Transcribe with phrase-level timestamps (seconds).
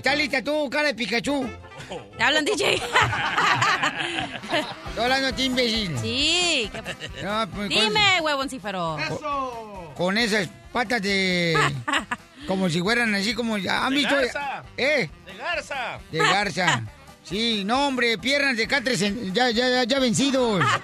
[0.00, 1.46] ¿Estás lista tú, cara de Pikachu?
[2.16, 2.74] ¿Te hablan, DJ?
[4.88, 5.94] Estoy hablando a ti, imbécil.
[5.98, 6.70] Sí.
[6.72, 8.96] ¿qué- No, pues, con- Dime, huevoncífero.
[9.94, 11.54] Con esas patas de...
[12.46, 13.56] Como si fueran así como...
[13.56, 14.14] ¿Han De visto?
[14.16, 14.62] garza.
[14.78, 15.10] ¿Eh?
[15.26, 15.98] ¡De garza!
[16.10, 16.82] De garza.
[17.22, 20.64] Sí, no, hombre, piernas de catres en- ya, ya, ya, ya vencidos.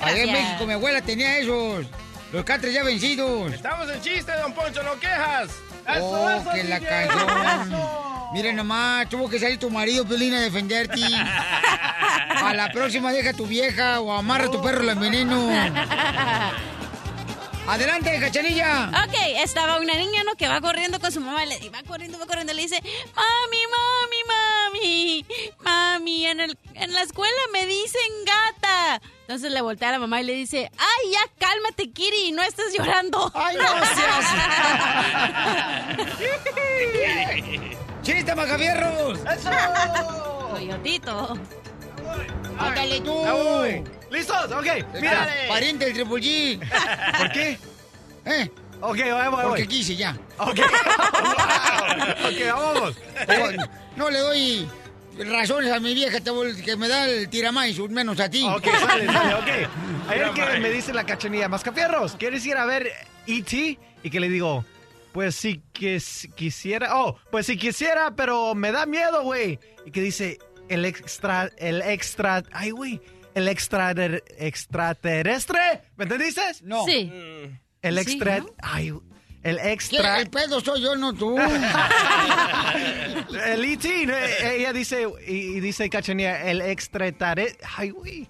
[0.00, 0.32] Allá en.
[0.32, 1.84] México mi abuela tenía esos.
[2.32, 3.52] Los catres ya vencidos.
[3.52, 5.48] Estamos en chiste, don Poncho, no quejas.
[5.86, 8.30] Oh, que la cayó.
[8.32, 11.00] Miren nomás, tuvo que salir tu marido, Piolín, a defenderte.
[12.44, 15.48] A la próxima deja a tu vieja o amarra a tu perro la veneno.
[17.66, 18.90] Adelante, cachanilla.
[19.06, 20.34] Ok, estaba una niña, ¿no?
[20.34, 21.46] Que va corriendo con su mamá.
[21.46, 22.52] Le, y va corriendo, va corriendo.
[22.52, 24.43] Le dice, mami, mami, mami.
[25.60, 29.00] Mami, en, el, en la escuela me dicen gata.
[29.22, 32.74] Entonces le voltea a la mamá y le dice, ay, ya cálmate, Kiri, no estés
[32.76, 33.32] llorando.
[33.34, 33.64] Ay, no
[38.02, 39.18] ¡Chiste, Macafierros!
[39.20, 39.50] ¡Eso!
[40.50, 41.38] Coyotito.
[42.58, 43.24] ¡Ándale tú!
[44.10, 44.52] ¿Listos?
[44.52, 44.66] Ok,
[45.00, 45.48] mírale.
[45.48, 46.60] Pariente del Triple G.
[47.18, 47.58] ¿Por qué?
[48.26, 48.50] ¿Eh?
[48.80, 49.44] Ok, voy, voy.
[49.44, 50.16] Porque quise ya.
[50.38, 50.58] Ok.
[50.58, 52.96] ok, vamos.
[53.28, 53.66] No,
[53.96, 54.68] no le doy
[55.18, 58.46] razones a mi vieja que me da el tiramais, menos a ti.
[58.48, 59.70] Ok, sale, sale, ok.
[60.08, 62.90] Ayer que me dice la cachanilla, Mascafierros, ¿quieres ir a ver
[63.26, 63.78] E.T.?
[64.02, 64.64] Y que le digo,
[65.12, 66.02] pues sí que
[66.34, 69.58] quisiera, oh, pues sí quisiera, pero me da miedo, güey.
[69.86, 70.38] Y que dice,
[70.68, 73.00] el extra, el extra, ay, güey,
[73.34, 73.94] el extra,
[74.38, 76.42] extraterrestre, ¿me entendiste?
[76.62, 76.84] No.
[76.84, 77.10] Sí.
[77.84, 78.46] El Sí, extra, ¿no?
[78.62, 78.94] ay,
[79.42, 79.72] el ¿Qué?
[79.72, 80.20] extra.
[80.20, 81.36] El pedo soy yo, no tú.
[83.46, 88.28] El E.T., ella dice, y, dice Cachanilla, el extraterrestre, ay, güey,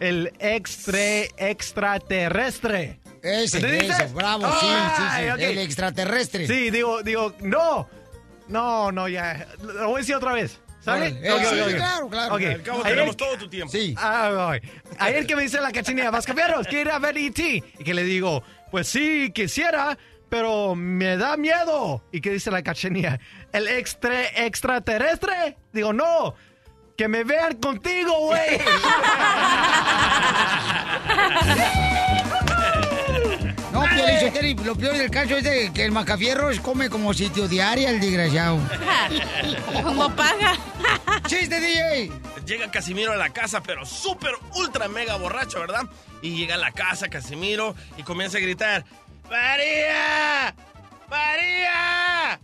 [0.00, 0.98] el extra,
[1.36, 3.00] extraterrestre.
[3.22, 5.02] Ese, ese, bravo, sí, sí, sí.
[5.10, 5.38] Ay, ok.
[5.40, 6.46] El extraterrestre.
[6.46, 7.88] Sí, digo, digo, no,
[8.48, 10.60] no, no, ya, lo voy a decir otra vez.
[10.86, 11.74] Ok, Eh, sí, ok, ok.
[11.76, 12.34] claro, claro.
[12.36, 12.42] Ok.
[12.42, 13.70] Al cabo tenemos todo tu tiempo.
[13.70, 13.94] Sí.
[13.98, 14.52] Ah.
[14.98, 17.42] Ayer que me dice la cachanilla, Vascaperos, ¿quiere ir a ver E.T.?
[17.78, 19.98] Y que le digo, pues sí, quisiera,
[20.28, 22.02] pero me da miedo.
[22.12, 23.18] Y que dice la cachanilla,
[23.52, 25.56] ¿el extra, extraterrestre?
[25.72, 26.34] Digo, no,
[26.96, 28.58] que me vean contigo, güey.
[34.32, 38.00] Piolín lo peor del caso es de que el Macafierros come como sitio diario el
[38.00, 38.58] desgraciado.
[39.82, 40.56] Como paga.
[41.26, 42.12] ¡Chiste, DJ!
[42.46, 45.82] Llega Casimiro a la casa, pero súper, ultra, mega borracho, ¿verdad?
[46.22, 48.84] Y llega a la casa Casimiro y comienza a gritar,
[49.30, 50.54] ¡María!
[51.08, 52.40] ¡María!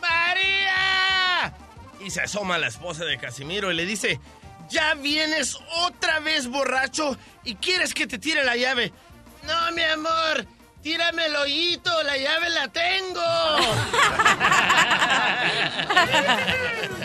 [0.00, 1.54] ¡María!
[2.04, 4.20] Y se asoma la esposa de Casimiro y le dice,
[4.68, 8.92] ¿ya vienes otra vez borracho y quieres que te tire la llave?
[9.46, 10.46] No, mi amor,
[10.82, 13.20] tírame el hoyito, la llave la tengo.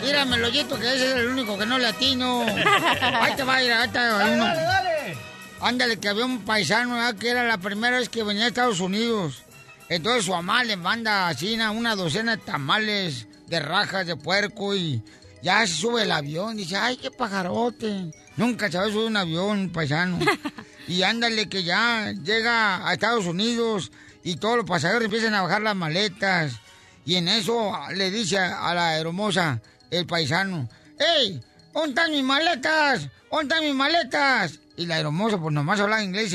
[0.00, 2.42] Tírame el hoyito, que ese es el único que no le atino.
[2.42, 4.24] Ahí te va a ir, ahí te va.
[4.26, 4.44] uno.
[4.44, 5.16] dale.
[5.60, 7.14] Ándale, que había un paisano ¿verdad?
[7.16, 9.42] que era la primera vez que venía a Estados Unidos.
[9.88, 14.74] Entonces su mamá le manda así una, una docena de tamales de rajas de puerco
[14.74, 15.02] y
[15.42, 16.56] ya se sube el avión.
[16.56, 18.10] Dice, ay, qué pajarote.
[18.36, 20.18] Nunca se había subido un avión, paisano.
[20.86, 23.90] Y ándale, que ya llega a Estados Unidos
[24.22, 26.60] y todos los pasajeros empiezan a bajar las maletas.
[27.04, 29.60] Y en eso le dice a la hermosa
[29.90, 31.40] el paisano, ¡Ey!
[31.72, 33.08] ¿Dónde están mis maletas?
[33.30, 34.60] ¿Dónde están mis maletas?
[34.76, 36.34] Y la hermosa, pues nomás hablaba inglés.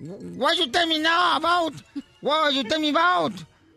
[0.00, 1.74] What you tell me now about?
[2.20, 3.32] What you tell me about?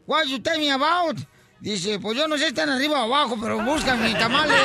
[0.05, 1.17] What you tell me about?
[1.59, 4.55] Dice, pues yo no sé si están arriba o abajo, pero buscan mis tamales.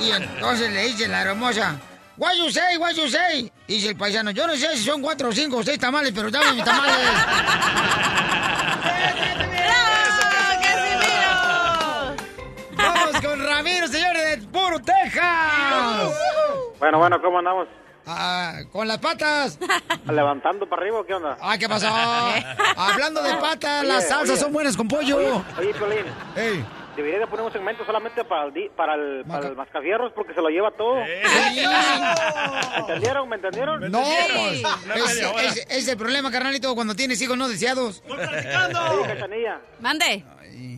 [0.00, 1.80] Y entonces le dice la hermosa,
[2.16, 3.50] What you say, what you say?
[3.66, 6.30] Y dice el paisano, yo no sé si son cuatro, cinco o seis tamales, pero
[6.30, 6.94] dame mis tamales.
[12.76, 16.12] Vamos con Ramiro, señores de Puro, Texas.
[16.78, 17.68] Bueno, bueno, ¿cómo andamos?
[18.06, 19.58] Ah, con las patas.
[20.06, 21.38] ¿Levantando para arriba o qué onda?
[21.40, 21.88] Ah, ¿qué pasó?
[22.76, 24.40] Hablando de patas, Oye, las salsas oye.
[24.40, 25.16] son buenas con pollo.
[25.16, 26.04] Oye, oye Piolín,
[26.36, 26.64] Ey,
[26.96, 30.32] Debería de poner un segmento solamente para el, di- para el, para el mascafierros porque
[30.34, 30.94] se lo lleva todo.
[30.96, 31.22] ¿Me
[32.78, 33.28] entendieron?
[33.28, 33.90] ¿Me entendieron?
[33.90, 34.02] No,
[35.68, 38.02] es, el problema, carnalito, cuando tienes hijos no deseados.
[39.80, 40.24] Mande.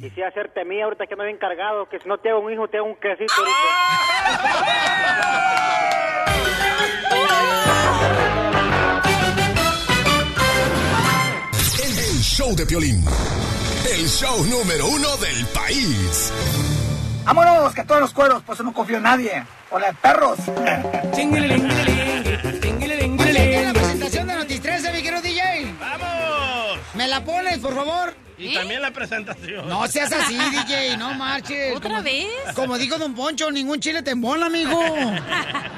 [0.01, 2.67] Quisiera hacerte mía ahorita que ando bien cargado, que si no te hago un hijo,
[2.69, 4.67] te hago un quesito ahorita.
[11.83, 13.05] El show de Piolín.
[13.89, 16.33] El show número uno del país.
[17.25, 19.45] Vámonos, que todos los cueros, pues no confío en nadie.
[19.71, 20.39] Hola, perros.
[23.19, 24.61] Oye, ¿qué es la presentación de Notis
[26.97, 28.15] ¿Me la pones, por favor?
[28.39, 29.67] Y también la presentación.
[29.67, 31.75] No seas así, DJ, no marches.
[31.75, 32.27] ¿Otra Como- vez?
[32.55, 34.79] Como dijo Don Poncho, ningún chile te embola, amigo.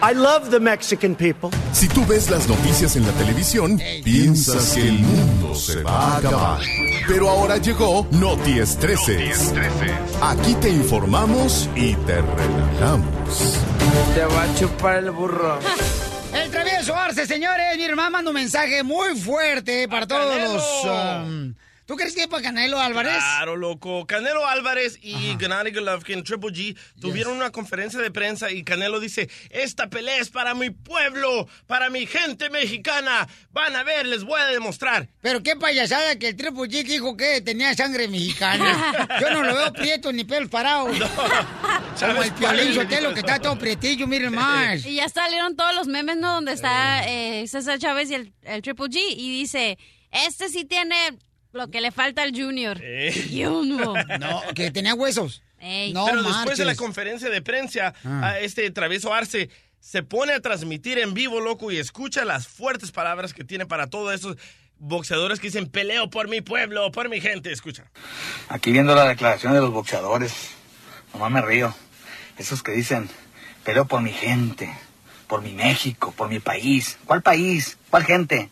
[0.03, 1.51] I love the Mexican people.
[1.73, 6.17] Si tú ves las noticias en la televisión, piensas que el mundo se va a
[6.19, 6.61] acabar.
[7.07, 9.53] Pero ahora llegó Noti Estreses.
[10.21, 13.57] Aquí te informamos y te relajamos.
[14.15, 15.59] Te va a chupar el burro.
[16.43, 17.77] El travieso Arce, señores.
[17.77, 20.85] Mi hermana manda un mensaje muy fuerte para todos los...
[20.85, 21.55] um,
[21.89, 23.17] ¿Tú crees que es para Canelo Álvarez?
[23.17, 24.07] Claro, loco.
[24.07, 29.31] Canelo Álvarez y Gennady Golovkin, Triple G, tuvieron una conferencia de prensa y Canelo dice,
[29.49, 33.27] esta pelea es para mi pueblo, para mi gente mexicana.
[33.53, 35.09] Van a ver, les voy a demostrar.
[35.23, 39.09] Pero qué payasada que el Triple G dijo que tenía sangre mexicana.
[39.23, 40.91] Yo no lo veo prieto ni pelos parados.
[40.91, 41.29] Como
[41.97, 44.85] ¿Sabes el Piolín Sotelo que está todo prietillo, miren más.
[44.85, 46.35] Y ya salieron todos los memes, ¿no?
[46.35, 48.99] Donde está eh, César Chávez y el, el Triple G.
[49.17, 49.79] Y dice,
[50.11, 51.17] este sí tiene
[51.59, 52.79] lo que le falta al Junior.
[52.83, 53.13] Eh.
[54.19, 55.43] No, que tenía huesos.
[55.61, 55.93] Ey.
[55.93, 58.29] No Pero después de la conferencia de prensa, Ah.
[58.29, 59.51] a este travieso Arce
[59.81, 63.89] se pone a transmitir en vivo, loco, y escucha las fuertes palabras que tiene para
[63.89, 64.37] todos esos
[64.79, 67.51] boxeadores que dicen peleo por mi pueblo, por mi gente.
[67.53, 67.85] Escucha.
[68.49, 70.33] Aquí viendo la declaración de los boxeadores,
[71.13, 71.75] nomás me río.
[72.39, 73.09] Esos que dicen,
[73.65, 74.73] peleo por mi gente,
[75.27, 76.99] por mi México, por mi país.
[77.05, 77.79] ¿Cuál país?
[77.91, 78.51] ¿Cuál gente?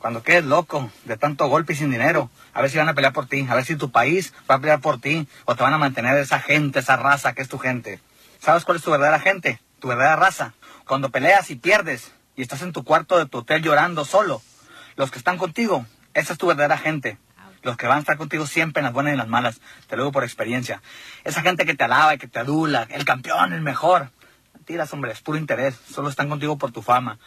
[0.00, 3.12] Cuando quedes loco de tanto golpe y sin dinero, a ver si van a pelear
[3.12, 5.74] por ti, a ver si tu país va a pelear por ti o te van
[5.74, 8.00] a mantener esa gente, esa raza que es tu gente.
[8.38, 9.60] ¿Sabes cuál es tu verdadera gente?
[9.78, 10.54] Tu verdadera raza.
[10.86, 14.40] Cuando peleas y pierdes y estás en tu cuarto de tu hotel llorando solo,
[14.96, 17.18] los que están contigo, esa es tu verdadera gente.
[17.60, 19.60] Los que van a estar contigo siempre en las buenas y en las malas.
[19.86, 20.80] Te lo digo por experiencia.
[21.24, 24.08] Esa gente que te alaba y que te adula, el campeón, el mejor.
[24.54, 25.74] Mentiras, hombre, es puro interés.
[25.92, 27.18] Solo están contigo por tu fama.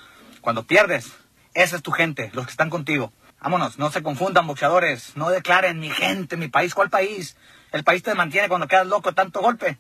[0.41, 1.13] Cuando pierdes,
[1.53, 3.11] esa es tu gente, los que están contigo.
[3.41, 5.17] Vámonos, no se confundan, boxeadores.
[5.17, 6.73] No declaren mi gente, mi país.
[6.73, 7.35] ¿Cuál país?
[7.71, 9.77] El país te mantiene cuando quedas loco tanto golpe.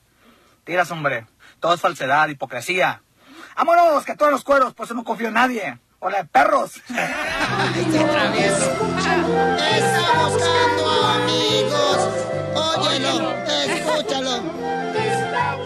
[0.65, 1.25] Tiras, hombre.
[1.59, 3.01] Todo es falsedad, hipocresía.
[3.55, 5.77] Vámonos, que todos los cueros, pues no confío en nadie.
[5.99, 6.81] Hola, perros.
[6.87, 7.03] Está
[10.27, 11.97] buscando amigos.
[12.55, 14.43] Óyelo, escúchalo.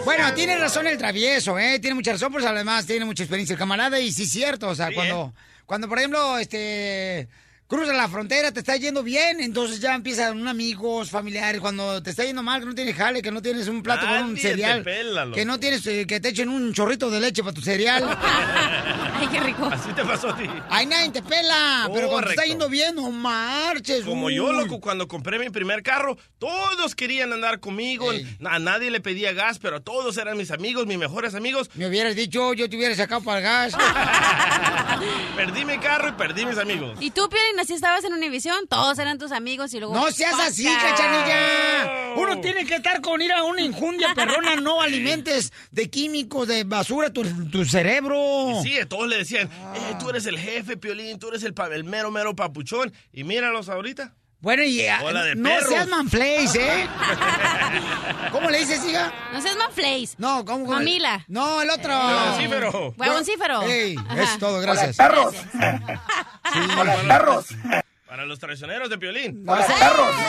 [0.06, 1.80] Bueno, tiene razón el travieso, ¿eh?
[1.80, 4.76] Tiene mucha razón, pues además tiene mucha experiencia el camarada y sí es cierto, o
[4.76, 5.34] sea, Sí, cuando,
[5.68, 7.28] cuando por ejemplo, este,
[7.68, 12.12] cruzas la frontera, te está yendo bien, entonces ya empiezan un amigos, familiares, cuando te
[12.12, 14.36] está yendo mal, que no tienes jale, que no tienes un plato con un Nadie
[14.36, 17.54] te cereal, pela, que no tienes, eh, que te echen un chorrito de leche para
[17.54, 18.04] tu cereal.
[19.20, 19.66] Ay, qué rico.
[19.66, 20.48] Así te pasó a ti.
[20.70, 24.06] Ay, nadie te pela, pero cuando te está yendo bien, no marches.
[24.06, 24.36] Como uy.
[24.36, 28.12] yo, loco, cuando compré mi primer carro, todos querían andar conmigo.
[28.14, 28.38] Ey.
[28.46, 31.70] A nadie le pedía gas, pero todos eran mis amigos, mis mejores amigos.
[31.74, 33.74] Me hubieras dicho, yo te hubiera sacado para el gas.
[35.36, 36.98] Perdí mi carro y perdí mis amigos.
[37.00, 39.94] Y tú, Piolín, así estabas en Univisión, todos eran tus amigos y luego...
[39.94, 42.14] No seas así, cachanilla.
[42.16, 46.64] Uno tiene que estar con ir a una injundia perrona, no alimentes de químicos, de
[46.64, 48.16] basura tu, tu cerebro.
[48.64, 52.12] Sí, todos le decían, eh, tú eres el jefe, Piolín, tú eres el, el mero,
[52.12, 52.94] mero papuchón.
[53.12, 54.16] Y míralos ahorita.
[54.40, 55.70] Bueno, y ah, Hola de no perros.
[55.70, 56.88] seas manflays, ¿eh?
[58.32, 59.12] ¿Cómo le dices, hija?
[59.34, 60.14] No seas manflays.
[60.20, 60.66] No, ¿cómo?
[60.66, 60.78] cómo?
[60.78, 61.26] Mamila.
[61.28, 61.92] No, el otro.
[61.98, 62.94] Huevoncífero.
[62.98, 63.62] Huevoncífero.
[63.64, 64.96] Ey, es todo, Hola, gracias.
[64.98, 65.34] perros.
[66.80, 67.46] Hola, perros.
[68.08, 69.44] Para los traicioneros de Piolín.
[69.50, 70.16] Hola, perros.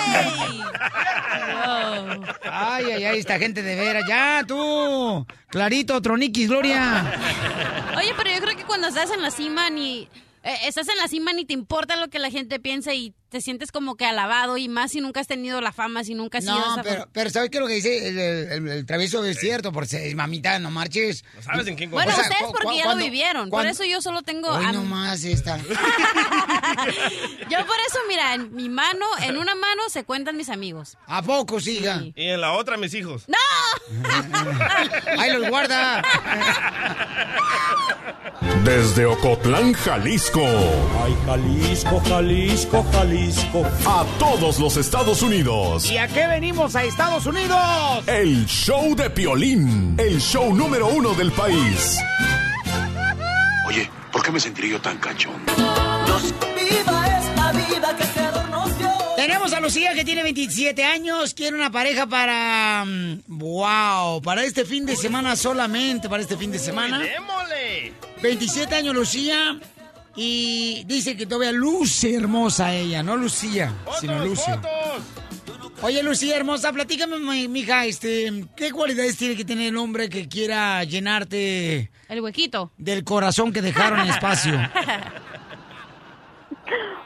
[2.50, 4.05] Ay, ay, ay, esta gente de veras.
[4.09, 5.27] Ya, tú.
[5.49, 7.12] Clarito, Troniquis, Gloria.
[7.97, 10.09] Oye, pero yo creo que cuando estás en la cima ni...
[10.43, 13.41] eh, estás en la cima ni te importa lo que la gente piensa y te
[13.41, 16.45] sientes como que alabado y más si nunca has tenido la fama, si nunca has
[16.45, 19.25] sido No, pero, pero ¿sabes qué es lo que dice el, el- el- el travieso?
[19.25, 21.25] Es cierto, porque mamita, no marches.
[21.37, 23.51] ¿No sabes en quién Bueno, O sea, ustedes porque ya lo vivieron.
[23.51, 24.49] Por eso yo solo tengo...
[24.51, 25.59] Hoy am- nomás esta.
[27.51, 30.97] Yo por eso, mira, en mi mano, en una mano se cuentan mis amigos.
[31.07, 31.99] ¿A poco, siga?
[32.01, 32.13] Sí.
[32.17, 33.25] Y en la otra, mis hijos.
[33.27, 33.37] ¡No!
[35.19, 36.03] Ahí los guarda.
[38.65, 40.45] Desde Ocotlán, Jalisco.
[41.05, 43.18] Ay, Jalisco, Jalisco, Jalisco.
[43.23, 45.91] Jalisco, a todos los Estados Unidos.
[45.91, 47.59] ¿Y a qué venimos a Estados Unidos?
[48.07, 51.99] El show de Piolín, el show número uno del país.
[53.67, 55.35] Oye, ¿por qué me sentiría yo tan cachón?
[56.55, 58.89] Viva esta vida que Creador nos dio.
[59.17, 62.85] Tenemos a Lucía que tiene 27 años, quiere una pareja para...
[62.87, 67.01] mm, Wow, para este fin de semana solamente, para este fin de semana.
[67.01, 67.93] ¡Démosle!
[68.23, 69.59] 27 años Lucía
[70.21, 74.59] y dice que todavía luce hermosa ella, no Lucía, sino ¡Fotos, luce.
[75.83, 80.27] Oye Lucía hermosa, platícame mi- mija, este, ¿qué cualidades tiene que tener el hombre que
[80.29, 82.73] quiera llenarte El huequito.
[82.79, 84.55] del corazón que dejaron en espacio?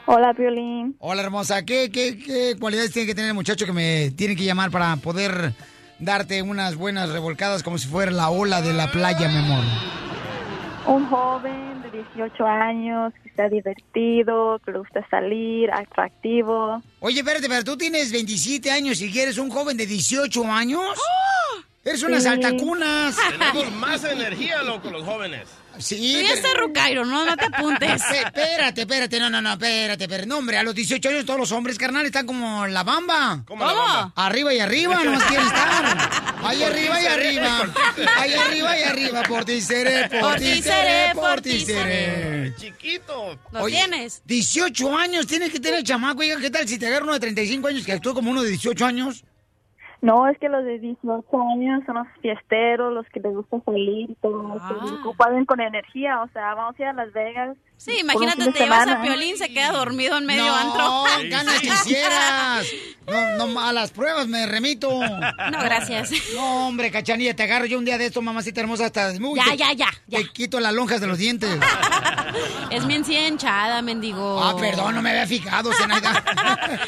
[0.05, 0.95] Hola, Piolín.
[0.99, 4.43] Hola hermosa, ¿qué, qué, qué cualidades tiene que tener el muchacho que me tiene que
[4.43, 5.53] llamar para poder
[5.99, 9.63] darte unas buenas revolcadas como si fuera la ola de la playa, mi amor?
[10.85, 16.81] Un joven de 18 años que está divertido, que le gusta salir, atractivo.
[16.99, 20.81] Oye, espérate, pero tú tienes 27 años y quieres un joven de 18 años.
[21.85, 22.23] Eres una Sí.
[22.23, 23.15] saltacunas.
[23.31, 25.47] Tenemos más energía, loco, los jóvenes.
[25.79, 26.13] Sí.
[26.13, 28.01] Tú ya estás rucairo, no, no te apuntes.
[28.11, 31.51] Espérate, espérate, no, no, no, espérate, pero no, hombre, a los 18 años todos los
[31.51, 33.43] hombres, carnal, están como la bamba.
[33.45, 34.13] ¿Cómo la bamba?
[34.15, 36.33] Arriba y arriba, no quieren estar.
[36.43, 37.73] Ahí arriba y arriba.
[38.17, 42.53] Ahí arriba y arriba, por ti seré, por ti seré, por ti seré.
[42.57, 43.39] Chiquito.
[43.51, 44.21] Lo Oye, tienes.
[44.25, 46.21] 18 años tiene que tener el chamaco.
[46.21, 48.49] Oiga, ¿qué tal si te agarra uno de 35 años que actúa como uno de
[48.49, 49.23] 18 años?
[50.03, 54.09] No, es que los de 18 años son los fiesteros, los que les gusta salir
[54.11, 54.85] y todo, los que Ah.
[54.87, 56.21] se ocupan con energía.
[56.21, 57.55] O sea, vamos a ir a Las Vegas.
[57.77, 59.01] Sí, imagínate, te llevas a.
[59.01, 61.03] Piolín, se queda dormido en medio no, antro.
[61.29, 62.65] ganas quisieras.
[63.05, 64.89] No, no, a las pruebas me remito.
[65.01, 66.09] No, gracias.
[66.33, 69.11] No, hombre, cachanilla, te agarro yo un día de esto, mamacita hermosa, hasta...
[69.11, 70.19] Uy, Ya, te- ya, ya, ya.
[70.19, 71.49] Te quito las lonjas de los dientes.
[72.71, 74.43] Es mi encía hinchada, mendigo.
[74.43, 76.23] Ah, perdón, no me había fijado, Zenaida.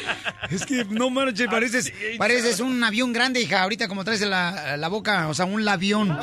[0.50, 4.88] es que no manches, pareces, pareces un avión grande, hija, ahorita como traes la, la
[4.88, 6.18] boca, o sea, un avión.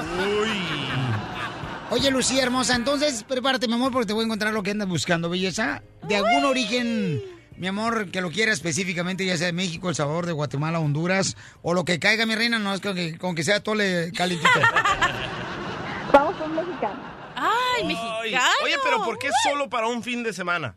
[1.91, 4.87] Oye, Lucía hermosa, entonces prepárate, mi amor, porque te voy a encontrar lo que andas
[4.87, 5.83] buscando, belleza.
[6.07, 7.21] De algún origen,
[7.57, 11.37] mi amor, que lo quiera específicamente, ya sea de México, El Salvador, de Guatemala, Honduras,
[11.61, 14.49] o lo que caiga, mi reina, no es con que, con que sea tole calentito.
[16.13, 16.99] Vamos con mexicano.
[17.35, 18.45] Ay, Ay, mexicano.
[18.63, 20.75] Oye, pero ¿por qué solo para un fin de semana?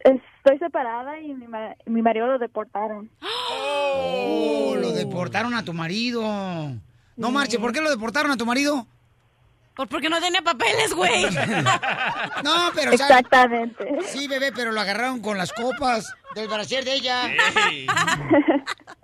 [0.00, 3.10] Estoy separada y mi, ma- mi marido lo deportaron.
[3.20, 6.22] Oh, lo deportaron a tu marido.
[7.16, 8.86] No marche, ¿por qué lo deportaron a tu marido?
[9.78, 11.22] Pues porque no tenía papeles, güey.
[12.42, 13.86] No, pero o sea, Exactamente.
[14.08, 17.30] Sí, bebé, pero lo agarraron con las copas del brasier de ella.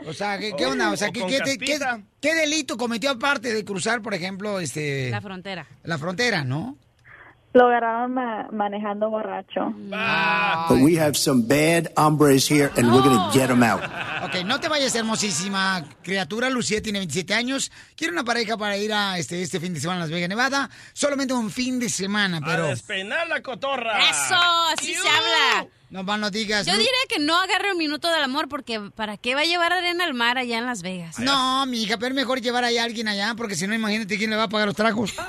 [0.05, 0.91] O sea, ¿qué, qué onda?
[0.91, 1.79] O sea, O ¿qué,
[2.21, 5.65] qué delito cometió aparte de cruzar, por ejemplo, este La frontera.
[5.85, 6.77] la frontera, no?
[7.55, 9.73] Lo agarraron ma- manejando borracho.
[9.93, 13.81] Ah, But we have some bad hombres here, and we're going to get them out.
[14.25, 16.51] Ok, no te vayas, hermosísima criatura.
[16.51, 17.71] Lucía tiene 27 años.
[17.97, 20.69] Quiere una pareja para ir a este, este fin de semana a Las Vegas, Nevada.
[20.93, 22.67] Solamente un fin de semana, A pero...
[22.67, 24.01] despeinar la cotorra.
[24.11, 24.35] Eso,
[24.77, 25.69] así se habla.
[25.95, 26.67] No más no digas...
[26.67, 29.73] Yo diría que no agarre un minuto del amor porque ¿para qué va a llevar
[29.73, 31.21] arena al mar allá en Las Vegas?
[31.21, 34.19] No, mi hija, pero es mejor llevar ahí a alguien allá, porque si no, imagínate
[34.19, 35.15] quién le va a pagar los tragos.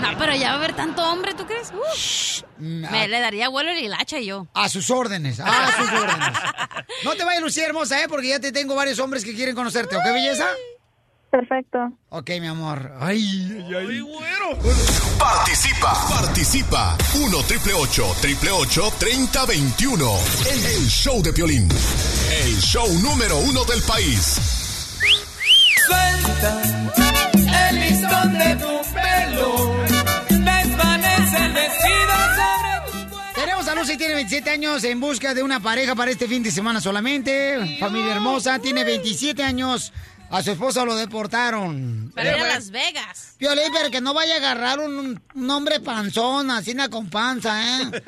[0.00, 1.72] No, pero ya va a haber tanto hombre, ¿tú crees?
[1.72, 4.46] Uf, Mm, me a, le daría vuelo y hilacha yo.
[4.54, 6.28] a sus órdenes, a sus órdenes.
[7.04, 8.06] No te vayas, Lucía hermosa, ¿eh?
[8.08, 10.46] Porque ya te tengo varios hombres que quieren conocerte, ¿ok, belleza?
[11.32, 11.78] Perfecto.
[12.10, 12.92] Ok, mi amor.
[13.00, 14.00] Ay, ay, Ay, ay.
[14.00, 14.58] güero.
[15.18, 16.96] Participa, participa.
[17.24, 20.10] 1 triple 888 3021.
[20.52, 21.66] El, el show de Piolín.
[22.44, 24.98] El show número uno del país.
[25.86, 26.62] Suelta
[27.70, 29.74] el listón de tu pelo.
[30.28, 33.32] Desvanece el vestido sobre tu cuerpo.
[33.34, 36.50] Tenemos a Lucy, tiene 27 años, en busca de una pareja para este fin de
[36.50, 37.78] semana solamente.
[37.80, 39.94] Familia hermosa, tiene 27 años.
[40.32, 42.10] A su esposo lo deportaron.
[42.14, 43.34] Para ir a Las Vegas.
[43.36, 48.02] Piolín, pero que no vaya a agarrar un, un hombre panzón, así con panza, ¿eh?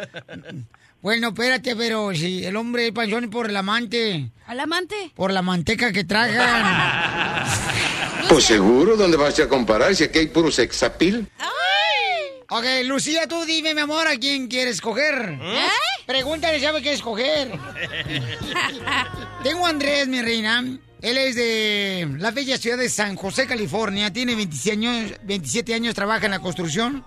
[1.02, 5.12] bueno, espérate, pero si el hombre es panzón es por el amante, ¿Al amante?
[5.14, 7.44] por la manteca que tragan.
[8.26, 11.28] Pues seguro, ¿dónde vas a comparar si aquí hay puro sexapil?
[12.48, 15.38] ok, Lucía, tú dime, mi amor, a quién quieres escoger.
[15.42, 15.68] ¿Eh?
[16.06, 17.52] Pregúntale, ¿sabe qué escoger?
[19.42, 20.64] Tengo a Andrés, mi reina.
[21.04, 24.10] Él es de la bella ciudad de San José, California.
[24.10, 27.04] Tiene 27 años, 27 años trabaja en la construcción.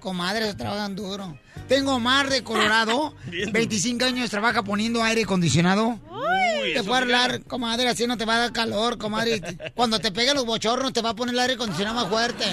[0.00, 1.38] Comadres, trabajan duro.
[1.68, 3.14] Tengo a Omar de Colorado.
[3.52, 5.90] 25 años trabaja poniendo aire acondicionado.
[6.10, 9.40] Uy, Te sí hablar, comadre, así no te va a dar calor, comadre.
[9.76, 12.44] Cuando te peguen los bochornos te va a poner el aire acondicionado más fuerte.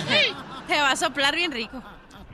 [0.67, 1.81] Te va a soplar bien rico.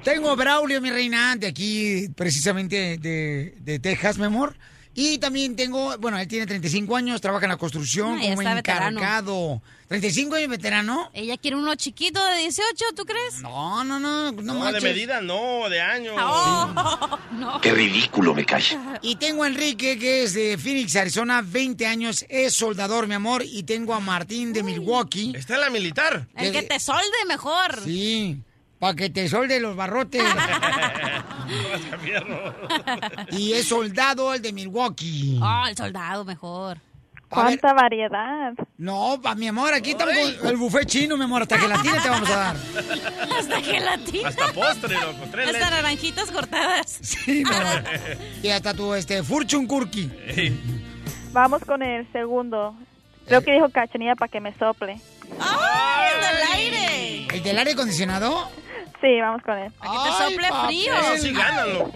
[0.04, 4.58] Tengo a Braulio, mi reina, de aquí, precisamente de, de Texas, mi amor.
[5.02, 8.42] Y también tengo, bueno, él tiene 35 años, trabaja en la construcción Ah, ya como
[8.42, 9.00] está veterano.
[9.00, 9.62] encargado.
[9.90, 11.10] ¿35 años veterano?
[11.14, 13.42] Ella quiere uno chiquito de 18, ¿tú crees?
[13.42, 16.16] No, no, no, no, No, de medida, no, de años.
[17.32, 17.62] no.
[17.62, 18.64] Qué ridículo me cae.
[19.02, 23.42] Y tengo a Enrique, que es de Phoenix, Arizona, 20 años, es soldador, mi amor.
[23.46, 25.32] Y tengo a Martín de Milwaukee.
[25.36, 26.28] Está en la militar.
[26.36, 27.82] El que te solde mejor.
[27.84, 28.38] Sí,
[28.80, 30.24] para que te solde los barrotes.
[33.32, 35.40] y es soldado el de Milwaukee.
[35.42, 36.78] Oh, el soldado mejor.
[37.30, 38.54] ¿Cuánta variedad?
[38.78, 41.44] No, pa, mi amor, aquí estamos con el buffet chino, mi amor.
[41.44, 42.56] Hasta gelatina te vamos a dar.
[43.38, 44.30] Hasta gelatina.
[44.30, 45.26] Hasta postre, loco.
[45.32, 45.72] Tres Hasta leches.
[45.72, 47.00] naranjitas cortadas.
[47.10, 47.84] Sí, mi amor.
[48.42, 50.10] Y hasta tu este, Fortune Cookie.
[51.32, 52.74] Vamos con el segundo.
[53.28, 55.00] Creo que dijo Cachanilla para que me sople.
[55.40, 57.28] ¡Ay, el del aire!
[57.36, 58.50] ¿El del aire acondicionado?
[59.02, 59.72] Sí, vamos con él.
[59.72, 60.94] Para que te sople frío.
[60.94, 61.92] Eso sí gana, loco.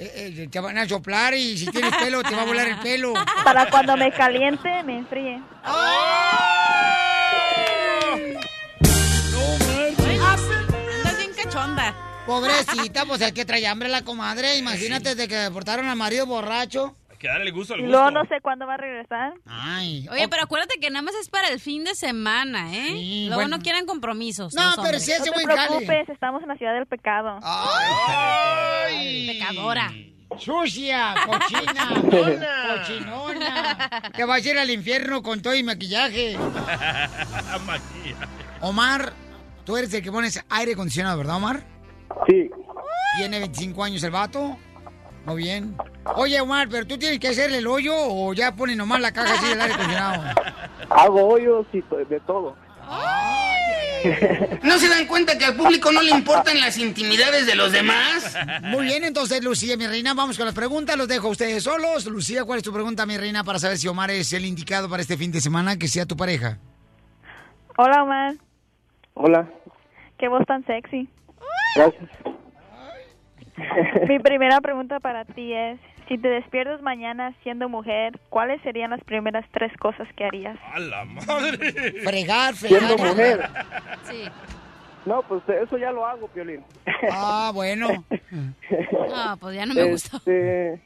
[0.00, 2.78] Eh, eh, te van a soplar y si tienes pelo te va a volar el
[2.78, 3.14] pelo.
[3.44, 5.40] Para cuando me caliente, me enfríe.
[10.94, 11.94] Andas bien cachonda.
[12.26, 14.56] Pobrecita, pues es que trae hambre la comadre.
[14.56, 16.94] Imagínate de que deportaron al marido borracho.
[17.18, 17.96] Que darle gusto al Y gusto.
[17.98, 19.32] luego no sé cuándo va a regresar.
[19.46, 20.06] Ay.
[20.10, 23.24] Oye, pero acuérdate que nada más es para el fin de semana, ¿eh?
[23.26, 23.56] Luego bueno.
[23.56, 24.54] no quieran compromisos.
[24.54, 25.66] No, pero si ese No te buen jale.
[25.68, 27.40] preocupes, estamos en la ciudad del pecado.
[29.26, 29.92] Pecadora.
[30.38, 32.76] Sucia, cochina, Cochinona.
[32.76, 34.02] cochinona.
[34.14, 36.36] Te vas a ir al infierno con todo y maquillaje.
[37.66, 38.28] Maquilla.
[38.60, 39.12] Omar,
[39.64, 41.62] tú eres el que pones aire acondicionado, ¿verdad, Omar?
[42.28, 42.48] Sí.
[43.16, 44.56] ¿Tiene 25 años el vato?
[45.28, 45.76] Muy bien.
[46.16, 49.34] Oye, Omar, ¿pero tú tienes que hacerle el hoyo o ya pones nomás la caja
[49.34, 50.22] así del aire acondicionado?
[50.88, 52.56] Hago hoyos y de todo.
[54.62, 58.38] ¿No se dan cuenta que al público no le importan las intimidades de los demás?
[58.62, 60.96] Muy bien, entonces, Lucía, mi reina, vamos con las preguntas.
[60.96, 62.06] Los dejo a ustedes solos.
[62.06, 65.02] Lucía, ¿cuál es tu pregunta, mi reina, para saber si Omar es el indicado para
[65.02, 66.58] este fin de semana que sea tu pareja?
[67.76, 68.34] Hola, Omar.
[69.12, 69.46] Hola.
[70.16, 71.06] Qué voz tan sexy.
[71.76, 72.08] Gracias.
[74.08, 79.02] Mi primera pregunta para ti es, si te despiertas mañana siendo mujer, ¿cuáles serían las
[79.04, 80.56] primeras tres cosas que harías?
[80.72, 81.58] ¡A la madre!
[82.04, 82.80] Fregar, fregar.
[82.80, 83.48] Siendo mujer.
[84.10, 84.24] Sí.
[85.06, 86.62] No, pues eso ya lo hago, Piolín.
[87.10, 88.04] Ah, bueno.
[88.30, 90.16] No, pues ya no me gustó.
[90.18, 90.80] Este,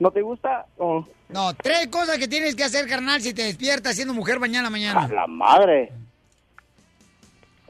[0.00, 0.66] ¿No te gusta?
[0.78, 1.04] Oh.
[1.28, 4.70] No, tres cosas que tienes que hacer, carnal, si te despiertas siendo mujer mañana, A
[4.70, 5.08] mañana.
[5.08, 5.92] la madre.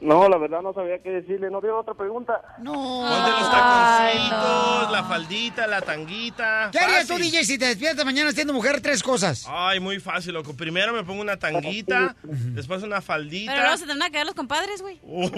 [0.01, 1.49] No, la verdad no sabía qué decirle.
[1.49, 2.41] ¿No tiene otra pregunta?
[2.59, 2.73] No.
[2.73, 6.69] Ponte los taconcitos, la faldita, la tanguita.
[6.71, 7.15] ¿Qué harías tú.
[7.15, 8.81] DJ, si te despiertas mañana siendo mujer?
[8.81, 9.45] Tres cosas.
[9.49, 10.53] Ay, muy fácil, loco.
[10.53, 13.53] Primero me pongo una tanguita, después una faldita.
[13.53, 14.99] Pero luego se te van a caer los compadres, güey.
[15.01, 15.29] Uh,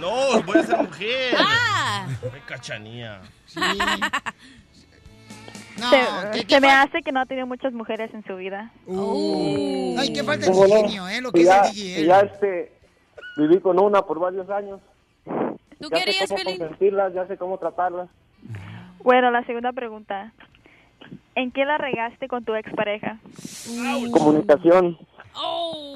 [0.00, 1.34] no, voy a ser mujer.
[1.38, 2.06] Ah.
[2.22, 3.20] Qué cachanía.
[5.78, 5.96] No, se
[6.32, 8.70] ¿qué- se qué me hace que no ha tenido muchas mujeres en su vida.
[8.86, 9.96] Uh.
[9.98, 10.78] Ay, qué falta de ¿Cómo no?
[10.78, 11.20] ingenio, ¿eh?
[11.20, 12.00] Lo que Y es ya, el DJ.
[12.00, 12.72] y ya, este,
[13.36, 14.80] viví con una por varios años.
[15.24, 16.58] ¿Tú ya querías, sé cómo Pelín?
[16.58, 18.08] consentirlas, ya sé cómo tratarlas.
[19.02, 20.32] Bueno, la segunda pregunta.
[21.34, 23.18] ¿En qué la regaste con tu expareja?
[24.12, 24.98] Comunicación.
[25.34, 25.92] Oh.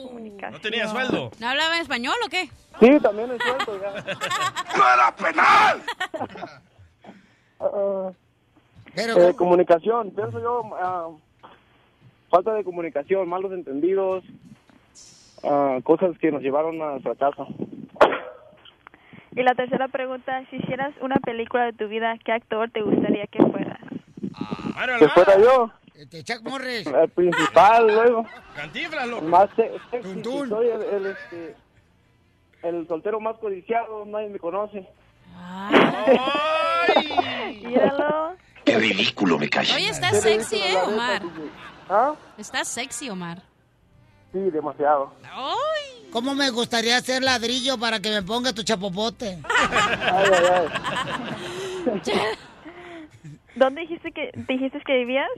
[0.51, 1.31] ¿No tenía sueldo?
[1.41, 2.49] ¿No hablaba en español o qué?
[2.81, 3.93] Sí, también el sueldo, ya.
[4.77, 5.83] ¡No era penal!
[7.61, 8.11] Ah,
[8.95, 11.09] Pero, eh, comunicación, pienso yo, ah,
[12.31, 14.25] falta de comunicación, malos entendidos,
[15.45, 17.47] ah, cosas que nos llevaron al fracaso.
[19.33, 23.27] Y la tercera pregunta, si hicieras una película de tu vida, ¿qué actor te gustaría
[23.27, 23.79] que fuera?
[24.99, 26.87] Que fuera yo, este, Chuck Morris.
[26.87, 29.23] el principal, luego, Cantinflas, el loco.
[29.27, 29.49] más
[30.03, 30.45] Tuntún.
[30.45, 31.57] que soy el, el, este,
[32.63, 34.87] el soltero más codiciado, nadie me conoce.
[35.35, 37.09] ¡Ay!
[37.65, 38.35] Míralo.
[38.65, 39.67] Qué ridículo me cae.
[39.75, 41.23] Oye, estás sexy, ¿eh, Omar?
[41.89, 42.15] ¿Ah?
[42.37, 43.43] Estás sexy, Omar.
[44.33, 45.13] Sí, demasiado.
[45.25, 46.09] ¡Ay!
[46.13, 49.39] ¿Cómo me gustaría hacer ladrillo para que me ponga tu chapopote?
[49.49, 52.01] Ay, ay, ay.
[53.55, 55.29] ¿Dónde dijiste que dijiste que vivías?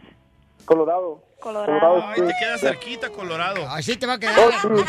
[0.64, 1.22] Colorado.
[1.40, 2.04] Colorado.
[2.04, 3.68] Ay, te queda cerquita, Colorado.
[3.68, 4.36] Así te va a quedar.
[4.38, 4.84] Oh, sí.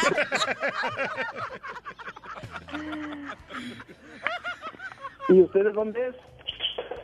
[5.29, 6.15] ¿Y ustedes dónde es?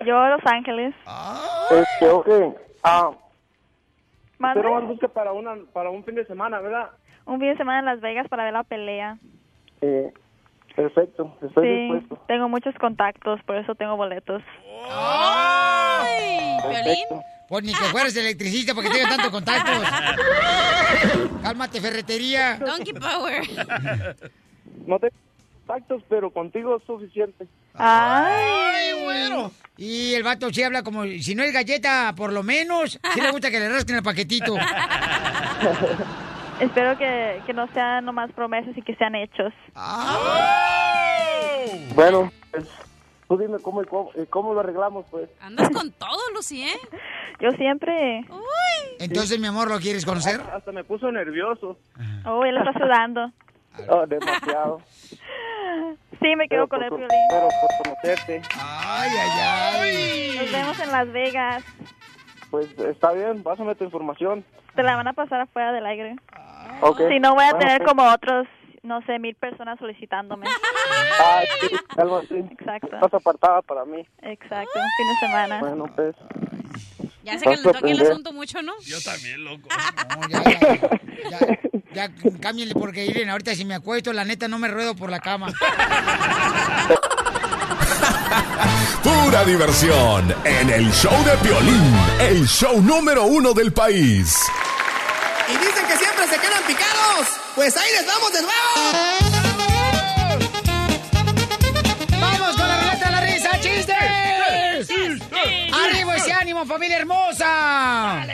[0.05, 0.95] Yo, Los Ángeles.
[1.69, 2.27] Este, ok.
[2.83, 3.11] Ah,
[4.39, 6.89] Usted nomás busca para, una, para un fin de semana, ¿verdad?
[7.25, 9.17] Un fin de semana en Las Vegas para ver la pelea.
[9.81, 10.11] Eh,
[10.75, 12.19] perfecto, estoy Sí, dispuesto.
[12.27, 14.41] tengo muchos contactos, por eso tengo boletos.
[14.91, 16.57] ¡Ay!
[17.47, 19.87] Pues ni que fueras electricista porque tienes tantos contactos.
[21.43, 22.57] Cálmate, ferretería.
[22.57, 23.43] Donkey Power.
[24.87, 25.13] No tengo
[25.65, 27.47] contactos, pero contigo es suficiente.
[27.73, 29.51] Ay, güero.
[29.77, 33.31] Y el vato sí habla como, si no es galleta, por lo menos, sí le
[33.31, 34.55] gusta que le rasquen el paquetito.
[36.59, 39.51] Espero que, que no sean nomás promesas y que sean hechos.
[41.95, 42.65] Bueno, pues,
[43.27, 45.29] tú dime cómo, y cómo, y cómo lo arreglamos, pues.
[45.41, 46.79] Andas con todo, Lucy, ¿eh?
[47.41, 48.25] Yo siempre.
[48.99, 50.39] Entonces, mi amor, ¿lo quieres conocer?
[50.39, 51.77] Hasta, hasta me puso nervioso.
[52.25, 53.31] Oh, él está sudando.
[53.89, 54.81] Oh, demasiado.
[56.21, 57.27] Sí, me quedo Pero con el violín.
[57.29, 58.41] Pero por conocerte.
[58.57, 60.37] Ay, ay, ay.
[60.39, 61.63] Nos vemos en Las Vegas.
[62.49, 64.43] Pues está bien, pásame tu información.
[64.75, 66.15] Te la van a pasar afuera del aire.
[66.81, 67.01] Ok.
[67.09, 68.47] Si no, voy a Bueno, tener como otros,
[68.83, 70.47] no sé, mil personas solicitándome.
[71.23, 72.35] Ay, sí, algo así.
[72.35, 72.95] Exacto.
[72.95, 74.05] Estás apartada para mí.
[74.21, 75.59] Exacto, un fin de semana.
[75.59, 76.15] Bueno, pues.
[77.25, 78.73] Ya sé que le toque el asunto mucho, ¿no?
[78.83, 79.67] Yo también, loco.
[81.93, 82.11] Ya,
[82.41, 85.47] cámbienle porque Irene, ahorita si me acuesto, la neta no me ruedo por la cama.
[89.01, 94.37] Pura diversión en el show de Piolín, el show número uno del país.
[95.47, 97.27] Y dicen que siempre se quedan picados.
[97.55, 99.24] Pues ahí les vamos de nuevo.
[106.65, 108.27] ¡Arriba ese ánimo, familia hermosa!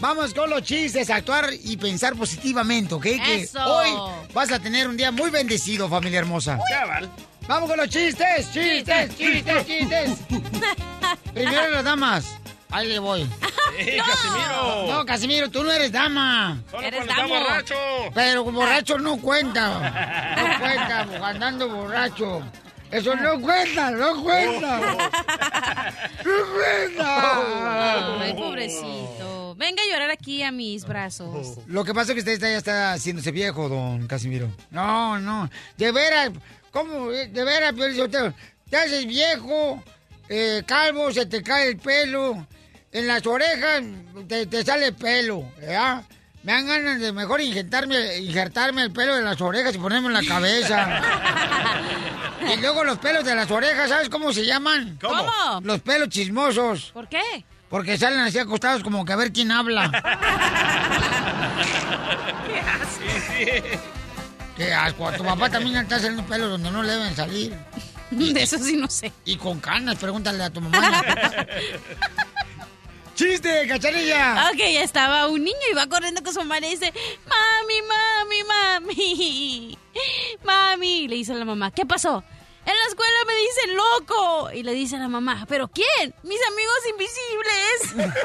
[0.00, 3.02] Vamos con los chistes, actuar y pensar positivamente, ¿ok?
[3.02, 3.64] Que Eso.
[3.64, 3.90] hoy
[4.32, 6.58] vas a tener un día muy bendecido, familia hermosa.
[7.48, 10.10] Vamos con los chistes, chistes, chistes, chistes.
[11.34, 12.26] Primero las damas.
[12.70, 13.26] Ahí le voy.
[13.78, 14.86] ¡Eh, Casimiro!
[14.92, 16.60] No, Casimiro, tú no eres dama.
[16.70, 17.34] Solo Eres cuando está damo.
[17.44, 17.74] borracho.
[18.14, 20.36] Pero borracho no cuenta.
[20.36, 22.42] No cuenta, andando borracho.
[22.90, 24.80] Eso no cuenta, no cuenta.
[26.24, 28.20] No cuenta.
[28.22, 29.54] Ay, pobrecito.
[29.56, 31.58] Venga a llorar aquí a mis brazos.
[31.66, 34.48] Lo que pasa es que usted ya está haciéndose viejo, don Casimiro.
[34.70, 35.50] No, no.
[35.76, 36.30] De veras,
[36.70, 37.10] ¿cómo?
[37.10, 38.32] De veras, Sotelo,
[38.70, 39.82] Te haces viejo,
[40.28, 42.46] eh, calvo, se te cae el pelo.
[42.90, 43.82] En las orejas
[44.28, 46.04] te, te sale pelo, ¿verdad?
[46.42, 50.14] Me dan ganas de mejor injertarme, injertarme el pelo de las orejas y ponerme en
[50.14, 51.00] la cabeza.
[52.54, 54.98] y luego los pelos de las orejas, ¿sabes cómo se llaman?
[55.00, 55.60] ¿Cómo?
[55.62, 56.90] Los pelos chismosos.
[56.92, 57.44] ¿Por qué?
[57.68, 59.90] Porque salen así acostados como que a ver quién habla.
[64.56, 65.06] Qué asco.
[65.06, 67.56] A tu papá también le está saliendo pelos donde no le deben salir.
[68.10, 69.12] De eso sí no sé.
[69.24, 71.04] Y con canas, pregúntale a tu mamá.
[73.18, 74.48] ¡Chiste, cacharilla!
[74.52, 76.92] Ok, ya estaba un niño y va corriendo con su mamá y dice,
[77.26, 79.76] mami, mami, mami,
[80.44, 81.08] mami.
[81.08, 82.22] Le dice a la mamá, ¿qué pasó?
[82.64, 84.52] En la escuela me dicen loco.
[84.52, 86.14] Y le dice a la mamá, ¿pero quién?
[86.22, 88.12] Mis amigos invisibles.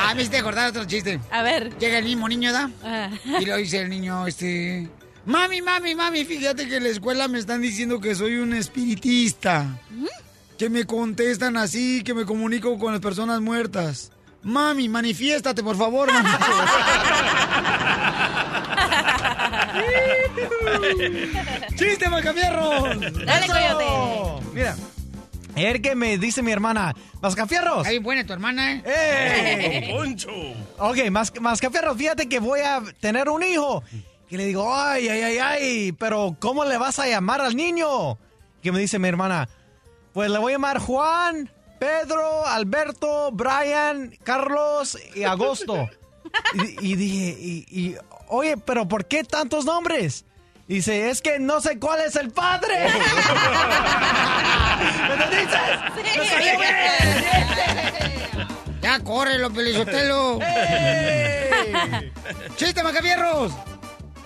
[0.00, 1.18] Ah, me hiciste acordar otro chiste.
[1.30, 1.76] A ver.
[1.78, 2.70] Llega el mismo niño, ¿da?
[2.84, 3.10] Ah.
[3.40, 4.88] Y lo dice el niño, este...
[5.24, 9.66] Mami, mami, mami, fíjate que en la escuela me están diciendo que soy un espiritista.
[10.58, 14.10] Que me contestan así, que me comunico con las personas muertas.
[14.42, 16.28] Mami, manifiéstate, por favor, mami.
[21.76, 23.00] ¡Chiste, Macafierros!
[23.24, 23.52] Dale, Eso.
[23.52, 24.46] coyote.
[24.54, 24.76] Mira,
[25.56, 27.86] ayer que me dice mi hermana, Mascafierros.
[27.86, 28.82] Ahí buena tu hermana, ¿eh?
[28.84, 29.94] ¡Eh!
[29.96, 30.28] Poncho.
[30.78, 33.82] Ok, Mas- Mascafierros, fíjate que voy a tener un hijo.
[34.28, 38.18] Que le digo, ay, ay, ay, ay, pero ¿cómo le vas a llamar al niño?
[38.62, 39.48] Que me dice mi hermana,
[40.18, 45.88] pues le voy a llamar Juan, Pedro, Alberto, Brian, Carlos y Agosto.
[46.54, 50.24] Y, y dije, y, y, oye, pero ¿por qué tantos nombres?
[50.66, 52.74] Y dice, es que no sé cuál es el padre.
[55.06, 55.56] ¿Me entendiste?
[56.18, 56.78] ¡Me salió bien!
[58.82, 60.40] Ya, córrelo, Pelizotelo.
[62.56, 63.52] ¡Chiste, Macafierros!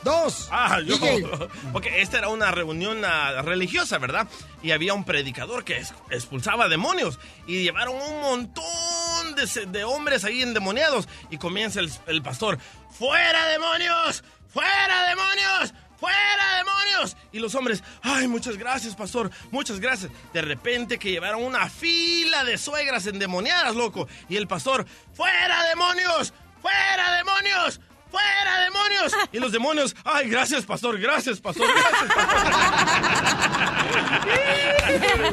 [0.02, 0.48] Dos.
[0.50, 0.98] Ah, yo.
[0.98, 1.24] DJ.
[1.72, 4.28] Ok, esta era una reunión ah, religiosa, ¿verdad?
[4.62, 7.18] Y había un predicador que expulsaba demonios.
[7.46, 9.34] Y llevaron un montón
[9.72, 11.08] de hombres ahí endemoniados.
[11.30, 12.58] Y comienza el, el pastor:
[12.90, 14.24] ¡Fuera demonios!
[14.52, 15.72] ¡Fuera demonios!
[15.98, 17.16] ¡Fuera demonios!
[17.30, 20.10] Y los hombres, ay, muchas gracias, pastor, muchas gracias.
[20.32, 24.08] De repente que llevaron una fila de suegras endemoniadas, loco.
[24.28, 24.84] Y el pastor,
[25.14, 26.34] ¡fuera demonios!
[26.60, 27.80] ¡Fuera demonios!
[28.12, 29.12] ¡Fuera demonios!
[29.33, 32.11] Y los demonios, ay, gracias, pastor, gracias, pastor, gracias.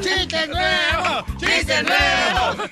[0.00, 1.26] ¡Chiste nuevo!
[1.38, 2.68] ¡Chiste nuevo!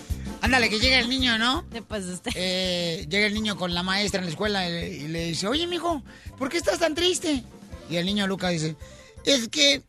[0.40, 1.64] Ándale, que llega el niño, ¿no?
[1.70, 2.30] ¿Qué pasa usted?
[2.34, 5.66] Eh, llega el niño con la maestra en la escuela y, y le dice, oye,
[5.66, 6.02] mijo,
[6.38, 7.44] ¿por qué estás tan triste?
[7.88, 8.76] Y el niño Lucas dice,
[9.24, 9.82] es que,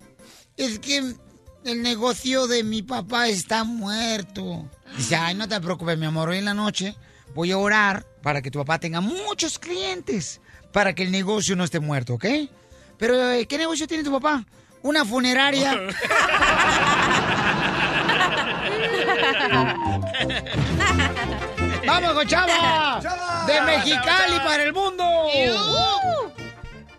[0.57, 1.15] es que
[1.65, 4.69] el negocio de mi papá está muerto.
[4.97, 6.95] Dice, ay, no te preocupes, mi amor, hoy en la noche
[7.33, 11.63] voy a orar para que tu papá tenga muchos clientes, para que el negocio no
[11.63, 12.25] esté muerto, ¿ok?
[12.97, 14.43] Pero, eh, ¿qué negocio tiene tu papá?
[14.81, 15.73] Una funeraria.
[21.85, 22.99] ¡Vamos, con Chava!
[22.99, 23.45] Chava.
[23.45, 25.05] ¡De Chava, Mexicali para el mundo!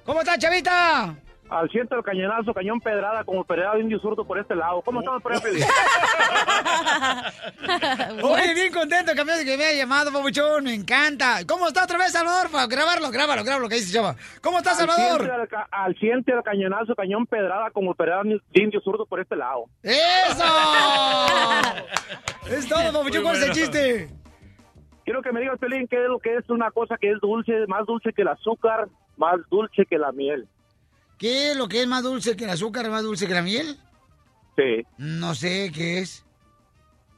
[0.05, 1.17] ¿Cómo está, Chavita?
[1.49, 4.83] Al ciento del cañonazo, cañón pedrada, como pedrada de indio zurdo por este lado.
[4.83, 5.39] ¿Cómo estamos por ahí?
[8.23, 11.39] Oye, bien contento, campeón, de que me haya llamado, papuchón, me encanta.
[11.47, 12.51] ¿Cómo está otra vez, Salvador?
[12.51, 14.17] Para grabarlo, grábalo, grábalo, que dice Chava.
[14.43, 15.39] ¿Cómo está, Al ciento Salvador?
[15.39, 19.37] del ca- Al ciento del cañonazo, cañón pedrada, como pedrada de indio zurdo por este
[19.37, 19.67] lado.
[19.83, 20.45] ¡Eso!
[22.51, 24.09] es todo, papuchón, ¿cuál es el chiste?
[25.05, 27.53] Quiero que me digas, Pelín, qué es lo que es una cosa que es dulce,
[27.69, 30.49] más dulce que el azúcar, más dulce que la miel.
[31.19, 33.77] ¿Qué es lo que es más dulce que el azúcar, más dulce que la miel?
[34.57, 34.87] Sí.
[34.99, 36.25] No sé qué es.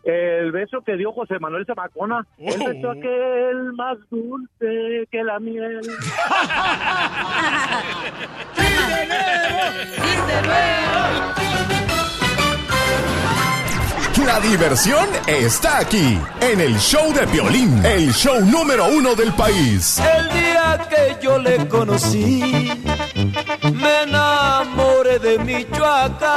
[0.05, 2.27] El beso que dio José Manuel Zamacona.
[2.39, 5.81] El beso aquel más dulce que la miel.
[14.25, 19.99] La diversión está aquí, en el show de Piolín, el show número uno del país.
[19.99, 22.71] El día que yo le conocí,
[23.73, 26.31] me enamoré de Michoacán,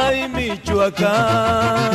[0.00, 1.90] ay Michoacán.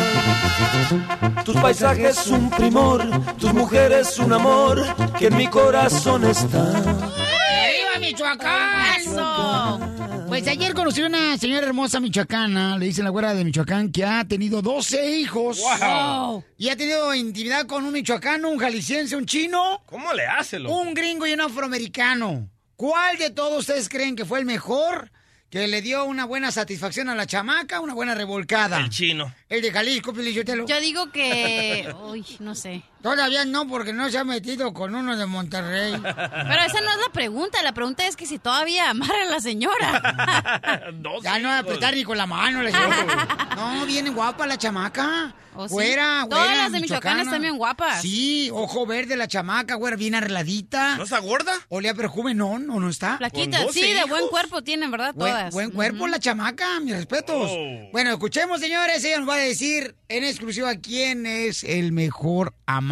[1.46, 3.04] Tus paisajes un primor,
[3.38, 4.84] tus mujeres un amor,
[5.20, 6.72] que en mi corazón está.
[6.72, 9.00] ¡Viva Michoacán!
[9.00, 9.90] ¡Eso!
[10.32, 14.06] Pues ayer conocí a una señora hermosa michoacana, le dicen la güera de Michoacán, que
[14.06, 15.60] ha tenido 12 hijos.
[15.60, 16.46] Wow.
[16.58, 20.80] Y ha tenido intimidad con un michoacano, un jalisciense, un chino, ¿Cómo le hace, loco?
[20.80, 22.50] un gringo y un afroamericano.
[22.78, 25.12] ¿Cuál de todos ustedes creen que fue el mejor?
[25.50, 28.78] Que le dio una buena satisfacción a la chamaca, una buena revolcada.
[28.78, 29.36] El chino.
[29.50, 30.65] El de Jalisco, Pilichotelo.
[30.65, 31.94] Yo digo que.
[32.10, 32.84] Uy, no sé.
[33.02, 35.94] Todavía no, porque no se ha metido con uno de Monterrey.
[36.02, 37.62] Pero esa no es la pregunta.
[37.64, 40.92] La pregunta es que si todavía amarra a la señora.
[41.24, 43.50] Ya no va a apretar ni con la mano la señora.
[43.56, 45.34] No, viene guapa la chamaca.
[45.54, 45.74] ¿Oh, sí?
[45.74, 48.02] Güera, Todas güera, las de Michoacán están bien guapas.
[48.02, 50.96] Sí, ojo verde la chamaca, güera, bien arregladita.
[50.96, 51.52] ¿No está gorda?
[51.68, 53.18] Olía perfume, no, no, no está.
[53.18, 55.14] Flaquita, sí, de buen cuerpo tienen, ¿verdad?
[55.14, 55.54] Buen, Todas.
[55.54, 57.50] buen cuerpo la chamaca, mis respetos.
[57.52, 57.90] Oh.
[57.92, 62.90] Bueno, escuchemos, señores, ella nos va a decir en exclusiva quién es el mejor amante.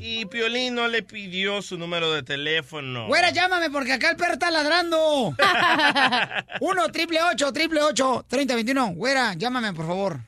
[0.00, 3.06] Y Piolín no le pidió su número de teléfono.
[3.06, 5.34] Güera, llámame porque acá el perro está ladrando.
[6.60, 8.94] 1 triple 8 triple 8 3021.
[8.94, 10.20] Güera, llámame, por favor.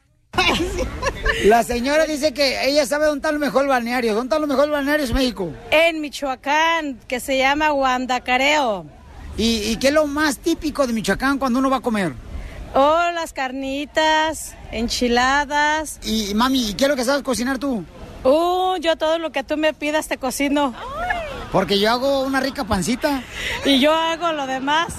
[1.45, 4.15] La señora dice que ella sabe dónde está lo mejor balneario.
[4.15, 5.53] ¿Dónde están los mejores balnearios en México?
[5.71, 8.87] En Michoacán, que se llama Guandacareo.
[9.37, 12.13] ¿Y, y qué es lo más típico de Michoacán cuando uno va a comer?
[12.75, 16.01] Oh, las carnitas, enchiladas.
[16.03, 17.85] Y mami, ¿y qué es lo que sabes cocinar tú?
[18.25, 20.75] Uh, yo todo lo que tú me pidas te cocino.
[21.51, 23.23] Porque yo hago una rica pancita.
[23.65, 24.95] Y yo hago lo demás.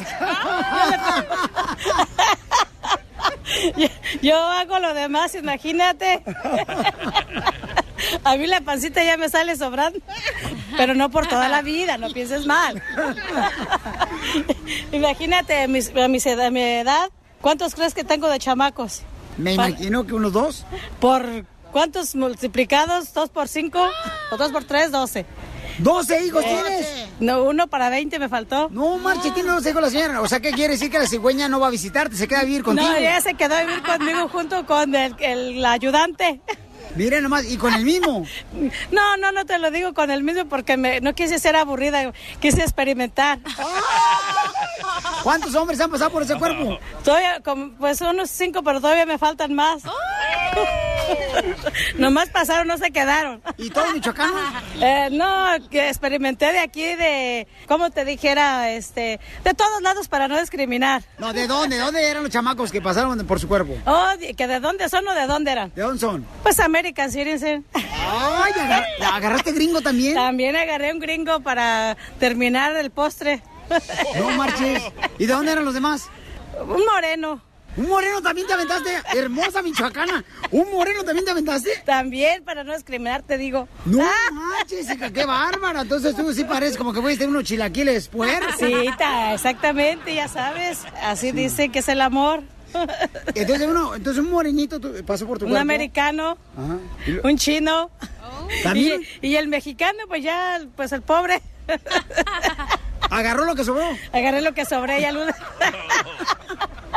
[3.78, 3.88] yo,
[4.22, 6.24] yo hago lo demás, imagínate.
[8.26, 9.98] A mí la pancita ya me sale sobrando,
[10.76, 12.84] pero no por toda la vida, no pienses mal.
[14.92, 17.10] Imagínate, a, mis- a mis ed- a mi edad,
[17.42, 19.04] ¿cuántos crees que tengo de chamacos?
[19.38, 20.66] Me imagino que unos dos.
[21.00, 23.14] ¿Por cuántos multiplicados?
[23.14, 23.86] ¿Dos por cinco?
[24.32, 24.92] ¿O dos por tres?
[24.92, 25.26] Doce.
[25.80, 27.08] ¿Doce hijos tienes?
[27.20, 28.70] No, uno para veinte me faltó.
[28.70, 30.22] No, Marche, tiene dos hijos la señora.
[30.22, 32.16] O sea, ¿qué quiere decir que la cigüeña no va a visitarte?
[32.16, 32.88] ¿Se queda a vivir contigo?
[32.88, 36.42] No, ella se quedó a vivir conmigo junto con el, el ayudante.
[36.96, 38.26] Miren nomás, ¿y con el mismo?
[38.92, 42.14] No, no, no te lo digo con el mismo porque me, no quise ser aburrida,
[42.40, 43.40] quise experimentar.
[45.24, 46.78] ¿Cuántos hombres han pasado por ese cuerpo?
[47.04, 49.84] Todavía, como, pues unos cinco, pero todavía me faltan más.
[51.98, 53.42] Nomás pasaron, no se quedaron.
[53.58, 54.42] ¿Y todos michoacanos?
[54.82, 58.72] Eh, no, que experimenté de aquí, de, ¿cómo te dijera?
[58.72, 61.04] Este, de todos lados para no discriminar.
[61.18, 61.78] No, ¿de dónde?
[61.78, 63.78] ¿De dónde eran los chamacos que pasaron por su cuerpo?
[63.86, 65.72] Oh, que de dónde son o de dónde eran.
[65.76, 66.26] ¿De dónde son?
[66.44, 66.60] Pues
[67.74, 70.16] Ay, agar- ¿agarraste gringo también?
[70.16, 73.42] También agarré un gringo para terminar el postre.
[74.20, 74.84] No marches.
[75.18, 76.10] ¿Y de dónde eran los demás?
[76.60, 77.42] Un moreno.
[77.76, 78.92] ¿Un moreno también te aventaste?
[79.16, 80.24] Hermosa michoacana.
[80.52, 81.72] ¿Un moreno también te aventaste?
[81.86, 83.68] También, para no discriminar, te digo.
[83.86, 85.82] No manches, qué bárbara.
[85.82, 88.54] Entonces tú sí pareces como que fuiste unos chilaquiles puercos.
[88.60, 90.82] Sí, ta- exactamente, ya sabes.
[91.02, 92.44] Así dicen que es el amor.
[93.36, 95.62] Entonces uno, entonces un morenito tu- pasó por tu Un cuerpo.
[95.62, 96.78] americano, Ajá.
[97.24, 97.90] Un chino.
[98.64, 99.02] ¿También?
[99.22, 101.42] Y, y el mexicano, pues ya, pues el pobre.
[103.10, 103.84] ¿Agarró lo que sobró?
[104.12, 105.46] Agarré lo que sobré y al último.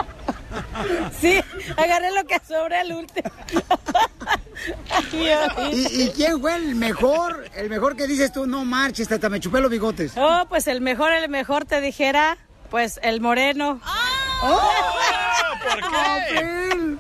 [1.21, 1.41] Sí,
[1.77, 3.31] agarré lo que sobré al último.
[5.73, 7.49] ¿Y, y quién fue el mejor?
[7.55, 10.13] El mejor que dices tú, no marches, hasta me chupé los bigotes.
[10.17, 12.37] Oh, pues el mejor, el mejor te dijera
[12.71, 13.81] Pues el moreno.
[15.71, 15.81] ¿Por
[16.29, 16.97] qué?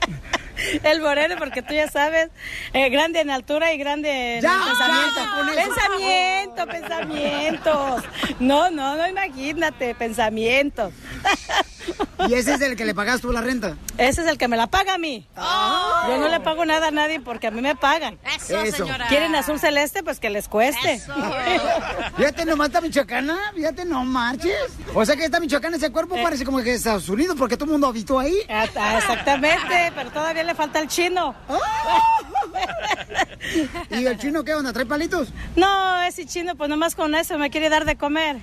[0.83, 2.29] El moreno, porque tú ya sabes,
[2.72, 5.20] eh, grande en altura y grande en Ya, pensamiento.
[5.55, 8.05] ya, pensamiento, pensamientos.
[8.40, 10.92] No, no, no, imagínate, pensamientos.
[12.29, 13.77] ¿Y ese es el que le pagas tú la renta?
[13.99, 15.27] Ese es el que me la paga a mí.
[15.37, 18.18] Yo no le pago nada a nadie porque a mí me pagan.
[18.37, 18.85] Eso, Eso.
[18.85, 19.07] señora.
[19.09, 20.03] ¿Quieren azul celeste?
[20.03, 20.94] Pues que les cueste.
[20.94, 21.14] Eso.
[22.16, 24.55] Fíjate nomás esta michoacana, fíjate, no marches.
[24.94, 27.66] O sea que esta michoacana, ese cuerpo parece como que es Estados Unidos porque todo
[27.66, 28.37] el mundo habitó ahí.
[28.49, 31.35] Ah, ah, Exactamente, pero todavía le falta el chino.
[33.90, 34.72] ¿Y el chino qué onda?
[34.72, 35.29] ¿Trae palitos?
[35.55, 38.37] No, ese chino, pues nomás con eso me quiere dar de comer.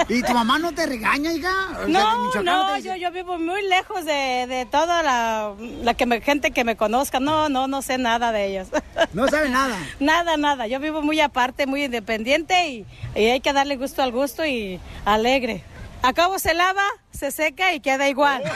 [0.08, 1.50] ¿Y tu mamá no te regaña, hija?
[1.84, 6.06] O No, no, dice- yo, yo vivo muy lejos de, de toda la, la que
[6.06, 7.20] me- gente que me conozca.
[7.20, 8.68] No, no, no sé nada de ellos.
[9.12, 9.76] No sabe nada.
[10.00, 10.66] Nada, nada.
[10.66, 14.80] Yo vivo muy aparte, muy independiente y, y hay que darle gusto al gusto y
[15.04, 15.62] alegre.
[16.04, 18.42] Acabo se lava, se seca y queda igual.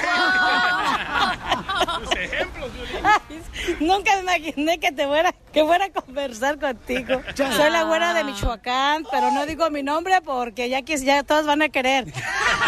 [1.98, 2.70] Tus ejemplos,
[3.80, 7.22] Nunca me imaginé que te fuera, que fuera a conversar contigo.
[7.34, 11.46] Soy la güera de Michoacán, pero no digo mi nombre porque ya que ya todos
[11.46, 12.04] van a querer.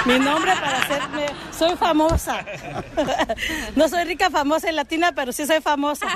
[0.07, 2.43] Mi nombre para hacerme, soy famosa.
[3.77, 6.07] No soy rica, famosa y latina, pero sí soy famosa.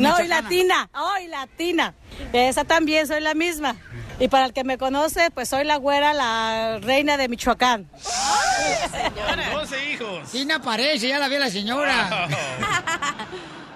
[0.00, 1.94] No, y latina, oh, y latina.
[2.32, 3.76] Esa también soy la misma.
[4.22, 7.90] Y para el que me conoce, pues soy la güera, la reina de Michoacán.
[7.90, 10.28] Con 12 hijos.
[10.30, 12.28] Sí, me aparece, ya la vi a la señora.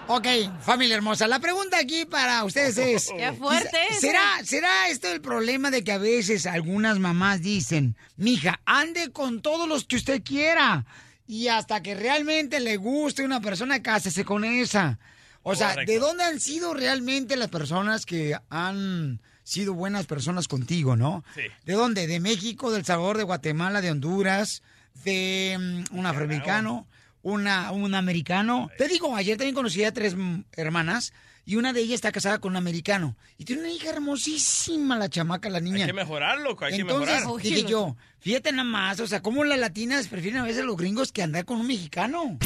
[0.08, 0.24] Ok,
[0.60, 3.10] familia hermosa, la pregunta aquí para ustedes es...
[3.16, 3.98] Qué fuerte ese.
[4.02, 9.42] ¿Será, ¿Será esto el problema de que a veces algunas mamás dicen, mija, ande con
[9.42, 10.86] todos los que usted quiera
[11.26, 15.00] y hasta que realmente le guste una persona, cásese con esa?
[15.42, 15.90] O sea, Correcto.
[15.90, 21.24] ¿de dónde han sido realmente las personas que han sido buenas personas contigo, no?
[21.34, 21.42] Sí.
[21.64, 22.08] ¿De dónde?
[22.08, 24.62] ¿De México, del Salvador, de Guatemala, de Honduras,
[25.04, 25.56] de
[25.90, 26.88] mm, un afroamericano,
[27.22, 28.68] una, un americano?
[28.76, 31.12] Te digo, ayer también conocí a tres mm, hermanas
[31.44, 33.16] y una de ellas está casada con un americano.
[33.38, 35.82] Y tiene una hija hermosísima, la chamaca, la niña.
[35.82, 37.42] Hay que mejorar, loco, hay Entonces, que mejorar.
[37.42, 40.76] dije yo, fíjate nada más, o sea, cómo las latinas prefieren a veces a los
[40.76, 42.36] gringos que andar con un mexicano.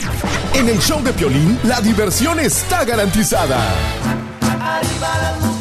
[0.53, 3.59] En el show de Piolín, la diversión está garantizada.
[4.43, 5.61] Ahora un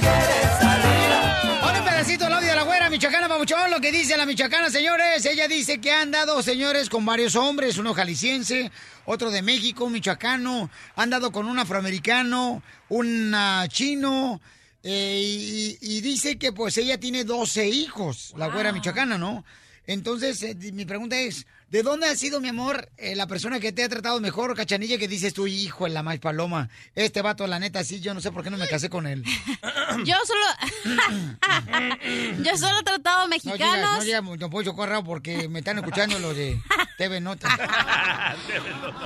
[2.00, 5.26] pedacito del audio de la güera michoacana papuchón, lo que dice la michoacana, señores.
[5.26, 8.72] Ella dice que han dado, señores, con varios hombres, uno jalisciense,
[9.04, 14.40] otro de México, un michoacano, han dado con un afroamericano, un ah, chino,
[14.82, 19.44] eh, y, y dice que pues ella tiene 12 hijos, la güera michoacana, ¿no?
[19.86, 23.72] Entonces, eh, mi pregunta es, ¿de dónde ha sido, mi amor, eh, la persona que
[23.72, 26.70] te ha tratado mejor, cachanilla, que dices tu hijo en la más paloma?
[26.96, 29.24] Este vato, la neta, sí, yo no sé por qué no me casé con él.
[30.06, 30.46] Yo solo.
[32.44, 33.98] Yo solo he tratado No digas, mexicanos.
[33.98, 36.62] no digas, Poncho Corrado, porque me están escuchando los de
[36.98, 37.48] TV Nota.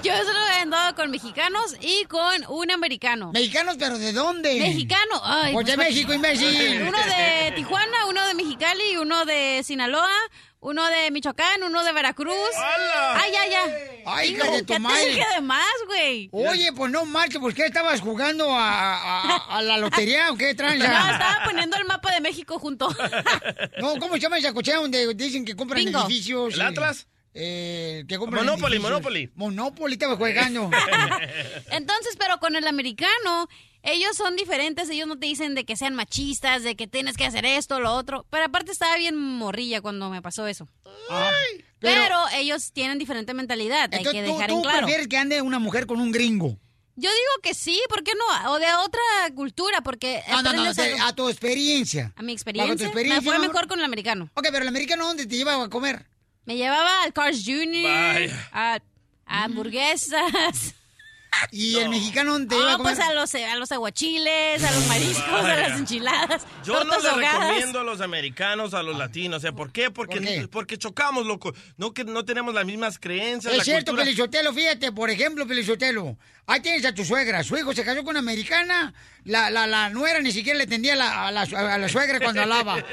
[0.03, 3.31] Yo solo he andado con mexicanos y con un americano.
[3.31, 4.59] ¿Mexicanos, pero de dónde?
[4.59, 5.21] Mexicano.
[5.23, 6.81] Ay, Pues de pues, México, imbécil.
[6.81, 10.11] Uno de Tijuana, uno de Mexicali, uno de Sinaloa,
[10.63, 12.33] uno de Michoacán, uno de Veracruz.
[12.57, 13.21] ¡Hala!
[13.21, 13.77] Ay, ya, ya.
[14.05, 15.05] Ay, hija de tu ya te madre.
[15.05, 16.29] dije de más, güey.
[16.31, 20.49] Oye, pues no marches, ¿por qué estabas jugando a, a- a la lotería o qué
[20.51, 21.11] No, tranza?
[21.11, 22.87] estaba poniendo el mapa de México junto.
[23.79, 25.99] No, ¿cómo se llama esa cochera donde dicen que compran Bingo.
[26.05, 26.53] edificios?
[26.55, 27.07] ¿El eh, Atlas?
[27.33, 28.91] Eh, que compran Monopoly, edificios?
[28.91, 29.31] Monopoly.
[29.35, 30.69] Monopoly estaba jugando.
[31.71, 33.49] Entonces, pero con el americano,
[33.83, 37.25] ellos son diferentes, ellos no te dicen de que sean machistas, de que tienes que
[37.25, 38.25] hacer esto, lo otro.
[38.29, 40.67] Pero aparte estaba bien morrilla cuando me pasó eso.
[41.09, 44.77] Ay, Pero, ellos tienen diferente mentalidad, hay que tú, dejar tú en claro.
[44.79, 46.57] prefieres que ande una mujer con un gringo.
[46.95, 48.51] Yo digo que sí, ¿por qué no?
[48.51, 49.01] O de otra
[49.35, 52.13] cultura, porque No, no, no, algo- a tu experiencia.
[52.15, 54.29] a mi experiencia, tu experiencia, me fue mejor con el americano.
[54.35, 56.05] Ok, pero el americano, ¿dónde te llevaba a comer?
[56.45, 58.79] Me llevaba al Cars Jr., a
[59.25, 60.75] hamburguesas.
[61.51, 62.95] ¿Y el mexicano te Ah, a comer?
[62.95, 67.09] pues a los, a los aguachiles, a los mariscos, a las enchiladas, Yo no le
[67.09, 67.39] ahogadas.
[67.47, 69.37] recomiendo a los americanos a los latinos.
[69.37, 69.91] O sea, ¿por qué?
[69.91, 70.47] Porque, ¿Por qué?
[70.51, 71.53] porque chocamos, loco.
[71.77, 73.51] No que no tenemos las mismas creencias.
[73.53, 74.05] Es la cierto, cultura.
[74.05, 76.17] Pelizotelo, fíjate, por ejemplo, Pelizotelo,
[76.47, 78.93] ahí tienes a tu suegra, su hijo se casó con una americana,
[79.25, 82.41] la, la, la nuera ni siquiera le tendía la- a, la, a la suegra cuando
[82.41, 82.77] alaba.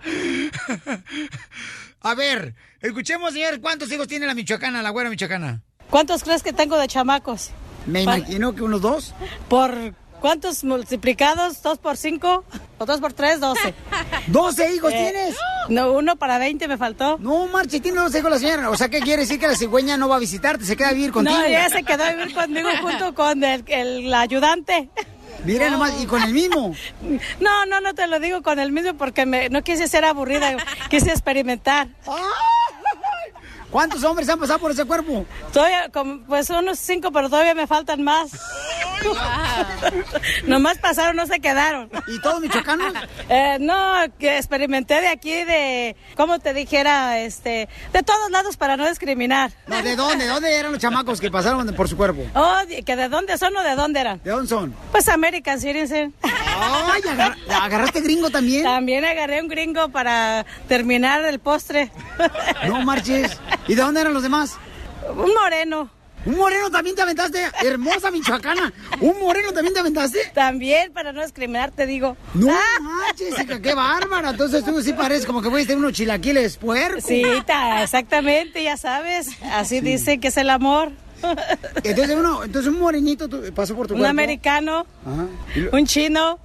[2.02, 5.62] a ver, escuchemos, señor, ¿cuántos hijos tiene la michoacana, la güera michoacana?
[5.90, 7.50] ¿Cuántos crees que tengo de chamacos?
[7.86, 9.14] Me imagino que unos dos.
[9.48, 11.62] ¿Por cuántos multiplicados?
[11.62, 12.44] ¿Dos por cinco?
[12.78, 13.40] ¿O dos por tres?
[13.40, 13.74] Doce.
[14.30, 15.36] ¿12 hijos Eh, tienes?
[15.68, 17.18] No, uno para veinte me faltó.
[17.18, 18.70] No, Marche, tiene 12 hijos la señora.
[18.70, 20.64] O sea, ¿qué quiere decir que la cigüeña no va a visitarte?
[20.64, 21.36] Se queda a vivir contigo.
[21.38, 24.90] No, ella se quedó a vivir conmigo junto con el, el ayudante.
[25.44, 26.74] Mira nomás, y con el mismo.
[27.40, 30.56] No, no, no te lo digo con el mismo porque me, no quise ser aburrida,
[30.90, 31.88] quise experimentar.
[33.70, 35.24] ¿Cuántos hombres han pasado por ese cuerpo?
[35.52, 38.30] Todavía, como, pues unos cinco, pero todavía me faltan más.
[40.46, 41.90] Nomás pasaron, no se quedaron.
[42.08, 42.92] ¿Y todos michoacanos?
[43.32, 47.20] Eh, no, que experimenté de aquí, de, ¿cómo te dijera?
[47.20, 49.52] Este, de todos lados para no discriminar.
[49.68, 50.24] No, ¿De dónde?
[50.24, 52.26] ¿De dónde eran los chamacos que pasaron por su cuerpo?
[52.34, 54.20] Oh, que de dónde son o de dónde eran.
[54.24, 54.74] ¿De dónde son?
[54.90, 56.12] Pues American Citizen.
[56.22, 58.64] Ay, agar- ¿agarraste gringo también?
[58.64, 61.92] También agarré un gringo para terminar el postre.
[62.66, 63.38] No marches.
[63.68, 64.56] ¿Y de dónde eran los demás?
[65.16, 65.90] Un moreno.
[66.26, 67.40] ¿Un moreno también te aventaste?
[67.62, 68.72] Hermosa michoacana.
[69.00, 70.18] ¿Un moreno también te aventaste?
[70.34, 72.16] También, para no discriminar, te digo.
[72.34, 72.48] No
[72.80, 74.30] manches, hija, qué bárbara.
[74.30, 77.00] Entonces tú sí pareces como que tener unos chilaquiles puerco.
[77.00, 79.28] Sí, ta- exactamente, ya sabes.
[79.50, 80.90] Así dice que es el amor.
[81.84, 84.10] Entonces uno, entonces un morenito pasó por tu Un cuerpo.
[84.10, 85.26] americano, Ajá.
[85.54, 86.38] Y lo- un chino.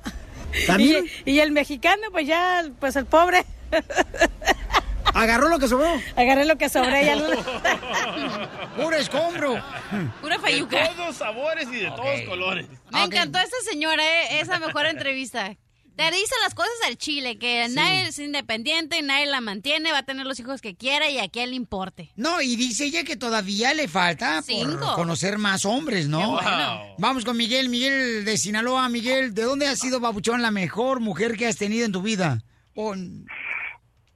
[0.67, 1.05] ¿También?
[1.25, 3.45] Y, y el mexicano, pues ya, pues el pobre.
[5.15, 5.87] Agarró lo que sobró.
[6.15, 7.05] Agarré lo que sobré.
[7.05, 7.15] Ya
[8.75, 9.55] Puro escombro.
[10.21, 10.89] Pura De fayuca.
[10.95, 12.67] todos sabores y de todos colores.
[12.91, 15.55] Me encantó esta señora, eh, esa mejor entrevista.
[15.95, 20.03] Te dice las cosas al chile, que nadie es independiente, nadie la mantiene, va a
[20.03, 22.11] tener los hijos que quiera y a quién le importe.
[22.17, 26.19] No, y dice ella que todavía le falta por conocer más hombres, ¿no?
[26.19, 26.81] Qué bueno.
[26.97, 28.89] Vamos con Miguel, Miguel de Sinaloa.
[28.89, 32.43] Miguel, ¿de dónde ha sido, Babuchón, la mejor mujer que has tenido en tu vida?
[32.75, 32.93] O-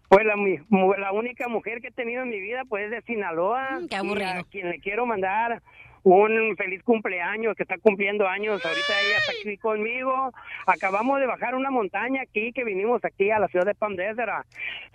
[0.09, 2.91] Pues la, mi- mu- la única mujer que he tenido en mi vida pues es
[2.91, 3.79] de Sinaloa.
[3.81, 4.29] Mm, qué Y aburrido.
[4.31, 5.61] a quien le quiero mandar
[6.01, 8.65] un feliz cumpleaños, que está cumpliendo años.
[8.65, 10.31] Ahorita ella está aquí conmigo.
[10.65, 14.29] Acabamos de bajar una montaña aquí, que vinimos aquí a la ciudad de Palm Desert
[14.29, 14.45] a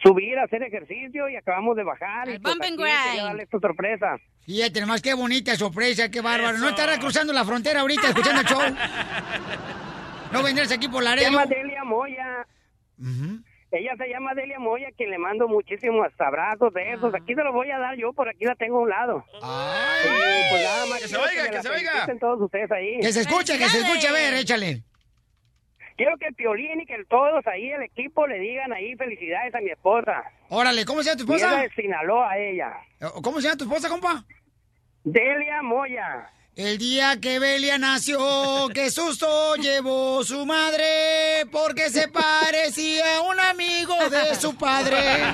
[0.02, 2.28] subir, a hacer ejercicio y acabamos de bajar.
[2.30, 4.16] y pues aquí quería darle esta sorpresa.
[4.46, 6.58] Fíjate nomás qué bonita sorpresa, qué bárbaro.
[6.58, 8.60] No estarás cruzando la frontera ahorita escuchando el show.
[10.32, 11.30] No vendrás aquí por Se Laredo.
[11.30, 12.44] llama Delia Moya.
[13.76, 17.12] Ella se llama Delia Moya, que le mando muchísimos abrazos, besos.
[17.14, 19.24] Aquí se los voy a dar yo, por aquí la tengo a un lado.
[19.34, 22.06] Y pues nada más Que se oiga, que se oiga.
[22.20, 23.00] todos ustedes ahí.
[23.00, 24.06] Que se escuche, que se escuche.
[24.08, 24.82] A ver, échale.
[25.96, 29.54] Quiero que el Piolín y que el- todos ahí, el equipo, le digan ahí felicidades
[29.54, 30.22] a mi esposa.
[30.50, 31.52] Órale, ¿cómo se llama tu esposa?
[31.54, 32.72] ella de Sinaloa, ella.
[33.22, 34.24] ¿Cómo se llama tu esposa, compa?
[35.04, 36.28] Delia Moya.
[36.56, 43.40] El día que Belia nació, qué susto llevó su madre, porque se parecía a un
[43.40, 45.24] amigo de su padre.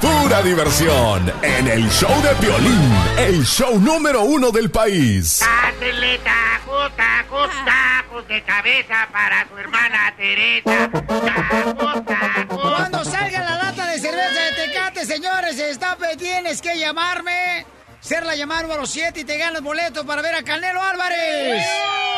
[0.00, 5.42] Pura diversión en el show de violín, el show número uno del país.
[5.42, 10.90] Hácenle tacos, tacos, tacos de cabeza para su hermana Teresa.
[15.00, 17.64] Tecate, señores, está, tienes que llamarme.
[18.00, 21.66] Ser la llamada número 7 y te ganas boleto para ver a Canelo Álvarez.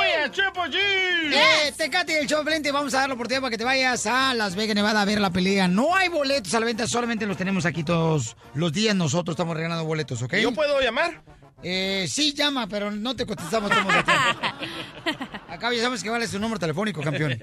[0.00, 0.76] ¡Uy, a Chepo G!
[0.76, 4.06] Eh, Tecate y el show Valente, vamos a dar la oportunidad para que te vayas
[4.06, 5.66] a Las Vegas, Nevada a ver la pelea.
[5.68, 8.94] No hay boletos a la venta, solamente los tenemos aquí todos los días.
[8.94, 10.34] Nosotros estamos regalando boletos, ¿ok?
[10.36, 11.22] ¿Yo puedo llamar?
[11.62, 13.70] Eh, sí, llama, pero no te contestamos.
[15.62, 17.40] Acá ya sabes que vale su número telefónico, campeón.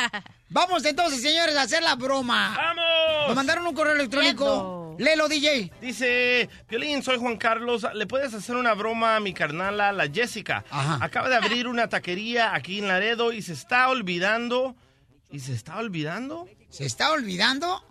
[0.48, 2.54] Vamos entonces, señores, a hacer la broma.
[2.56, 3.26] ¡Vamos!
[3.26, 4.96] Nos mandaron un correo electrónico.
[4.98, 5.70] Léelo, DJ.
[5.78, 7.86] Dice, Piolín, soy Juan Carlos.
[7.92, 10.64] ¿Le puedes hacer una broma a mi carnala, la Jessica?
[10.70, 14.74] Acaba de abrir una taquería aquí en Laredo y se está olvidando.
[15.30, 16.48] ¿Y se está olvidando?
[16.70, 17.84] ¿Se está olvidando?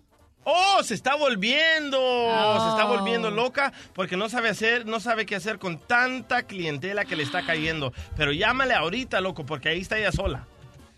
[0.50, 0.82] ¡Oh!
[0.82, 1.98] Se está volviendo.
[1.98, 2.96] Se está Oh.
[2.96, 7.22] volviendo loca porque no sabe hacer, no sabe qué hacer con tanta clientela que le
[7.22, 7.92] está cayendo.
[8.16, 10.46] Pero llámale ahorita, loco, porque ahí está ella sola.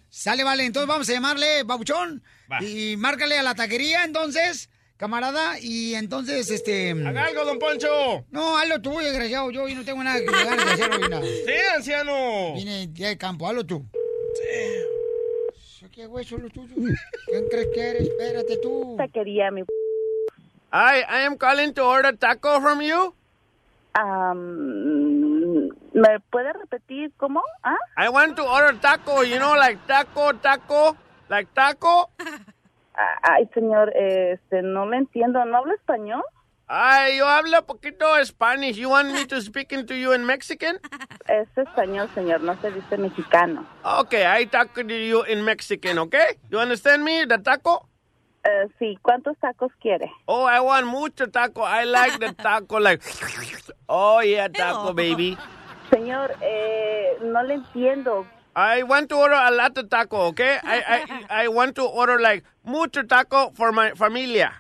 [0.09, 2.23] Sale, vale, entonces vamos a llamarle, Babuchón.
[2.61, 5.59] Y márcale a la taquería, entonces, camarada.
[5.61, 6.91] Y entonces, este.
[6.93, 8.25] Haga algo, don Poncho.
[8.31, 9.51] No, hazlo tú, desgraciado.
[9.51, 11.23] Yo no tengo nada que ganas de hacer hoy nada.
[11.23, 12.55] Sí, anciano.
[12.55, 13.85] Vine de campo, hazlo tú.
[14.35, 15.00] Sí.
[16.01, 16.79] ¿Qué son los tuyos?
[17.27, 18.09] ¿Quién crees que eres?
[18.09, 18.95] Espérate tú.
[18.97, 19.63] Taquería, mi...
[20.73, 23.13] Hi, I am calling to order taco from you.
[23.93, 27.43] Am, ¿Me puede repetir cómo?
[27.63, 27.77] ¿Ah?
[27.99, 30.97] I want to order taco, you know, like taco, taco,
[31.29, 32.09] like taco.
[33.23, 35.45] Ay, señor, este, no le entiendo.
[35.45, 36.23] ¿No habla español?
[36.73, 38.77] Ay, yo hablo poquito Spanish.
[38.77, 40.79] You want me to speak into you in Mexican?
[41.27, 43.67] Es español, señor, no se dice mexicano.
[43.85, 46.39] Okay, I talk to you in Mexican, okay?
[46.49, 47.89] You understand me, the taco?
[48.45, 50.13] Eh, sí, ¿cuántos tacos quiere?
[50.29, 51.63] Oh, I want mucho taco.
[51.63, 53.03] I like the taco, like,
[53.89, 55.37] oh yeah, taco, baby.
[55.91, 58.27] Señor, eh, no le entiendo.
[58.55, 60.59] I want to order a lot of taco, okay?
[60.63, 64.53] I, I, I want to order like mucho taco for my familia.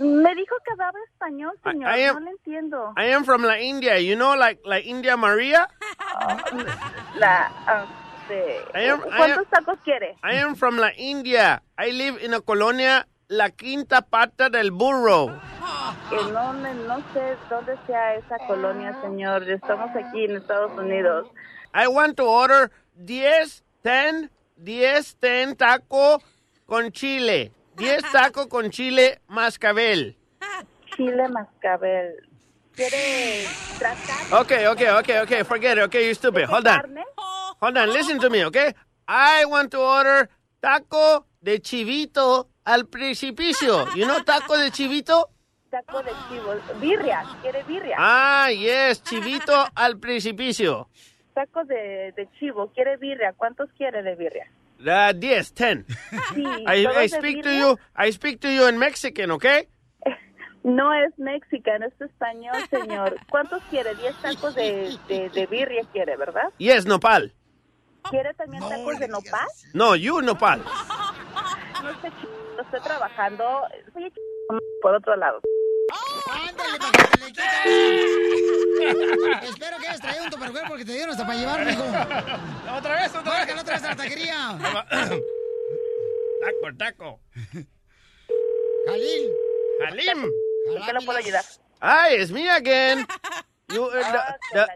[0.00, 1.96] Me dijo que hablaba español, señor.
[1.96, 2.92] I am- no le entiendo.
[2.96, 3.98] I am from La India.
[3.98, 5.68] You know, like like India Maria.
[7.16, 7.86] La, ah,
[8.28, 10.16] de- I am- I ¿Cuántos am- tacos quiere?
[10.22, 11.62] I am from La India.
[11.78, 15.28] I live in a colonia La Quinta Pata del Burro.
[16.08, 19.48] Que no, no sé dónde sea esa colonia, señor.
[19.48, 21.28] Estamos aquí en Estados Unidos.
[21.74, 26.20] I want to order 10, 10, 10, 10 taco
[26.66, 27.52] con chile.
[27.80, 30.14] 10 taco con chile mascabel.
[30.94, 32.14] Chile mascabel.
[34.32, 35.42] Okay, okay, okay, okay.
[35.44, 35.84] Forget it.
[35.84, 36.44] Okay, you stupid.
[36.44, 36.80] Hold on.
[37.60, 37.92] Hold on.
[37.92, 38.74] Listen to me, okay?
[39.08, 40.28] I want to order
[40.60, 43.86] taco de chivito al precipicio.
[43.96, 45.30] You know taco de chivito?
[45.70, 46.54] Taco de chivo.
[46.80, 47.24] Birria.
[47.42, 47.96] ¿Quiere birria?
[47.98, 50.88] Ah, yes, chivito al precipicio.
[51.34, 52.70] Taco de, de chivo.
[52.74, 53.32] ¿Quiere birria?
[53.36, 54.50] ¿Cuántos quiere de birria?
[54.80, 55.84] Uh, 10, 10.
[56.34, 57.78] Sí, I, ¿todos I speak to you.
[57.96, 59.68] I speak to you in Mexican, okay?
[60.62, 63.16] No es mexicano, es español, señor.
[63.30, 63.94] ¿Cuántos quiere?
[63.94, 66.50] ¿Diez tacos de, de, de birria quiere, verdad?
[66.58, 67.32] Yes, nopal.
[68.10, 69.46] ¿Quiere también tacos de nopal?
[69.74, 70.62] No, you nopal.
[71.82, 72.10] No sé,
[72.62, 73.44] estoy trabajando.
[73.92, 74.12] Soy
[74.82, 75.40] por otro lado.
[76.30, 77.44] Ándale, para que te le quites.
[79.50, 81.82] Espero que hayas traído un tupperware porque te dieron hasta para llevar, mijo.
[81.82, 83.24] Otra vez, otra vez.
[83.24, 84.58] Márcale otra vez a la taquería.
[86.40, 87.20] Taco, taco.
[88.86, 89.30] Jalil.
[89.86, 90.24] Halim.
[90.74, 91.44] ¿En qué lo puedo ayudar?
[91.82, 93.06] Hi, it's me again.
[93.72, 94.20] You, uh, the,
[94.52, 94.66] the,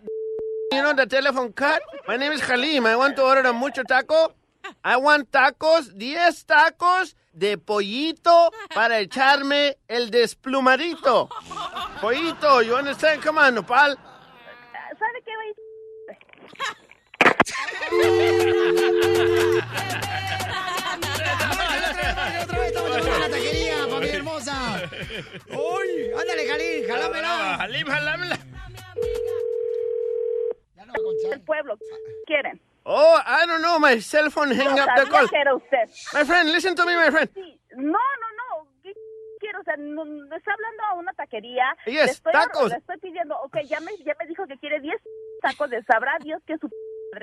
[0.72, 1.82] you know the telephone cut?
[2.08, 2.86] My name is Halim.
[2.86, 4.34] I want to order a mucho taco.
[4.82, 11.28] I want tacos, 10 tacos de pollito para echarme el desplumadito.
[12.00, 13.22] Pollito, you understand?
[13.22, 13.98] Come on, nopal.
[14.98, 15.32] ¿Sabe qué
[23.18, 24.82] la taquería, familia hermosa.
[25.48, 27.54] Uy, ándale, Jalil, jalámela.
[27.56, 28.38] Halim, jalámela.
[31.32, 31.78] El pueblo.
[32.26, 32.60] ¿Quieren?
[32.86, 33.78] Oh, I don't know.
[33.78, 35.26] My cell phone hang up the call.
[35.32, 35.88] era usted.
[36.12, 37.28] My friend, listen to me, my friend.
[37.76, 38.68] No, no, no.
[38.82, 38.92] ¿Qué
[39.40, 39.60] quiero?
[39.60, 41.64] O sea, no, no estoy hablando a una taquería.
[41.86, 42.70] Yes, le estoy, tacos.
[42.70, 44.94] Le estoy pidiendo, ok, ya me, ya me dijo que quiere 10
[45.40, 46.68] tacos de sabrá Dios que su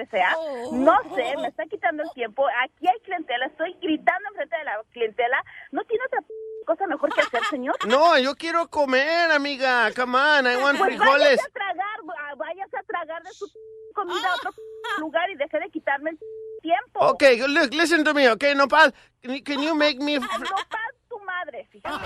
[0.10, 0.36] sea.
[0.72, 2.46] No sé, me está quitando el tiempo.
[2.64, 5.44] Aquí hay clientela, estoy gritando enfrente de la clientela.
[5.72, 6.20] ¿No tiene otra
[6.66, 7.76] cosa mejor que hacer, señor?
[7.88, 9.92] No, yo quiero comer, amiga.
[9.96, 11.38] Come on, I want Pues frijoles.
[11.38, 13.46] váyase a tragar, ah, váyase a tragar de su
[13.94, 14.52] comida a otro
[15.00, 16.20] lugar y deje de quitarme el
[16.62, 17.00] tiempo.
[17.12, 18.94] Okay, look, listen to me, okay, Nopal.
[19.22, 20.28] Can can you make me No
[20.70, 22.04] paz tu madre, fíjate.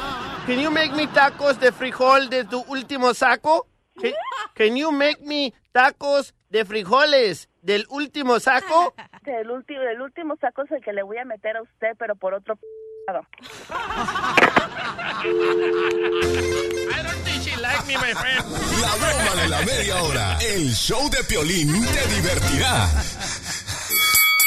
[0.48, 3.68] can you make me tacos de frijol de tu último saco?
[4.02, 4.12] Can,
[4.56, 8.93] can you make me tacos de frijoles del último saco?
[9.26, 12.16] El último, el último saco es el que le voy a meter a usted, pero
[12.16, 12.59] por otro
[13.07, 13.26] lado.
[16.91, 18.45] I don't think she like me, my friend.
[18.82, 20.38] La broma de la media hora.
[20.41, 22.86] El show de Piolín te divertirá.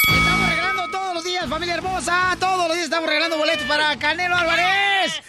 [0.07, 2.37] Estamos regalando todos los días, familia hermosa.
[2.39, 5.21] Todos los días estamos regalando boletos para Canelo Álvarez.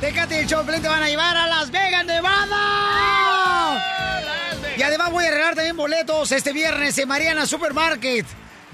[0.00, 3.84] Déjate el show, te van a llevar a Las Vegas, Nevada.
[4.76, 8.24] Y además voy a regalar también boletos este viernes en Mariana Supermarket.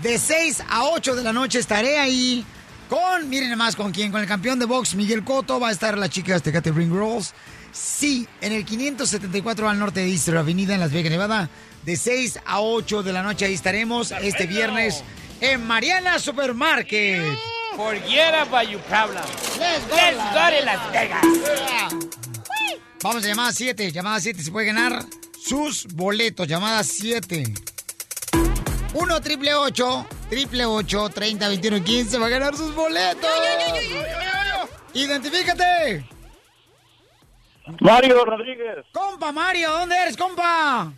[0.02, 2.44] De 6 a 8 de la noche estaré ahí
[2.90, 5.58] con, miren nomás con quién, con el campeón de box Miguel Cotto.
[5.58, 7.32] Va a estar las chicas Tecate Ring Girls.
[7.72, 11.48] Sí, en el 574 al norte de Easter Avenida en Las Vegas, Nevada.
[11.86, 15.02] De 6 a 8 de la noche ahí estaremos este viernes
[15.40, 17.38] en Mariana Supermarket.
[17.76, 19.24] Forget about your problem.
[19.58, 21.24] Let's go, Let's go to Las Vegas.
[23.02, 23.90] Vamos a llamada 7.
[23.90, 25.04] Llamada 7 se puede ganar
[25.40, 26.46] sus boletos.
[26.46, 27.44] Llamada 7.
[28.94, 33.30] 1 triple 8 triple 8 30 21 15 va a ganar sus boletos.
[34.92, 36.08] Identifícate.
[37.80, 38.84] Mario Rodríguez.
[38.92, 40.92] Compa Mario, ¿dónde eres, compa?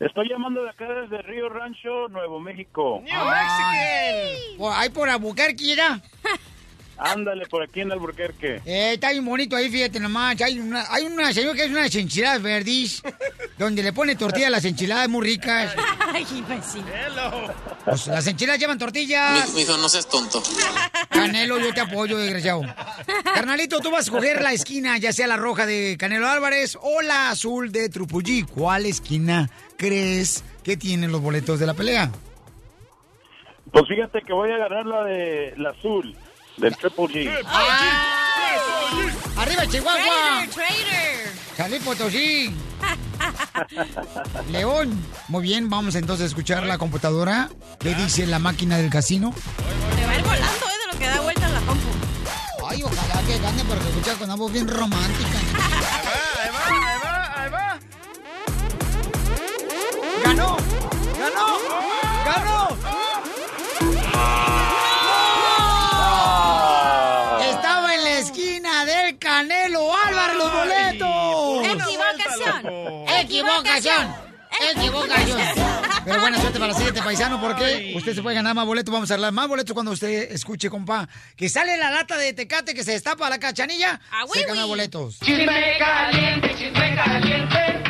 [0.00, 3.02] Estoy llamando de acá desde Río Rancho, Nuevo México.
[3.10, 6.00] Ay, Por ahí por Albuquerque, ya.
[6.98, 8.60] Ándale por aquí en Alburquerque.
[8.66, 10.40] Eh, está bien bonito ahí, fíjate nomás.
[10.42, 13.02] Hay una, hay una señora que es unas enchiladas verdis,
[13.56, 15.74] donde le pone tortilla a las enchiladas muy ricas.
[16.12, 16.82] Ay, imbécil.
[17.84, 19.54] Pues, las enchiladas llevan tortillas.
[19.54, 20.42] Mijo, no seas tonto.
[21.08, 22.62] Canelo, yo te apoyo, desgraciado.
[23.22, 27.00] Carnalito, tú vas a escoger la esquina, ya sea la roja de Canelo Álvarez o
[27.00, 28.42] la azul de Trupulli.
[28.42, 29.48] ¿Cuál esquina
[29.78, 32.10] crees que tienen los boletos de la pelea?
[33.72, 36.14] Pues fíjate que voy a ganar la de la azul,
[36.58, 37.44] del Triple G.
[39.36, 40.46] ¡Arriba, Chihuahua!
[40.52, 41.28] Traitor, traitor.
[41.56, 42.54] ¡Salí, Potosí!
[44.50, 44.98] León.
[45.28, 47.50] Muy bien, vamos entonces a escuchar la computadora.
[47.78, 49.32] ¿Qué dice la máquina del casino?
[49.96, 51.88] Te va a ir volando, eh, de lo que da vuelta la compu.
[52.68, 55.38] Ay, ojalá que gane porque escucha con una voz bien romántica.
[60.38, 60.56] ¡Ganó!
[61.18, 61.58] ¡Ganó!
[62.24, 62.78] ¡Ganó!
[67.50, 71.66] Estaba en la esquina del Canelo Álvaro los boletos.
[71.66, 72.62] Equivocación.
[73.20, 74.14] Equivocación.
[74.76, 75.40] Equivocación.
[76.04, 78.92] Pero buena suerte para el siguiente paisano porque usted se puede ganar más boletos.
[78.92, 82.74] Vamos a hablar más boletos cuando usted escuche, compa, que sale la lata de tecate
[82.74, 84.00] que se destapa la cachanilla.
[84.12, 85.18] Ah, se gana boletos.
[85.18, 87.82] Chisme caliente, chisme caliente,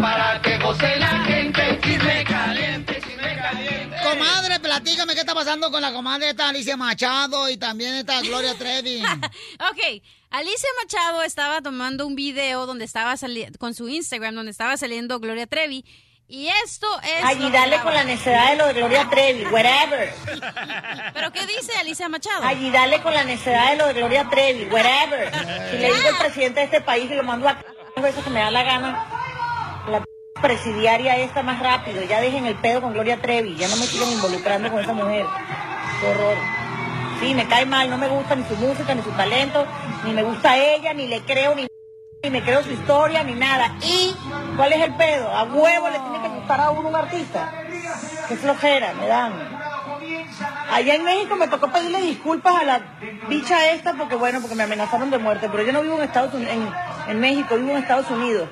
[0.00, 1.80] para que goce la gente.
[1.82, 3.96] Chisme caliente, chisme caliente.
[4.02, 8.54] Comadre, platícame qué está pasando con la comadre esta Alicia Machado y también esta Gloria
[8.56, 9.02] Trevi.
[9.70, 14.76] Ok, Alicia Machado estaba tomando un video donde estaba saliendo, con su Instagram, donde estaba
[14.76, 15.84] saliendo Gloria Trevi.
[16.28, 17.22] Y esto es...
[17.24, 20.14] Ay, y dale con la necedad de lo de Gloria Trevi, whatever.
[21.14, 22.42] ¿Pero qué dice Alicia Machado?
[22.44, 25.30] Ay, y dale con la necedad de lo de Gloria Trevi, whatever.
[25.70, 27.58] Si le digo al presidente de este país y lo mando a
[27.94, 29.06] c- veces que me da la gana,
[29.88, 30.04] la
[30.40, 34.10] presidiaria esta más rápido, ya dejen el pedo con Gloria Trevi, ya no me sigan
[34.10, 35.26] involucrando con esa mujer.
[36.00, 36.36] Qué horror.
[37.20, 39.64] Sí, me cae mal, no me gusta ni su música, ni su talento,
[40.04, 41.68] ni me gusta ella, ni le creo, ni,
[42.22, 43.76] ni me creo su historia, ni nada.
[43.82, 44.14] ¿Y
[44.56, 45.30] cuál es el pedo?
[45.30, 47.52] A huevo le tiene que gustar a uno un artista.
[48.28, 49.32] Qué flojera, me dan.
[50.72, 52.80] Allá en México me tocó pedirle disculpas a la
[53.28, 56.34] bicha esta porque bueno, porque me amenazaron de muerte, pero yo no vivo en Estados
[56.34, 56.52] Unidos,
[57.06, 58.48] en México, vivo en Estados Unidos.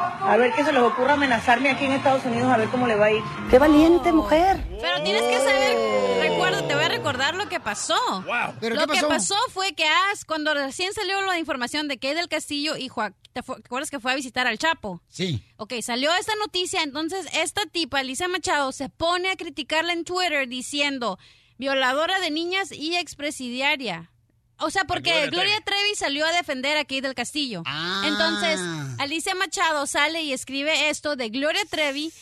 [0.00, 2.94] A ver qué se les ocurra amenazarme aquí en Estados Unidos, a ver cómo le
[2.94, 3.22] va a ir.
[3.50, 4.64] ¡Qué valiente mujer!
[4.80, 7.98] Pero tienes que saber, recuerda, te voy a recordar lo que pasó.
[8.60, 9.34] ¿Pero lo qué que pasó?
[9.50, 13.40] fue que ah, cuando recién salió la información de que del Castillo y Joaquín, ¿te
[13.40, 15.02] acuerdas que fue a visitar al Chapo?
[15.08, 15.44] Sí.
[15.56, 20.48] Ok, salió esta noticia, entonces esta tipa, Alicia Machado, se pone a criticarla en Twitter
[20.48, 21.18] diciendo
[21.58, 24.09] violadora de niñas y expresidiaria.
[24.60, 27.62] O sea, porque Gloria Gloria, Trevi salió a defender a Kate del Castillo.
[28.04, 28.60] Entonces,
[28.98, 32.12] Alicia Machado sale y escribe esto de Gloria Trevi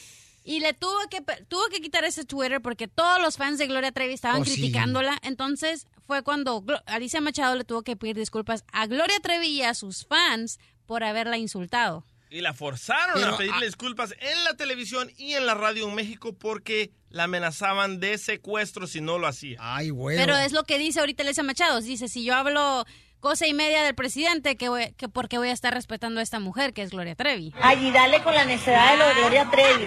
[0.44, 3.92] y le tuvo que tuvo que quitar ese Twitter porque todos los fans de Gloria
[3.92, 4.52] Trevi estaban Oh, sí.
[4.52, 5.18] criticándola.
[5.22, 9.74] Entonces, fue cuando Alicia Machado le tuvo que pedir disculpas a Gloria Trevi y a
[9.74, 12.04] sus fans por haberla insultado.
[12.30, 15.94] Y la forzaron Pero, a pedirle disculpas en la televisión y en la radio en
[15.94, 19.58] México porque la amenazaban de secuestro si no lo hacía.
[19.60, 20.16] Ay, güey.
[20.16, 21.80] Pero es lo que dice ahorita Alicia Machado.
[21.80, 22.84] Dice, si yo hablo
[23.20, 26.22] cosa y media del presidente, que, voy, que por qué voy a estar respetando a
[26.22, 27.52] esta mujer que es Gloria Trevi.
[27.60, 29.86] Ay, y dale con la necedad de lo de Gloria Trevi.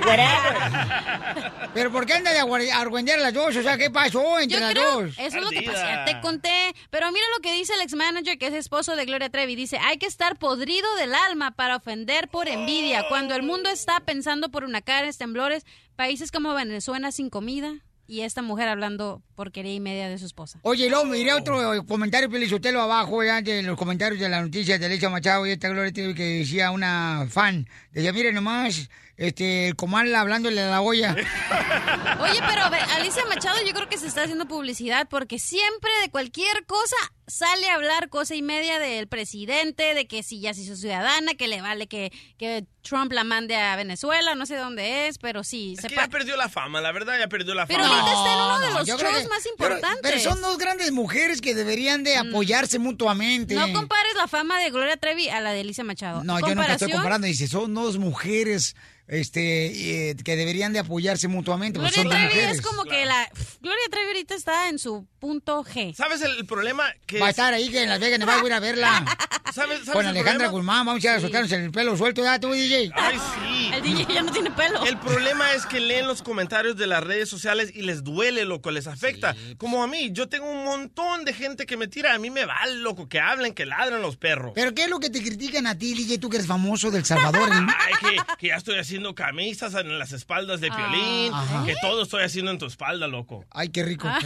[1.74, 3.56] ¿Pero por qué anda de argüendear las dos?
[3.56, 5.16] O sea, ¿qué pasó entre Yo las creo, dos?
[5.18, 6.74] eso es lo que pasó, ya te conté.
[6.90, 9.56] Pero mira lo que dice el ex manager, que es esposo de Gloria Trevi.
[9.56, 13.06] Dice, hay que estar podrido del alma para ofender por envidia.
[13.08, 15.66] Cuando el mundo está pensando por huracanes, temblores,
[15.96, 17.74] países como Venezuela sin comida.
[18.08, 20.60] Y esta mujer hablando porquería y media de su esposa.
[20.62, 24.86] Oye, luego miré otro comentario, Pelizotelo, abajo, ya en los comentarios de la noticia de
[24.86, 27.68] Alicia Machado y esta Gloria que decía una fan.
[27.92, 28.88] Decía, miren nomás,
[29.18, 31.16] este, el comal hablándole a la olla.
[32.22, 36.12] Oye, pero ve, Alicia Machado yo creo que se está haciendo publicidad porque siempre de
[36.12, 36.96] cualquier cosa
[37.28, 41.34] sale a hablar cosa y media del presidente, de que si ya se hizo ciudadana,
[41.36, 45.44] que le vale que, que Trump la mande a Venezuela, no sé dónde es, pero
[45.46, 45.74] sí.
[45.78, 48.02] Es se que ya perdió la fama, la verdad ya perdió la Pero fama.
[48.02, 50.00] ahorita está en uno de No, los shows que- más importantes.
[50.04, 53.56] Pero, son dos grandes mujeres que deberían de apoyarse mutuamente.
[53.56, 56.24] No compares la fama de Gloria Trevi a la de Alicia Machado.
[56.24, 57.28] No, yo nunca estoy comparando.
[57.28, 58.76] Dice, son dos mujeres
[59.12, 61.80] este, eh, que deberían de apoyarse mutuamente.
[61.80, 62.52] Gloria son Trevi mujeres.
[62.58, 63.30] es como que la...
[63.60, 65.94] Gloria Trevi ahorita está en su punto G.
[65.94, 66.86] ¿Sabes el, el problema?
[67.06, 69.06] Que Va a estar ahí que en Las Vegas, Nevada, voy a ir a verla.
[69.54, 70.48] ¿Sabes, sabes Con Alejandra?
[70.48, 72.24] Guzmán, vamos a ir a soltarnos el pelo suelto.
[72.24, 72.90] Ya, tú, DJ.
[72.96, 73.72] Ay, sí.
[73.74, 74.86] El DJ ya no tiene pelo.
[74.86, 78.72] El problema es que leen los comentarios de las redes sociales y les duele, loco,
[78.72, 79.36] les afecta.
[79.58, 82.14] Como a mí, yo tengo un montón de gente que me tira.
[82.14, 84.54] A mí me va, loco, que hablen, que ladren los perros.
[84.56, 87.04] ¿Pero qué es lo que te critican a ti, DJ, tú que eres famoso del
[87.04, 87.50] Salvador?
[87.50, 87.68] ¿eh?
[87.78, 91.66] Ay, que, que ya estoy haciendo camisas en las espaldas de Piolín, Ajá.
[91.66, 93.46] que todo estoy haciendo en tu espalda, loco.
[93.52, 94.08] Ay, qué rico.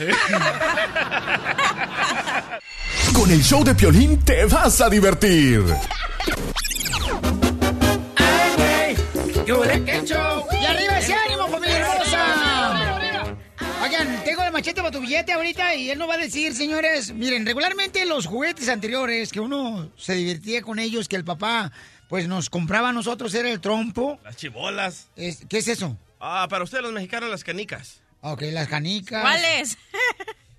[3.14, 5.64] Con el show de Piolín te vas a divertir.
[9.48, 9.52] ¡Y
[10.66, 12.98] arriba ese ánimo, familia hermosa!
[13.84, 17.14] Oigan, tengo el machete para tu billete ahorita y él nos va a decir, señores,
[17.14, 21.72] miren, regularmente los juguetes anteriores que uno se divertía con ellos, que el papá
[22.10, 24.20] pues nos compraba a nosotros, era el trompo.
[24.24, 25.08] Las chibolas.
[25.16, 25.98] Es- ¿Qué es eso?
[26.20, 28.02] Ah, para ustedes los mexicanos, las canicas.
[28.22, 29.22] Ok, las canicas.
[29.22, 29.78] ¿Cuáles?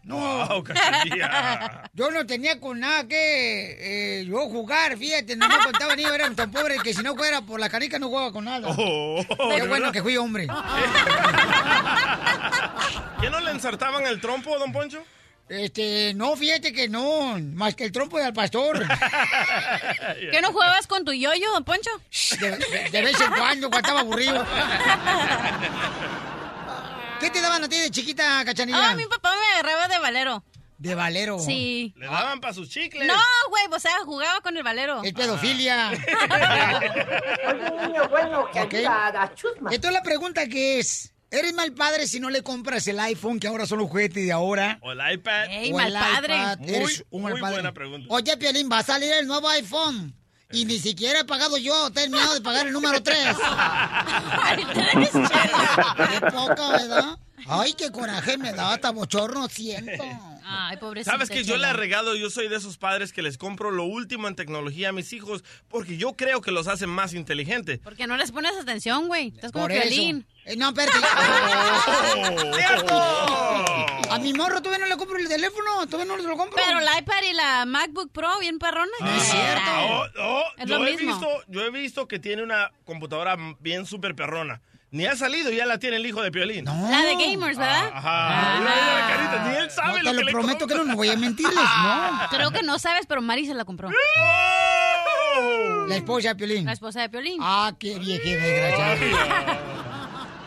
[0.06, 0.18] No.
[0.18, 0.64] Wow.
[1.94, 6.14] Yo no tenía con nada que eh, yo jugar, fíjate, no me contaba ni yo
[6.14, 8.68] era tan pobre que si no fuera por la canica no jugaba con nada.
[8.70, 9.92] Oh, Qué ¿de bueno verdad?
[9.92, 10.46] que fui hombre.
[13.20, 15.02] ¿Ya no le ensartaban el trompo, don Poncho?
[15.48, 18.84] Este, no, fíjate que no, más que el trompo de al pastor.
[20.32, 21.90] ¿Que no jugabas con tu yoyo, don Poncho?
[22.40, 24.44] De, de- de vez en cuando, cuando estaba aburrido.
[27.20, 28.90] ¿Qué te daban a ti de chiquita, cachanilla?
[28.90, 30.44] Ah, mi papá me agarraba de valero.
[30.78, 31.38] De valero.
[31.38, 31.94] Sí.
[31.96, 33.06] Le daban para sus chicles.
[33.08, 33.14] No,
[33.48, 35.02] güey, o sea, jugaba con el valero.
[35.02, 35.90] Es pedofilia.
[38.10, 38.74] bueno, Ok.
[38.74, 43.46] Entonces la pregunta que es, ¿eres mal padre si no le compras el iPhone, que
[43.48, 44.78] ahora son los juguetes de ahora?
[44.82, 45.46] O el iPad.
[45.50, 46.34] Ey, O mal el padre.
[46.36, 47.54] iPad, Muy, eres un mal padre.
[47.54, 48.06] buena pregunta.
[48.10, 50.14] Oye, Piolín, va a salir el nuevo iPhone.
[50.52, 53.18] Y ni siquiera he pagado yo, he terminado de pagar el número 3.
[54.56, 57.18] Qué poca, ¿verdad?
[57.48, 60.02] Ay, qué coraje me da, hasta bochorno siento.
[60.44, 61.10] Ay, pobrecito.
[61.12, 62.14] ¿Sabes que yo le regalo?
[62.16, 65.44] Yo soy de esos padres que les compro lo último en tecnología a mis hijos
[65.68, 67.80] porque yo creo que los hacen más inteligentes.
[67.82, 69.28] Porque no les pones atención, güey.
[69.28, 69.84] Estás como Por eso.
[70.46, 70.98] Eh, no, espérate.
[72.54, 72.94] ¡Cierto!
[74.10, 76.56] A mi morro todavía no le compro el teléfono, todavía no se lo compro.
[76.64, 78.90] Pero el iPad y la MacBook Pro, bien perrona.
[79.00, 79.70] No es cierto.
[79.80, 81.10] Oh, oh, Es yo, lo he mismo.
[81.12, 84.62] visto, yo he visto que tiene una computadora bien súper perrona.
[84.92, 86.64] Ni ha salido, ya la tiene el hijo de Piolín.
[86.64, 87.90] La de gamers, ¿verdad?
[87.92, 88.58] Ajá.
[88.60, 90.74] Mira, mira la carita, ni él sabe No, te lo lo que le prometo que
[90.76, 92.18] no, no voy a mentirles, no.
[92.30, 93.90] Creo que no sabes, pero Mari se la compró.
[95.88, 96.64] La esposa de Piolín.
[96.64, 97.38] La esposa de Piolín.
[97.42, 99.58] Ah, qué vieja desgraciada.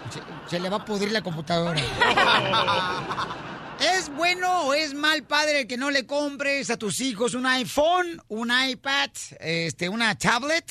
[0.10, 1.80] Se, se le va a pudrir la computadora.
[3.80, 8.22] ¿Es bueno o es mal padre que no le compres a tus hijos un iPhone,
[8.28, 10.70] un iPad, este, una tablet?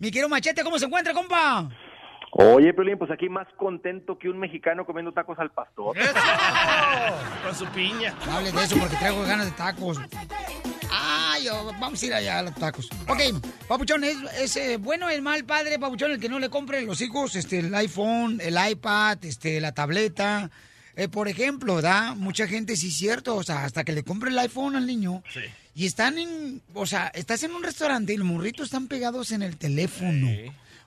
[0.00, 1.68] Mi querido Machete, ¿cómo se encuentra, compa?
[2.32, 5.96] Oye, Piolín, pues aquí más contento que un mexicano comiendo tacos al pastor.
[7.44, 8.14] Con su piña.
[8.26, 9.98] No hables de eso porque traigo ganas de tacos.
[10.90, 11.46] Ay,
[11.80, 12.88] vamos a ir allá a los tacos.
[13.08, 13.20] Ok,
[13.66, 16.82] Papuchón, ¿es, es, eh, bueno el mal padre, Papuchón, el que no le compre a
[16.82, 20.50] los hijos este, el iPhone, el iPad, este, la tableta?
[20.96, 22.16] Eh, por ejemplo, ¿verdad?
[22.16, 25.22] Mucha gente sí es cierto, o sea, hasta que le compre el iPhone al niño.
[25.32, 25.40] Sí.
[25.74, 29.42] Y están en, o sea, estás en un restaurante y los morritos están pegados en
[29.42, 30.28] el teléfono.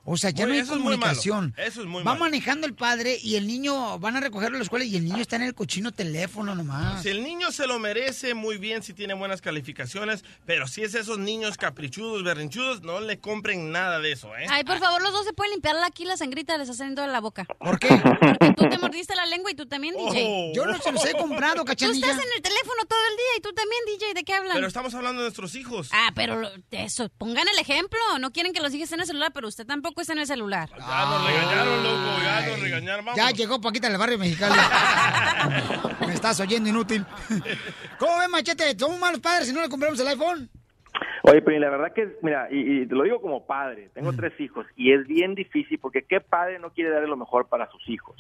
[0.04, 1.00] O sea, ya Muy- no hay eso es muy malo.
[1.02, 1.54] comunicación.
[1.58, 2.20] Eso es muy Va malo.
[2.22, 5.18] manejando el padre y el niño, van a recogerlo a la escuela y el niño
[5.22, 7.04] está en el cochino teléfono nomás.
[7.04, 10.96] Si el niño se lo merece muy bien si tiene buenas calificaciones, pero si es
[10.96, 14.48] esos niños caprichudos, berrinchudos, no le compren nada de eso, ¿eh?
[14.50, 17.20] Ay, por favor, los dos se pueden limpiar aquí la sangrita les saliendo de la
[17.22, 17.46] boca.
[17.60, 17.90] ¿Por qué?
[17.90, 20.52] Porque tú te mordiste la lengua y tú también, DJ.
[20.56, 22.08] Yo no se los he comprado, Tú cachanilla.
[22.08, 24.14] estás en el teléfono todo el día y tú también, DJ.
[24.16, 24.56] ¿De qué hablan?
[24.56, 25.90] Pero estamos hablando de nuestros hijos.
[25.92, 26.42] Ah, pero
[26.72, 28.00] eso, pongan el ejemplo.
[28.20, 30.28] No quieren que los hijos estén en el celular, pero usted tampoco está en el
[30.28, 30.70] celular.
[30.70, 33.06] Ya nos regañaron, loco, ya nos regañaron.
[33.06, 33.18] Vamos.
[33.18, 34.56] Ya llegó Paquita del barrio mexicano.
[36.08, 37.06] Me estás oyendo inútil.
[38.00, 38.78] ¿Cómo ves, Machete?
[38.78, 40.50] ¿Somos malos padres si no le compramos el iPhone?
[41.24, 44.34] Oye, pero la verdad que, mira, y, y te lo digo como padre, tengo tres
[44.40, 47.88] hijos y es bien difícil porque qué padre no quiere darle lo mejor para sus
[47.90, 48.16] hijos,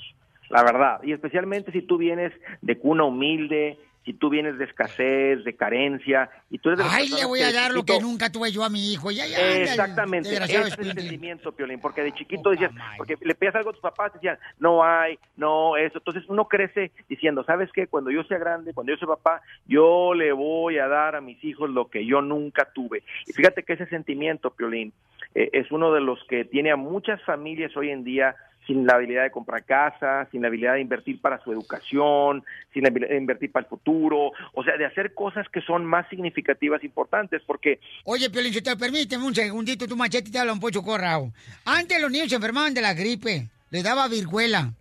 [0.49, 0.99] la verdad.
[1.03, 6.29] Y especialmente si tú vienes de cuna humilde, si tú vienes de escasez, de carencia,
[6.49, 8.69] y tú eres de Ay, le voy a dar lo que nunca tuve yo a
[8.69, 9.11] mi hijo.
[9.11, 13.55] Ya, ya, Exactamente, ese es el sentimiento, Piolín, porque de chiquito decías, porque le pedías
[13.55, 17.87] algo a tus papás, decían, no hay, no, eso, entonces uno crece diciendo, ¿sabes qué?
[17.87, 21.43] Cuando yo sea grande, cuando yo sea papá, yo le voy a dar a mis
[21.43, 23.03] hijos lo que yo nunca tuve.
[23.27, 24.93] Y fíjate que ese sentimiento, Piolín,
[25.35, 28.35] eh, es uno de los que tiene a muchas familias hoy en día
[28.71, 32.43] sin la habilidad de comprar casa, sin la habilidad de invertir para su educación,
[32.73, 35.85] sin la habilidad de invertir para el futuro, o sea, de hacer cosas que son
[35.85, 40.53] más significativas, importantes, porque Oye, Piolín, si te permíteme un segundito, tu machete te habla
[40.53, 41.31] un pocho corrao.
[41.65, 44.71] Antes los niños se enfermaban de la gripe, les daba viruela,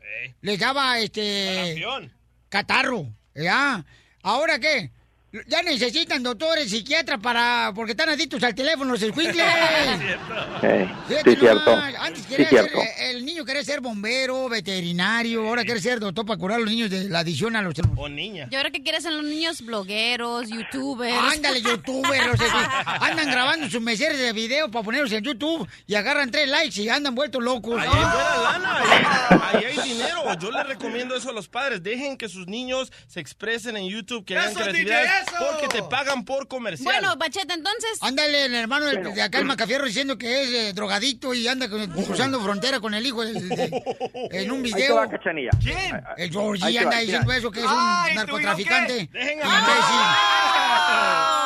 [0.41, 1.82] les daba este
[2.49, 3.84] catarro, ¿ya?
[4.22, 4.91] ¿Ahora qué?
[5.46, 9.46] Ya necesitan doctores, psiquiatras para porque están adictos al teléfono los escuincles.
[10.62, 10.86] Eh,
[11.24, 11.72] sí, cierto.
[11.98, 12.78] Antes quería ser, cierto.
[12.80, 16.70] eh, el niño quería ser bombero, veterinario, ahora quiere ser doctor para curar a los
[16.70, 18.46] niños de la adicción a los O niña.
[18.50, 21.16] Yo creo que quieren ser los niños blogueros, youtubers.
[21.34, 22.40] Ándale, youtubers, los
[22.84, 26.88] andan grabando sus meseres de video para ponerlos en YouTube y agarran tres likes y
[26.90, 27.80] andan vueltos locos.
[27.80, 30.22] Ahí hay buena lana, ahí, ahí hay dinero.
[30.38, 31.82] Yo les recomiendo eso a los padres.
[31.82, 35.34] Dejen que sus niños se expresen en YouTube, que hagan ¡Eso, creatividad, DJ, eso!
[35.50, 36.84] porque te pagan por comercial.
[36.92, 37.98] Bueno, Bacheta, entonces.
[38.00, 41.68] Ándale, el hermano del- de acá, el Macafierro, diciendo que es eh, drogadicto y anda
[41.68, 44.96] con- cruzando frontera con el hijo del- de- en un Ahí te video.
[44.96, 45.50] va, Cachanilla.
[45.62, 46.02] ¿Quién?
[46.16, 49.08] El Georgie anda va, diciendo eso, que es un Ay, ¿tú y yo narcotraficante.
[49.12, 50.00] Dejen Imbécil.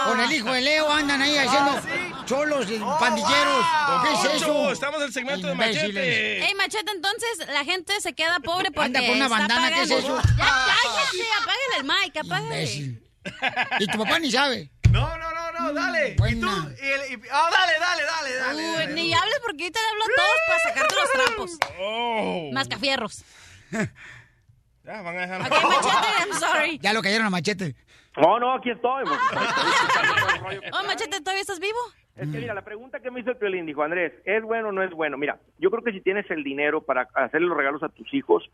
[0.07, 1.81] Con el hijo de Leo andan ahí haciendo
[2.27, 3.65] cholos, y pandilleros.
[4.03, 4.71] ¿Qué es eso?
[4.73, 5.55] estamos en el segmento de.
[5.55, 6.45] Machete.
[6.47, 9.91] Ey, Machete, entonces la gente se queda pobre porque Anda con una bandana, ¿qué es
[9.91, 10.21] eso?
[10.37, 12.45] Ya cállate, apágale el mic, apágale.
[12.63, 13.01] Imbécil.
[13.81, 14.71] Y tu papá ni sabe.
[14.91, 16.13] No, no, no, no, dale.
[16.13, 18.63] Y tú, y el- y- ah, dale, dale, dale, dale.
[18.63, 18.93] Uy, dale.
[18.95, 21.59] ni hables porque ahorita le hablo a todos para sacarte los trapos.
[21.81, 22.51] Oh.
[22.53, 23.25] Mascafierros.
[24.85, 25.41] Ya, van a dejar.
[25.41, 26.79] Ok, machete, I'm sorry.
[26.79, 27.75] Ya lo cayeron a machete.
[28.19, 29.05] No, no, aquí estoy.
[29.07, 29.19] pues.
[30.75, 31.79] Oh, machete, ¿todavía estás vivo?
[32.17, 34.73] Es que mira, la pregunta que me hizo el Piolín, dijo Andrés, ¿es bueno o
[34.73, 35.17] no es bueno?
[35.17, 38.45] Mira, yo creo que si tienes el dinero para hacerle los regalos a tus hijos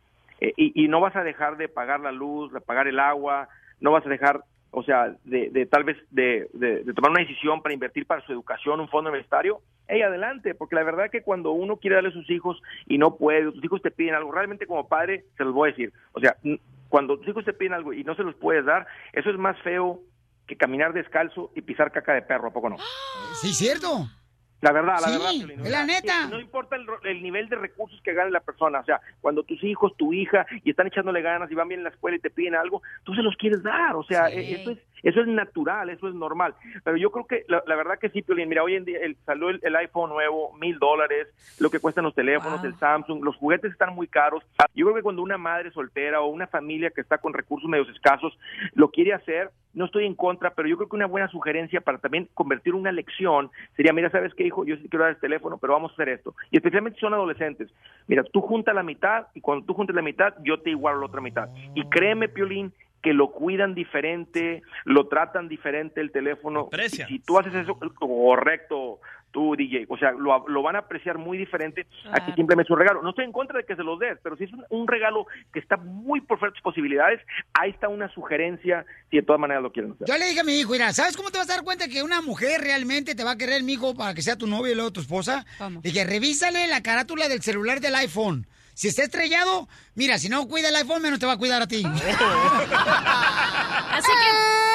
[0.41, 3.49] eh, y, y no vas a dejar de pagar la luz, de pagar el agua,
[3.81, 7.61] no vas a dejar, o sea, de, de tal vez de, de- tomar una decisión
[7.63, 11.51] para invertir para su educación, un fondo universitario, hey, adelante, porque la verdad que cuando
[11.53, 14.67] uno quiere darle a sus hijos y no puede, tus hijos te piden algo, realmente
[14.67, 16.37] como padre se los voy a decir, o sea,
[16.89, 19.61] cuando tus hijos te piden algo y no se los puedes dar, eso es más
[19.63, 20.01] feo
[20.47, 22.77] que caminar descalzo y pisar caca de perro, ¿a poco no?
[23.41, 24.07] Sí, cierto.
[24.61, 25.67] La verdad, la Sí, verdad.
[25.71, 26.27] La neta.
[26.29, 29.63] No importa el, el nivel de recursos que gane la persona, o sea, cuando tus
[29.65, 32.29] hijos, tu hija, y están echándole ganas y van bien en la escuela y te
[32.31, 34.37] piden algo, tú se los quieres dar, o sea, Sí.
[34.37, 36.55] e- eso es eso es natural, eso es normal.
[36.85, 39.17] Pero yo creo que la, la verdad que sí, Piolín, mira, hoy en día el,
[39.27, 41.29] salió el, el iPhone nuevo, mil dólares,
[41.59, 44.45] lo que cuestan los teléfonos, el Samsung, los juguetes están muy caros.
[44.75, 47.89] Yo creo que cuando una madre soltera o una familia que está con recursos medios
[47.89, 48.39] escasos
[48.75, 51.99] lo quiere hacer, no estoy en contra, pero yo creo que una buena sugerencia para
[51.99, 54.65] también convertir una lección sería, mira, ¿sabes qué, hijo?
[54.65, 56.35] Yo sí quiero dar el teléfono, pero vamos a hacer esto.
[56.51, 57.69] Y especialmente si son adolescentes.
[58.07, 61.07] Mira, tú junta la mitad y cuando tú juntes la mitad, yo te igualo la
[61.07, 61.49] otra mitad.
[61.75, 62.73] Y créeme, Piolín,
[63.03, 66.69] que lo cuidan diferente, lo tratan diferente el teléfono.
[66.69, 67.09] Aprecian.
[67.09, 71.39] Si tú haces eso correcto, tú, DJ, o sea, lo, lo van a apreciar muy
[71.39, 73.03] diferente a que simplemente es un regalo.
[73.03, 75.27] No estoy en contra de que se los des, pero si es un, un regalo
[75.53, 77.21] que está muy por fuera de tus posibilidades,
[77.55, 80.07] ahí está una sugerencia si de todas maneras lo quieren hacer.
[80.07, 82.03] Yo le dije a mi hijo, mira, ¿sabes cómo te vas a dar cuenta que
[82.03, 84.75] una mujer realmente te va a querer, mi hijo, para que sea tu novio y
[84.75, 85.45] luego tu esposa?
[85.83, 88.47] Dije, revísale la carátula del celular del iPhone.
[88.81, 91.67] Si está estrellado, mira, si no cuida el iPhone, menos te va a cuidar a
[91.67, 91.85] ti.
[93.91, 94.70] Así que.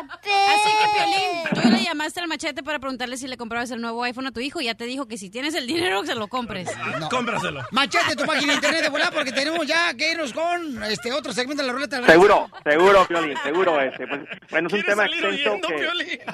[0.00, 4.02] Así que, Piolín, tú le llamaste al machete para preguntarle si le comprabas el nuevo
[4.04, 6.14] iPhone a tu hijo y ya te dijo que si tienes el dinero, que se
[6.14, 6.68] lo compres.
[7.10, 7.62] Cómpraselo.
[7.72, 11.32] Machete tu página de internet de volar porque tenemos ya que irnos con este otro
[11.32, 11.96] segmento de la ruleta.
[11.96, 14.06] de la Seguro, seguro, Piolín, seguro este.
[14.06, 16.22] Pues, bueno, es un tema salir extenso huyendo, que...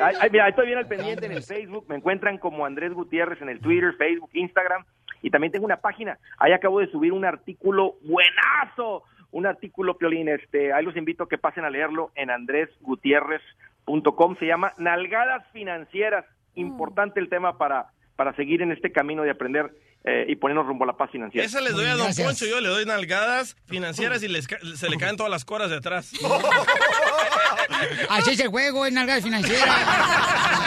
[0.00, 1.86] Ay, mira, estoy bien al pendiente en el Facebook.
[1.88, 4.84] Me encuentran como Andrés Gutiérrez en el Twitter, Facebook, Instagram.
[5.22, 6.18] Y también tengo una página.
[6.38, 9.04] Ahí acabo de subir un artículo buenazo.
[9.34, 10.28] Un artículo, Piolín.
[10.28, 14.36] Este, ahí los invito a que pasen a leerlo en andresgutierrez.com.
[14.38, 16.24] Se llama Nalgadas Financieras.
[16.54, 19.74] Importante el tema para, para seguir en este camino de aprender
[20.04, 21.44] eh, y ponernos rumbo a la paz financiera.
[21.44, 24.96] Esa les doy a Don Poncho, yo le doy nalgadas financieras y les se le
[24.98, 26.12] caen todas las coras de atrás.
[28.10, 29.64] Así es el juego, es nalga financiera.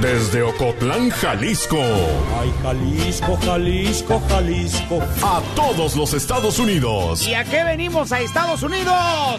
[0.00, 1.78] Desde Ocotlán, Jalisco.
[2.40, 4.98] Ay, Jalisco, Jalisco, Jalisco.
[5.22, 7.26] A todos los Estados Unidos.
[7.26, 8.94] ¿Y a qué venimos a Estados Unidos?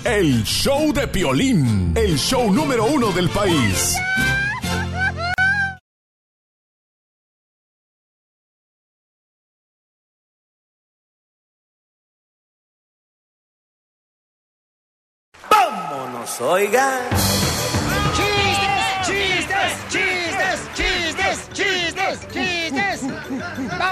[0.06, 1.94] El show de Piolín.
[1.96, 3.96] El show número uno del país.
[15.50, 17.41] Vámonos, oigan.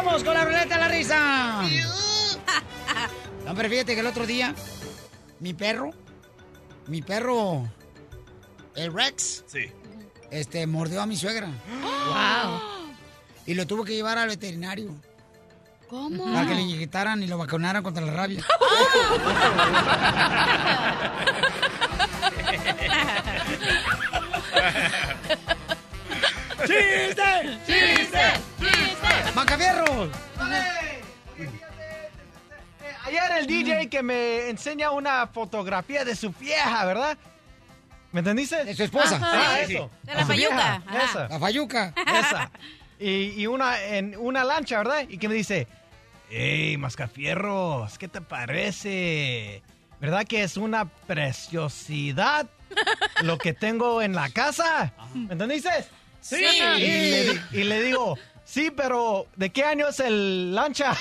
[0.02, 1.62] ¡Vamos con la ruleta de la risa!
[3.46, 4.54] No, pero fíjate que el otro día,
[5.40, 5.90] mi perro,
[6.88, 7.68] mi perro,
[8.76, 9.72] el Rex, Sí.
[10.30, 11.48] este, mordió a mi suegra.
[11.82, 12.62] ¡Wow!
[13.48, 14.94] Y lo tuvo que llevar al veterinario.
[15.90, 16.26] ¿Cómo?
[16.32, 18.46] Para que le inyectaran y lo vacunaran contra la rabia.
[26.68, 27.60] ¡Chiste!
[27.66, 28.49] ¡Chiste!
[29.30, 29.36] ¡Chiste!
[29.36, 30.10] ¡Macafierros!
[33.06, 37.18] Ayer el DJ que me enseña una fotografía de su vieja, ¿verdad?
[38.12, 38.64] ¿Me entendiste?
[38.66, 39.20] De su esposa.
[39.22, 39.90] Ah, Sí, eso.
[40.04, 40.82] De la fayuca.
[41.04, 41.28] Esa.
[41.28, 41.94] La fayuca.
[42.06, 42.52] Esa.
[43.00, 45.06] Y, y una en una lancha, ¿verdad?
[45.08, 45.68] Y que me dice,
[46.30, 49.64] hey, Mascafierros, ¿qué te parece?
[50.00, 52.48] ¿Verdad que es una preciosidad
[53.22, 54.94] lo que tengo en la casa?
[55.14, 55.70] ¿Me entendiste?
[56.22, 56.44] Sí.
[56.78, 58.18] Y di- y le digo,
[58.50, 60.96] sí, pero ¿de qué año es el lancha?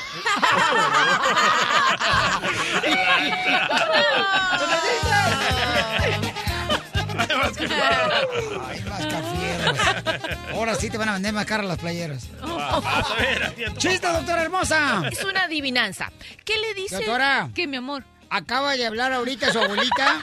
[8.68, 9.78] Ay, mascafierros.
[10.52, 12.28] Ahora sí te van a vender más caras las playeras.
[12.42, 15.02] A ver, ¡Chiste, doctora hermosa!
[15.10, 16.10] Es una adivinanza.
[16.44, 16.96] ¿Qué le dice?
[16.96, 17.50] Doctora.
[17.54, 18.04] Que mi amor.
[18.30, 20.20] Acaba de hablar ahorita su abuelita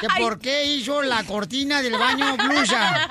[0.00, 0.22] que Ay.
[0.22, 3.08] por qué hizo la cortina del baño blusa.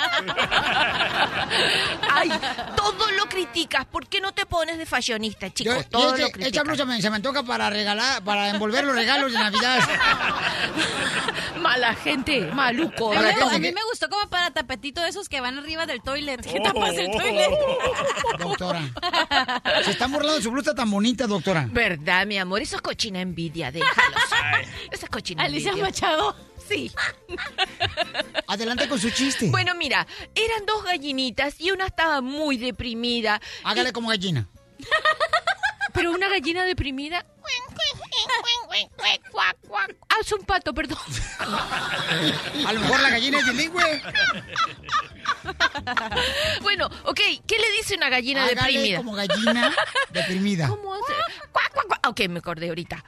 [2.12, 2.30] Ay,
[2.76, 3.86] todo lo criticas.
[3.86, 5.76] ¿Por qué no te pones de fashionista, chicos?
[5.76, 6.48] Yo- todo lo criticas.
[6.48, 9.80] esta blusa me- se me antoja para regalar, para envolver los regalos de Navidad.
[11.60, 13.14] Mala gente, maluco.
[13.14, 15.58] A mí, me- que- a mí me gustó como para tapetito de esos que van
[15.58, 16.42] arriba del toilet.
[16.46, 16.64] ¿Qué Oh.
[16.64, 17.50] tapas el toilet?
[18.40, 18.82] Doctora.
[19.84, 21.68] Se están burlando de su blusa tan bonita, doctora.
[21.70, 22.62] ¿Verdad, mi amor?
[22.62, 24.24] Eso es cochina envidia, déjalos.
[24.92, 25.90] Esa es cochina Alicia envidia.
[25.90, 26.23] Machado.
[26.68, 26.92] Sí.
[28.48, 29.50] Adelante con su chiste.
[29.50, 33.42] Bueno, mira, eran dos gallinitas y una estaba muy deprimida.
[33.64, 34.48] Hágale como gallina.
[35.94, 37.26] Pero una gallina deprimida.
[40.10, 40.98] Ah, es un pato, perdón.
[42.66, 44.02] A lo mejor la gallina es bilingüe.
[46.62, 48.98] Bueno, ok, ¿qué le dice una gallina Hágale deprimida?
[48.98, 49.74] como gallina
[50.12, 50.68] deprimida.
[50.70, 51.14] ¿Cómo hace?
[52.06, 53.04] Ok, me acordé ahorita.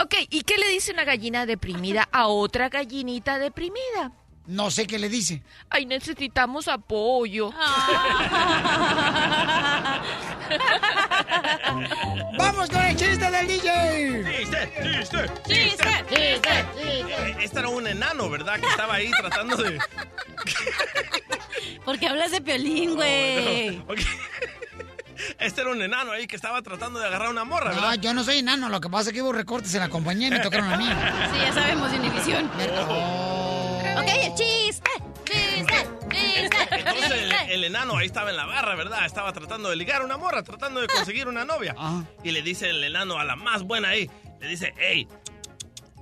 [0.00, 4.12] Ok, ¿y qué le dice una gallina deprimida a otra gallinita deprimida?
[4.46, 5.42] No sé qué le dice.
[5.70, 7.50] Ay, necesitamos apoyo.
[12.38, 14.24] ¡Vamos con el chiste del DJ!
[14.38, 14.72] ¡Chiste!
[15.46, 16.04] ¡Chiste!
[16.08, 16.64] ¡Chiste!
[16.76, 18.58] Eh, Este era un enano, ¿verdad?
[18.60, 19.78] Que estaba ahí tratando de...
[21.84, 23.78] Porque hablas de piolín, güey.
[23.88, 23.98] Ok.
[25.38, 27.94] Este era un enano ahí que estaba tratando de agarrar una morra, No, ¿verdad?
[28.00, 28.68] yo no soy enano.
[28.68, 30.86] Lo que pasa es que hubo recortes en la compañía y me tocaron a mí.
[30.86, 32.46] Sí, ya sabemos Univisión.
[32.46, 34.90] Ok, el chiste.
[35.24, 35.88] Chiste.
[36.10, 36.56] Chiste.
[36.70, 37.12] Entonces
[37.48, 39.04] el, enano ahí estaba en la barra, ¿verdad?
[39.06, 41.74] Estaba tratando de ligar a una morra, tratando de conseguir una novia.
[42.22, 44.10] Y le dice el enano a la más buena ahí,
[44.40, 45.08] le dice, hey,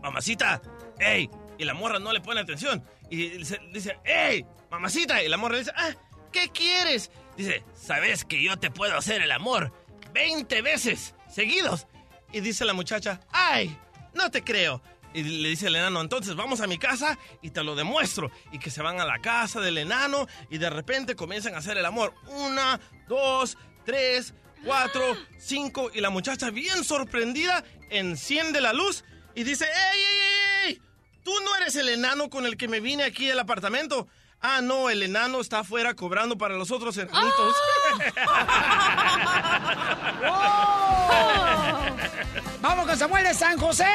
[0.03, 0.61] mamacita,
[0.99, 1.29] hey.
[1.59, 2.83] Y la morra no le pone atención.
[3.11, 5.23] Y dice, hey, mamacita.
[5.23, 5.91] Y la morra le dice, ah,
[6.33, 7.11] ¿qué quieres?
[7.43, 9.72] Dice, ¿sabes que yo te puedo hacer el amor
[10.14, 11.88] 20 veces seguidos?
[12.32, 13.76] Y dice la muchacha, ay,
[14.14, 14.80] no te creo.
[15.12, 18.30] Y le dice el enano, entonces vamos a mi casa y te lo demuestro.
[18.53, 21.76] Y que se van a la casa del enano y de repente comienzan a hacer
[21.76, 22.14] el amor.
[22.28, 22.78] Una,
[23.09, 24.34] dos, tres,
[24.64, 25.03] cuatro,
[25.40, 25.90] cinco.
[25.93, 29.03] Y la muchacha, bien sorprendida, enciende la luz
[29.34, 30.82] y dice, ¡Ey, ey, ey!
[31.24, 34.07] ¿Tú no eres el enano con el que me vine aquí al apartamento?
[34.45, 37.57] Ah, no, el enano está afuera cobrando para los otros enanitos.
[42.61, 43.86] ¡Vamos con Samuel de San José!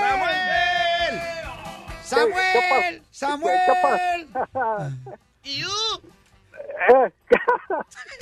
[0.00, 1.20] ¡Samuel!
[2.04, 3.02] ¡Samuel!
[3.10, 4.28] ¡Samuel!
[5.42, 5.64] ¿Y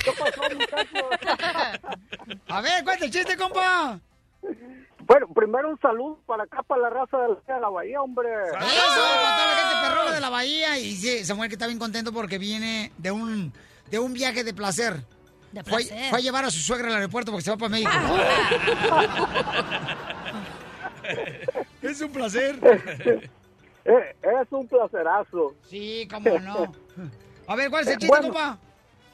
[0.03, 1.03] ¿Qué pasó, muchachos?
[2.47, 3.99] A ver, cuenta el chiste, compa.
[5.07, 8.27] Bueno, primero un saludo para acá, para la raza de la, bahía, hombre.
[8.29, 10.79] Eso, para toda la gente perrona de la bahía.
[10.79, 13.53] Y dice Samuel que está bien contento porque viene de un,
[13.91, 14.95] de un viaje de placer.
[15.51, 16.09] De Fue, placer.
[16.09, 17.91] fue a llevar a su suegra al aeropuerto porque se va para México.
[21.83, 22.59] es un placer.
[23.85, 25.53] Es un placerazo.
[25.69, 26.71] Sí, cómo no.
[27.47, 28.33] A ver, ¿cuál es el chiste, Bueno.
[28.33, 28.57] compa?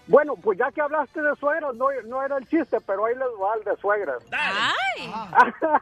[0.08, 3.28] Bueno, pues ya que hablaste de suegros, no, no era el chiste, pero ahí les
[3.42, 4.24] va el de suegras.
[4.32, 5.12] ¡Ay!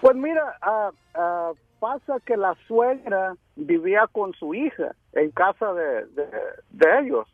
[0.00, 6.06] Pues mira, ah, ah, pasa que la suegra vivía con su hija en casa de,
[6.06, 6.26] de,
[6.70, 7.26] de ellos.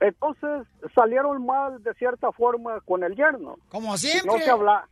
[0.00, 3.56] Entonces salieron mal de cierta forma con el yerno.
[3.68, 4.32] Como siempre.
[4.32, 4.88] No se habla.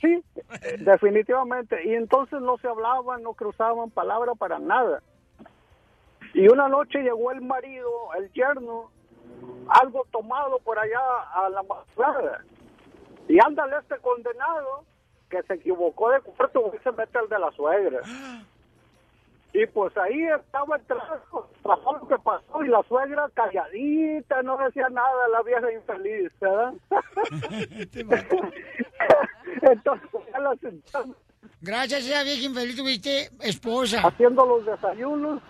[0.00, 0.22] Sí,
[0.62, 1.76] eh, definitivamente.
[1.86, 5.02] Y entonces no se hablaban, no cruzaban palabra para nada.
[6.34, 8.90] Y una noche llegó el marido, el yerno,
[9.68, 11.00] algo tomado por allá
[11.32, 12.44] a la madrugada.
[13.28, 14.84] Y ándale este condenado
[15.30, 18.00] que se equivocó de cuarto y se mete el de la suegra.
[19.52, 24.88] Y pues ahí estaba el trabajo, lo que pasó y la suegra calladita, no decía
[24.88, 26.74] nada, la vieja infeliz, ¿verdad?
[29.62, 31.16] Entonces ya la sentaron
[31.60, 34.00] Gracias a esa vieja infeliz tuviste esposa.
[34.04, 35.40] haciendo los desayunos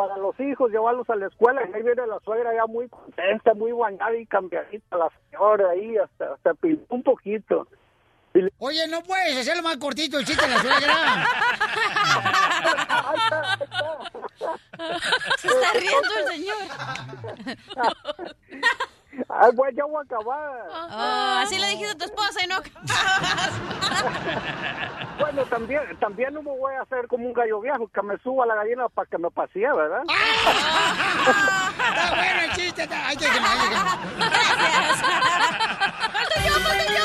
[0.00, 1.60] para los hijos, llevarlos a la escuela.
[1.68, 5.94] Y ahí viene la suegra ya muy contenta, muy bañada y cambiadita, la señora ahí,
[5.98, 7.66] hasta, hasta pintó un poquito.
[8.32, 11.26] Le- Oye, no puedes hacerlo más cortito el chiste de la suegra.
[15.38, 16.56] Se está riendo el señor.
[19.28, 20.68] Ay, bueno, ya voy a acabar.
[20.72, 22.56] Oh, así le dijiste a tu esposa y no.
[25.20, 28.44] Bueno, también, también no me voy a hacer como un gallo viejo que me suba
[28.44, 30.02] a la gallina para que me pasee, ¿verdad?
[30.08, 32.82] Está bueno el chiste.
[32.84, 33.06] Está...
[33.06, 33.86] Ay, déjenme, ay, déjenme.
[36.10, 37.04] ¡Falta yo, falta yo!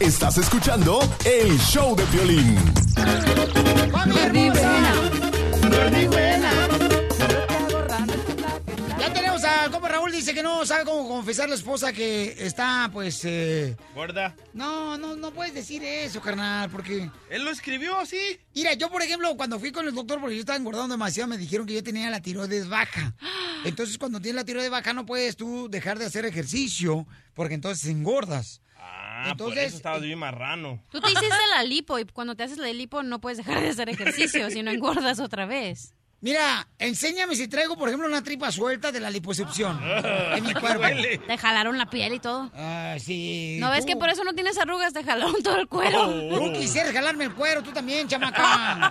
[0.00, 2.56] Estás escuchando el show de Piolín.
[2.94, 3.04] Ya
[3.54, 4.70] tenemos al
[6.70, 6.89] compa
[9.90, 13.24] Raúl dice que no sabe cómo confesar a la esposa que está, pues...
[13.24, 14.34] eh, ¿Gorda?
[14.52, 17.10] No, no, no puedes decir eso, carnal, porque...
[17.28, 18.18] Él lo escribió así.
[18.54, 21.38] Mira, yo, por ejemplo, cuando fui con el doctor, porque yo estaba engordando demasiado, me
[21.38, 23.14] dijeron que yo tenía la tiroides baja.
[23.64, 27.88] Entonces, cuando tienes la tiroides baja, no puedes tú dejar de hacer ejercicio, porque entonces
[27.90, 28.62] engordas.
[28.76, 30.82] Ah, por Entonces, eso estabas bien marrano.
[30.90, 33.68] Tú te hiciste la lipo y cuando te haces la lipo no puedes dejar de
[33.68, 35.94] hacer ejercicio, si no engordas otra vez.
[36.22, 39.80] Mira, enséñame si traigo, por ejemplo, una tripa suelta de la liposucción
[40.34, 40.84] en mi cuerpo.
[41.26, 42.50] Te jalaron la piel y todo.
[42.54, 43.56] Ah, sí.
[43.58, 44.92] ¿No ves tú- que por eso no tienes arrugas?
[44.92, 46.10] Te jalaron todo el cuero.
[46.28, 48.90] Tú quisieras jalarme el cuero, tú también, chamaca.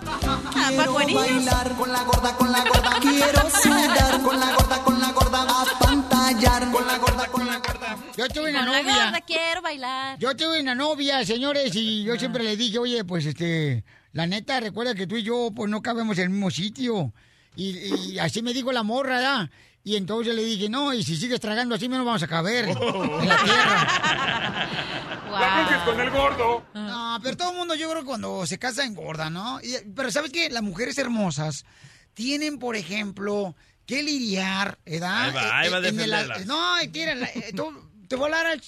[0.70, 2.98] Quiero bailar con la gorda, con la gorda.
[3.00, 5.40] Quiero sudar con la gorda, con la gorda.
[5.50, 7.96] A pantallar con la gorda, con la gorda.
[8.16, 9.04] Yo tuve una Con la novia.
[9.04, 10.18] gorda quiero bailar.
[10.18, 12.06] Yo tuve una novia, señores, y Ah.
[12.08, 15.70] yo siempre le dije, oye, pues este, la neta, recuerda que tú y yo, pues
[15.70, 17.12] no cabemos en el mismo sitio.
[17.56, 19.50] Y, y así me dijo la morra, ¿verdad?
[19.82, 22.66] Y entonces le dije, no, y si sigues tragando así, no nos vamos a caber
[22.68, 24.68] en la tierra.
[25.30, 26.64] La con el gordo.
[26.74, 29.60] No, pero todo el mundo yo creo que cuando se casa engorda, ¿no?
[29.62, 30.50] Y- pero ¿sabes qué?
[30.50, 31.64] Las mujeres hermosas
[32.14, 33.54] tienen, por ejemplo,
[33.86, 35.28] que lidiar, ¿verdad?
[35.28, 36.46] Ahí va, ahí va a En el- defenderlas.
[36.46, 37.72] no, tírala, eh, tú-
[38.08, 38.60] te voy a hablar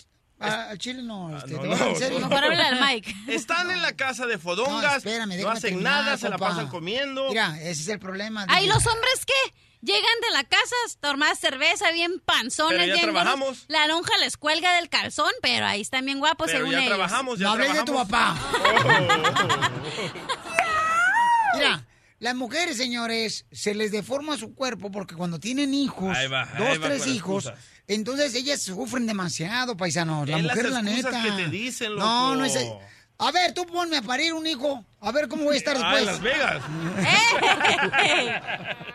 [0.42, 2.20] al, a- al chile, no, este, Ah, No, te voy a hablar en no, serio.
[2.20, 2.28] no.
[2.28, 3.14] Mejor háblale al Mike.
[3.28, 6.68] Están en la casa de No, fodongas, espérame, no, hacen terminar, nada, se la pasan
[6.68, 7.28] comiendo.
[7.28, 8.46] Mira, ese es el problema.
[8.48, 8.66] Ay.
[8.66, 9.54] ¿los hombres qué?
[9.84, 13.02] Llegan de la casa, tomar cerveza, bien panzones, bien gordos.
[13.14, 13.64] trabajamos.
[13.66, 16.88] La lonja les cuelga del calzón, pero ahí están bien guapos Pero según ya ellos.
[16.94, 18.36] trabajamos, ya No hables de tu papá.
[21.54, 21.84] Mira,
[22.20, 26.58] las mujeres, señores, se les deforma su cuerpo porque cuando tienen hijos, Ahí va, ahí
[26.58, 27.71] dos, va tres hijos, excusas.
[27.88, 30.28] Entonces ellas sufren demasiado, paisanos.
[30.28, 31.22] La Es las mujer, la neta.
[31.22, 32.36] que te dicen, No, loco.
[32.36, 32.58] no es.
[33.18, 34.84] A ver, tú ponme a parir un hijo.
[35.00, 36.00] A ver cómo voy a estar Ah, después.
[36.00, 36.62] en Las Vegas.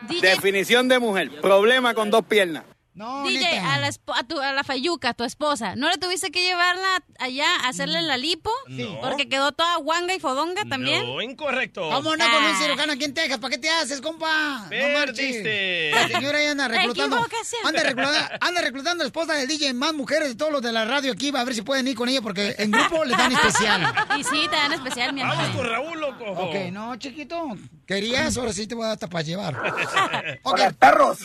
[0.22, 1.40] Definición de mujer.
[1.42, 2.64] Problema con dos piernas.
[2.98, 3.74] No, DJ, neta.
[3.76, 7.46] a la, a, tu, a la Fayuca, tu esposa, ¿no le tuviste que llevarla allá
[7.64, 8.50] a hacerle la lipo?
[8.68, 9.00] No.
[9.02, 11.06] Porque quedó toda guanga y fodonga también.
[11.06, 11.88] No, incorrecto.
[11.90, 12.60] Vamos a andar con un Ah.
[12.60, 13.38] cirujano aquí en Texas.
[13.38, 14.62] ¿Para qué te haces, compa?
[14.64, 15.92] No Perdiste.
[15.94, 16.12] marches.
[16.12, 17.18] La señora ahí anda reclutando.
[17.64, 20.72] Anda reclutando, anda reclutando a la esposa del DJ más mujeres de todos los de
[20.72, 21.30] la radio aquí.
[21.30, 23.94] Va a ver si pueden ir con ella porque en grupo le dan especial.
[24.18, 25.36] Y sí, te dan especial, mi amor.
[25.38, 26.24] Vamos con Raúl, loco.
[26.32, 27.56] Ok, no, chiquito.
[27.86, 28.36] ¿Querías?
[28.38, 29.56] Ahora sí te voy a dar hasta para llevar.
[30.44, 31.20] Ok, perros!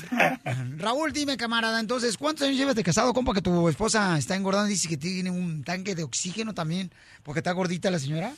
[0.77, 4.69] Raúl, dime, camarada, entonces, ¿cuántos años llevas de casado, compa, que tu esposa está engordando
[4.69, 6.91] y dice que tiene un tanque de oxígeno también
[7.23, 8.33] porque está gordita la señora?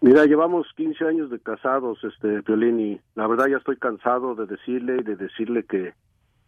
[0.00, 4.46] Mira, llevamos 15 años de casados, este, Piolín, y la verdad ya estoy cansado de
[4.46, 5.94] decirle y de decirle que,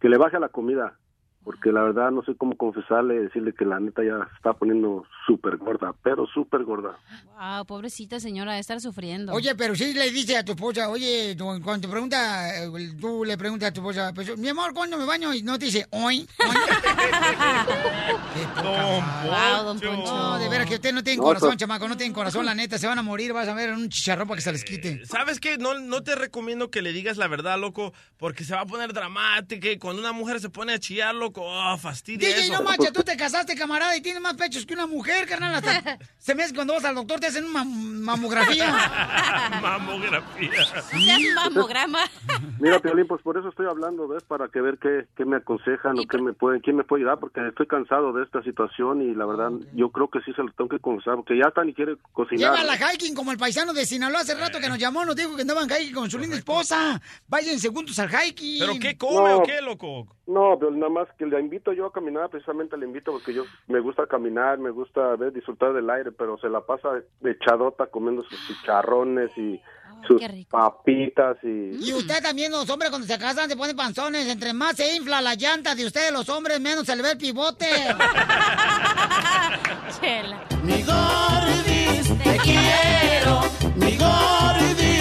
[0.01, 0.97] que le baje la comida,
[1.45, 4.51] porque la verdad no sé cómo confesarle y decirle que la neta ya se está
[4.53, 6.97] poniendo súper gorda, pero súper gorda.
[7.37, 9.31] Wow, pobrecita señora, de estar sufriendo.
[9.31, 12.69] Oye, pero si le dice a tu esposa, oye, tú- cuando te pregunta, eh,
[12.99, 15.33] tú le preguntas a tu esposa, pues, mi amor, ¿cuándo me baño?
[15.33, 16.27] Y no te dice, hoy.
[18.63, 20.05] Wow, don Poncho.
[20.15, 22.77] No, de veras que usted no tiene No, corazón, chamaco, no tienen corazón, la neta,
[22.77, 25.05] se van a morir, vas a ver en un chicharrón para que se les quite.
[25.05, 25.57] ¿Sabes qué?
[25.57, 28.93] No, no te recomiendo que le digas la verdad, loco, porque se va a poner
[28.93, 32.53] dramática y cuando una mujer se pone a chillar, loco, oh, fastidia DJ, eso.
[32.53, 35.55] no manches, tú te casaste, camarada, y tienes más pechos que una mujer, carnal.
[35.55, 38.73] Hasta se me hace que cuando vas al doctor te hacen una mamografía.
[39.61, 40.65] Mamografía.
[40.89, 41.99] Seas mamograma.
[42.59, 44.23] Mira, Piolín, pues por eso estoy hablando, ¿ves?
[44.23, 47.19] Para que ver qué, qué me aconsejan o qué me pueden, quién me puede ayudar,
[47.19, 50.51] porque estoy cansado de esta situación y la verdad yo creo que sí se lo
[50.53, 52.55] tengo que confesar, porque ya está ni quiere cocinar.
[52.55, 55.41] Llévala hiking como el paisano de Sinaloa hace rato que nos llamó, nos dijo que
[55.41, 57.01] andaban hiking con su linda esposa.
[57.27, 58.59] Váyanse juntos al hiking.
[58.59, 59.37] ¿Pero qué come No.
[59.37, 60.07] o qué, loco?
[60.27, 63.43] No, pero nada más que le invito yo a caminar, precisamente le invito porque yo
[63.67, 66.89] me gusta caminar, me gusta ver, disfrutar del aire, pero se la pasa
[67.23, 69.59] echadota comiendo sus chicharrones y
[70.07, 71.77] sus papitas y...
[71.79, 74.27] Y usted también, los hombres, cuando se casan, se ponen panzones.
[74.27, 77.17] Entre más se infla la llanta de ustedes, los hombres, menos se le ve el
[77.17, 77.65] pivote.
[79.99, 80.43] Chela.
[80.63, 83.41] Mi gordis, te quiero.
[83.75, 84.94] Mi gordis,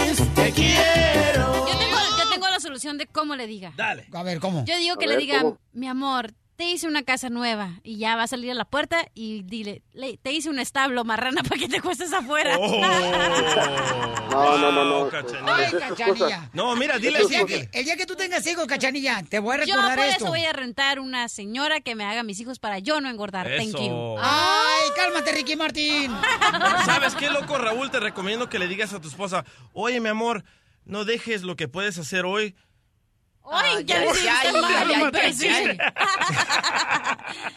[2.64, 3.72] solución de cómo le diga.
[3.76, 4.06] Dale.
[4.12, 4.64] A ver, ¿cómo?
[4.64, 5.58] Yo digo que le diga, ¿cómo?
[5.72, 9.06] mi amor, te hice una casa nueva y ya va a salir a la puerta
[9.12, 12.56] y dile, "Le- te hice un establo marrana para que te cuestes afuera.
[14.34, 15.06] No, no, no, no.
[15.06, 15.56] Este, Cachanilla.
[15.56, 16.50] Ay, cachanilla.
[16.54, 17.34] No, mira, dile El así.
[17.36, 20.04] día, que, el día que tú tengas hijos, cachanilla, te voy a Yo recordar por
[20.06, 20.16] esto.
[20.24, 23.46] eso voy a rentar una señora que me haga mis hijos para yo no engordar.
[23.56, 24.16] Thank you.
[24.20, 26.10] Ay, cálmate, Ricky Martín.
[26.84, 27.90] ¿Sabes qué, loco, Raúl?
[27.90, 30.44] Te recomiendo que le digas a tu esposa, oye, mi amor,
[30.84, 32.54] no dejes lo que puedes hacer hoy
[33.50, 35.78] Ay, ya ay, ay, ay, ay, ay,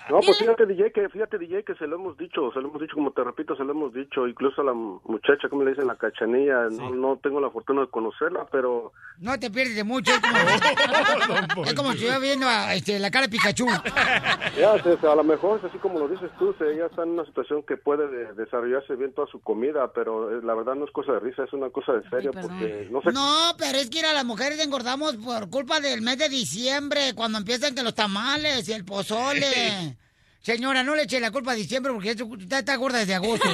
[0.10, 2.82] No, pues fíjate DJ que fíjate DJ que se lo hemos dicho, se lo hemos
[2.82, 5.88] dicho como te repito, se lo hemos dicho, incluso a la muchacha, como le dicen
[5.88, 10.12] la cachanilla, no, no tengo la fortuna de conocerla, pero No te pierdes de mucho.
[10.14, 10.38] Es como,
[11.66, 13.68] es como si estuviera viendo a, este, la cara de Pikachu.
[14.58, 17.04] ya, o sea, a lo mejor es así como lo dices tú, se- ella está
[17.04, 20.76] en una situación que puede de- desarrollarse bien toda su comida, pero eh, la verdad
[20.76, 23.78] no es cosa de risa, es una cosa de serio porque no sé No, pero
[23.78, 27.84] es que a las mujeres engordamos por culpa del mes de diciembre, cuando empiezan que
[27.84, 29.98] los tamales y el pozole.
[30.42, 33.50] Señora, no le eche la culpa a diciembre porque usted está gorda desde agosto.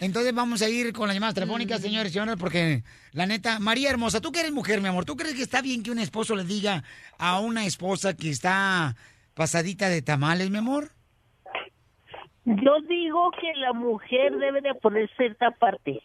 [0.00, 3.90] Entonces vamos a ir con las llamadas telefónicas, señores y señores, porque la neta, María
[3.90, 6.36] Hermosa, tú que eres mujer, mi amor, ¿tú crees que está bien que un esposo
[6.36, 6.84] le diga
[7.18, 8.94] a una esposa que está
[9.34, 10.90] pasadita de tamales, mi amor?
[12.44, 16.02] Yo digo que la mujer debe de poner cierta parte,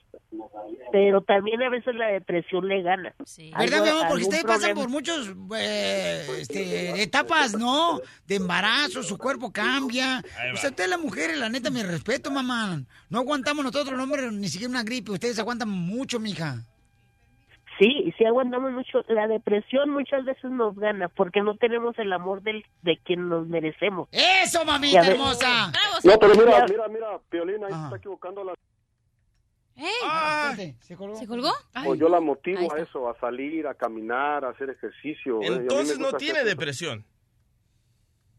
[0.92, 3.14] pero también a veces la depresión le gana.
[3.58, 4.06] ¿Verdad, mi amor?
[4.10, 8.00] Porque ustedes pasan por muchos eh, este, etapas, ¿no?
[8.28, 10.24] De embarazo, su cuerpo cambia.
[10.54, 12.82] O sea, ustedes las mujeres, la neta, mi respeto, mamá.
[13.10, 15.12] No aguantamos nosotros, los hombres, ni siquiera una gripe.
[15.12, 16.64] Ustedes aguantan mucho, mija.
[17.80, 19.04] Sí, sí aguantamos mucho.
[19.08, 23.48] La depresión muchas veces nos gana porque no tenemos el amor del, de quien nos
[23.48, 24.10] merecemos.
[24.12, 25.72] ¡Eso, mamita hermosa!
[26.04, 28.54] No, pero mira, mira, mira, Piolín, ahí se está equivocando la...
[30.82, 31.18] ¿Se colgó?
[31.18, 31.52] ¿Se colgó?
[31.86, 35.42] Pues yo la motivo a eso, a salir, a caminar, a hacer ejercicio.
[35.42, 37.06] eh, Entonces no tiene hacer- depresión.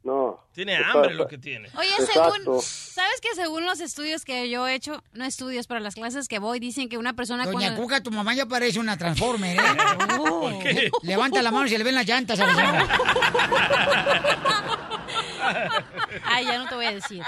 [0.03, 0.41] No.
[0.55, 1.69] Tiene hambre lo que tiene.
[1.77, 2.33] Oye, Exacto.
[2.35, 6.27] según, ¿sabes que según los estudios que yo he hecho, no estudios, pero las clases
[6.27, 7.83] que voy, dicen que una persona Doña cuando...
[7.83, 9.63] Cuca, tu mamá ya parece una Transformer, ¿eh?
[10.17, 10.91] ¿Por qué?
[11.03, 12.89] Levanta la mano y se le ven las llantas a la señora.
[16.25, 17.23] Ay, ya no te voy a decir.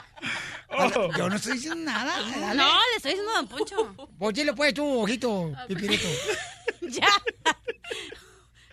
[1.16, 2.12] Yo no estoy diciendo nada.
[2.40, 2.54] dale.
[2.54, 4.08] No, le estoy diciendo a Don Poncho.
[4.18, 6.08] ¿Por qué le puedes tú, ojito, pipirito?
[6.82, 7.08] ya.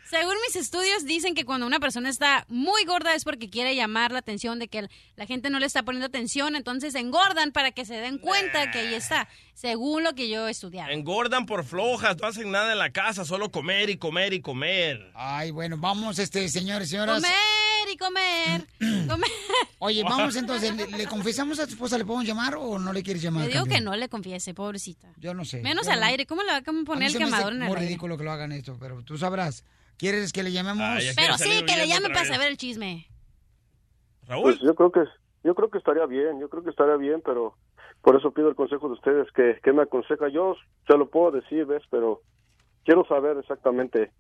[0.10, 4.12] Según mis estudios dicen que cuando una persona está muy gorda es porque quiere llamar
[4.12, 7.86] la atención de que la gente no le está poniendo atención, entonces engordan para que
[7.86, 10.90] se den cuenta que ahí está, según lo que yo he estudiado.
[10.90, 15.12] Engordan por flojas, no hacen nada en la casa, solo comer y comer y comer.
[15.14, 17.22] Ay, bueno, vamos, este, señores y señoras.
[17.22, 18.68] Comer y comer,
[19.08, 19.30] comer.
[19.78, 22.00] Oye, vamos entonces, ¿le, le confesamos a tu esposa?
[22.00, 23.46] ¿Le podemos llamar o no le quieres llamar?
[23.46, 25.14] Le digo que no le confiese, pobrecita.
[25.18, 25.62] Yo no sé.
[25.62, 27.54] Menos al aire, ¿cómo le va a A mí poner el se me hace quemador
[27.54, 27.88] en el muy aire?
[27.90, 29.64] ridículo que lo hagan esto, pero tú sabrás.
[30.00, 31.04] ¿Quieres que le llamemos?
[31.16, 33.06] Pero sí, que le llamen otra para saber el chisme.
[34.28, 34.44] Raúl.
[34.44, 35.02] Pues yo creo que
[35.44, 37.56] yo creo que estaría bien, yo creo que estaría bien, pero
[38.02, 40.30] por eso pido el consejo de ustedes que, que me aconseja.
[40.30, 40.56] Yo
[40.88, 41.84] se lo puedo decir, ¿ves?
[41.92, 42.22] Pero
[42.86, 44.12] quiero saber exactamente.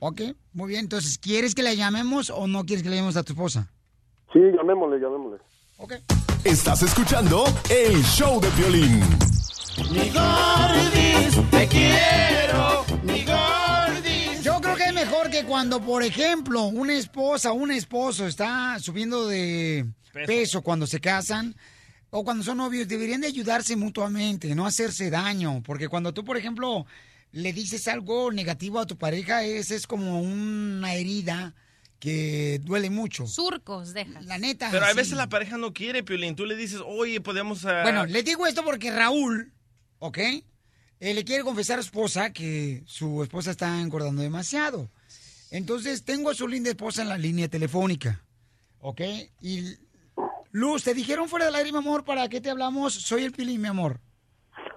[0.00, 0.20] Ok,
[0.52, 0.80] muy bien.
[0.80, 3.70] Entonces, ¿quieres que le llamemos o no quieres que le llamemos a tu esposa?
[4.32, 5.38] Sí, llamémosle, llamémosle.
[6.42, 9.00] Estás escuchando el show de violín.
[9.92, 12.84] Mi gordis, te quiero,
[15.42, 20.26] que cuando, por ejemplo, una esposa o un esposo está subiendo de Peso.
[20.26, 20.62] peso.
[20.62, 21.54] cuando se casan
[22.10, 25.62] o cuando son novios, deberían de ayudarse mutuamente, no hacerse daño.
[25.64, 26.86] Porque cuando tú, por ejemplo,
[27.32, 31.54] le dices algo negativo a tu pareja, esa es como una herida
[31.98, 33.26] que duele mucho.
[33.26, 34.26] Surcos, dejas.
[34.26, 34.68] La neta.
[34.70, 34.96] Pero a sí.
[34.96, 36.36] veces la pareja no quiere, Piolín.
[36.36, 37.64] Tú le dices, oye, podemos...
[37.64, 39.52] ah, Bueno, le digo esto porque Raúl,
[39.98, 40.18] ¿ok?
[40.18, 44.90] Eh, le quiere confesar a su esposa que su esposa está engordando demasiado.
[45.52, 48.22] Entonces, tengo a su linda esposa en la línea telefónica,
[48.80, 49.00] ¿ok?
[49.42, 49.76] Y
[50.50, 52.94] Luz, ¿te dijeron fuera del aire, mi amor, para qué te hablamos?
[52.94, 54.00] Soy el Pilín, mi amor.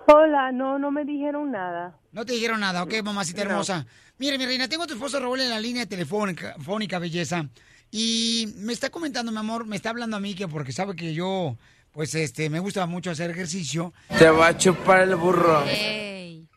[0.08, 1.98] Hola, no, no me dijeron nada.
[2.12, 3.52] No te dijeron nada, ¿ok, mamacita No.
[3.52, 3.86] hermosa?
[4.18, 7.48] Mire, mi reina, tengo a tu esposo Raúl en la línea telefónica, fónica, belleza.
[7.90, 11.14] Y me está comentando, mi amor, me está hablando a mí que porque sabe que
[11.14, 11.58] yo,
[11.94, 13.94] pues, este, me gusta mucho hacer ejercicio.
[14.20, 15.64] Te va a chupar el burro.
[15.68, 16.50] Ey.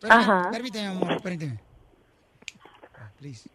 [0.00, 1.60] Permí- Permíteme, amor, permíteme.
[3.22, 3.48] Please.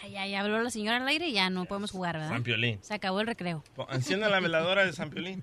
[0.00, 2.28] Ay, ya, ya habló la señora al aire y ya no podemos jugar, ¿verdad?
[2.28, 2.78] San Piolín.
[2.82, 3.64] Se acabó el recreo.
[3.90, 5.42] Encienda la veladora de San Piolín.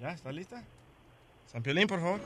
[0.00, 0.12] ¿Ya?
[0.12, 0.62] ¿Está lista?
[1.46, 2.20] San Piolín, por favor.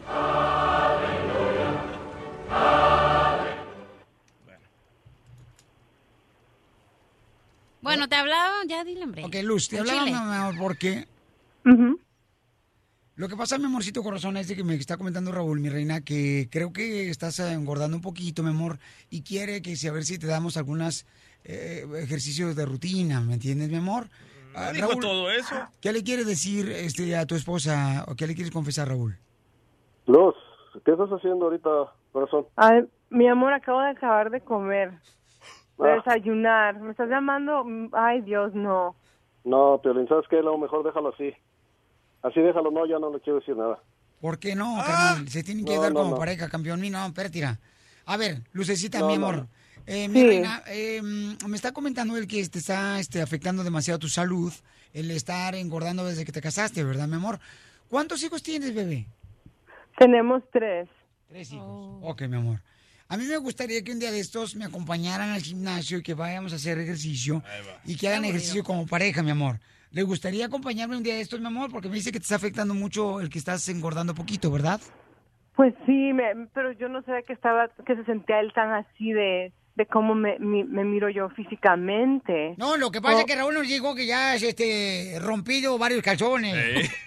[7.80, 9.24] Bueno, te hablaba, ya dile, hombre.
[9.24, 11.08] Ok, Luz, te hablaba, amor, porque...
[13.16, 16.02] Lo que pasa, mi amorcito corazón, es de que me está comentando Raúl, mi reina,
[16.02, 18.78] que creo que estás eh, engordando un poquito, mi amor,
[19.08, 21.06] y quiere que si a ver si te damos algunos
[21.44, 24.08] ejercicios de rutina, ¿me entiendes, mi amor?
[24.54, 25.54] Ah, dijo todo eso.
[25.80, 29.16] ¿Qué le quieres decir este, a tu esposa o qué le quieres confesar, Raúl?
[30.06, 30.34] Luz,
[30.84, 31.70] ¿qué estás haciendo ahorita,
[32.12, 32.46] corazón?
[32.56, 34.90] Ay, mi amor, acabo de acabar de comer,
[35.78, 35.96] de Ah.
[35.96, 36.80] desayunar.
[36.80, 37.64] ¿Me estás llamando?
[37.64, 38.96] Mm, Ay, Dios, no.
[39.44, 40.42] No, Piolín, ¿sabes qué?
[40.42, 41.32] Lo mejor déjalo así.
[42.26, 43.78] Así déjalo, no, ya no le quiero decir nada.
[44.20, 45.28] ¿Por qué no, carnal?
[45.28, 46.16] Se tienen que No, dar no, como no.
[46.16, 46.84] pareja, campeón.
[46.84, 47.60] Y no, espérate, mira.
[48.06, 49.36] A ver, Lucecita, No, mi amor.
[49.36, 49.48] no.
[49.86, 50.26] Eh, mi Sí.
[50.26, 54.52] reina, eh, me está comentando el que te está este, afectando demasiado tu salud,
[54.92, 57.38] el estar engordando desde que te casaste, ¿verdad, mi amor?
[57.88, 59.06] ¿Cuántos hijos tienes, bebé?
[59.98, 60.88] Tenemos tres.
[61.28, 62.00] Tres hijos.
[62.02, 62.60] Ok, mi amor.
[63.08, 66.14] A mí me gustaría que un día de estos me acompañaran al gimnasio y que
[66.14, 67.42] vayamos a hacer ejercicio
[67.84, 69.60] y que hagan ejercicio como pareja, mi amor.
[69.92, 71.70] ¿Le gustaría acompañarme un día de estos, mi amor?
[71.70, 74.80] Porque me dice que te está afectando mucho el que estás engordando poquito, ¿verdad?
[75.54, 79.12] Pues sí, me- pero yo no sabía que estaba, que se sentía él tan así
[79.12, 82.54] de, de cómo me, mi- me miro yo físicamente.
[82.58, 85.78] No, lo que pasa Oh, es que Raúl nos dijo que ya has este, rompido
[85.78, 86.90] varios calzones.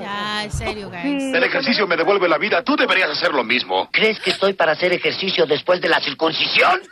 [0.00, 1.34] Ya, en serio, guys.
[1.34, 2.62] El ejercicio me devuelve la vida.
[2.62, 3.88] Tú deberías hacer lo mismo.
[3.90, 6.80] ¿Crees que estoy para hacer ejercicio después de la circuncisión?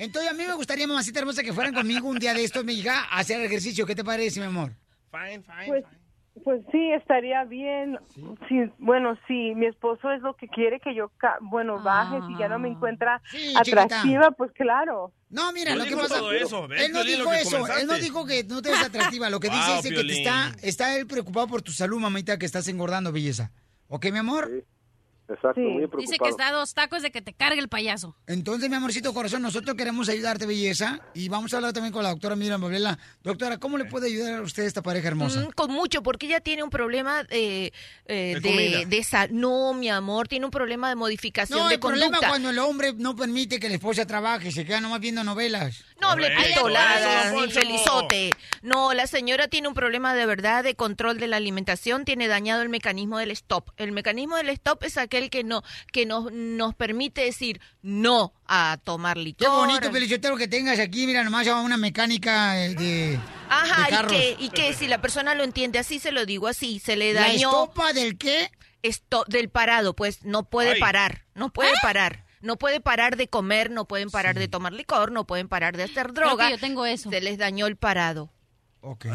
[0.00, 2.72] Entonces a mí me gustaría, mamacita hermosa, que fueran conmigo un día de estos, mi
[2.72, 3.84] hija, a hacer ejercicio.
[3.84, 4.72] ¿Qué te parece, mi amor?
[5.10, 5.66] Fine, fine.
[5.66, 5.84] Pues,
[6.42, 7.98] pues sí, estaría bien.
[8.48, 12.16] Sí, bueno, sí, mi esposo es lo que quiere que yo, ca- bueno, baje.
[12.26, 14.30] Si ya no me encuentra Sí, atractiva, chiquita.
[14.38, 15.12] pues claro.
[15.28, 16.16] No, mira, No lo que pasa...
[16.18, 18.82] todo eso, ¿ves, Él no Piolín, dijo eso, él no dijo que no te ves
[18.82, 19.28] atractiva.
[19.28, 22.38] Lo que dice Wow, es que te está, está él preocupado por tu salud, mamita,
[22.38, 23.52] que estás engordando, belleza.
[23.88, 24.64] ¿Ok, mi amor?
[25.30, 26.00] Exacto, muy preocupado.
[26.02, 28.16] Dice que está a dos tacos de que te cargue el payaso.
[28.26, 32.10] Entonces, mi amorcito corazón, nosotros queremos ayudarte, belleza, y vamos a hablar también con la
[32.10, 32.98] doctora Miriam Babela.
[33.22, 35.40] Doctora, ¿cómo le puede ayudar a usted esta pareja hermosa?
[35.40, 37.70] Mm, con mucho, porque ella tiene un problema eh,
[38.06, 39.28] eh, De de, de esa.
[39.28, 42.92] No, mi amor, tiene un problema de modificación No, de el problema cuando el hombre
[42.94, 45.84] no permite que la esposa trabaje, se queda nomás viendo novelas.
[46.00, 46.54] No hable ni
[47.34, 47.60] Poncho.
[47.60, 48.30] felizote.
[48.62, 52.62] No, la señora tiene un problema de verdad de control de la alimentación, tiene dañado
[52.62, 53.70] el mecanismo del stop.
[53.76, 58.78] El mecanismo del stop es aquel que no que nos, nos permite decir no a
[58.82, 59.46] tomar licor.
[59.46, 63.18] Qué bonito, Pelichotero, que tengas aquí, mira, nomás a una mecánica de,
[63.48, 66.46] Ajá, de y que, y que si la persona lo entiende así, se lo digo
[66.46, 67.50] así, se le ¿La dañó.
[67.50, 68.50] estopa del qué?
[68.82, 70.80] Esto, del parado, pues no puede Ay.
[70.80, 72.24] parar, no puede parar.
[72.42, 75.82] No puede parar de comer, no pueden parar de tomar licor, no pueden parar de
[75.82, 76.46] hacer Creo droga.
[76.46, 77.10] que yo tengo eso.
[77.10, 78.30] Se les dañó el parado.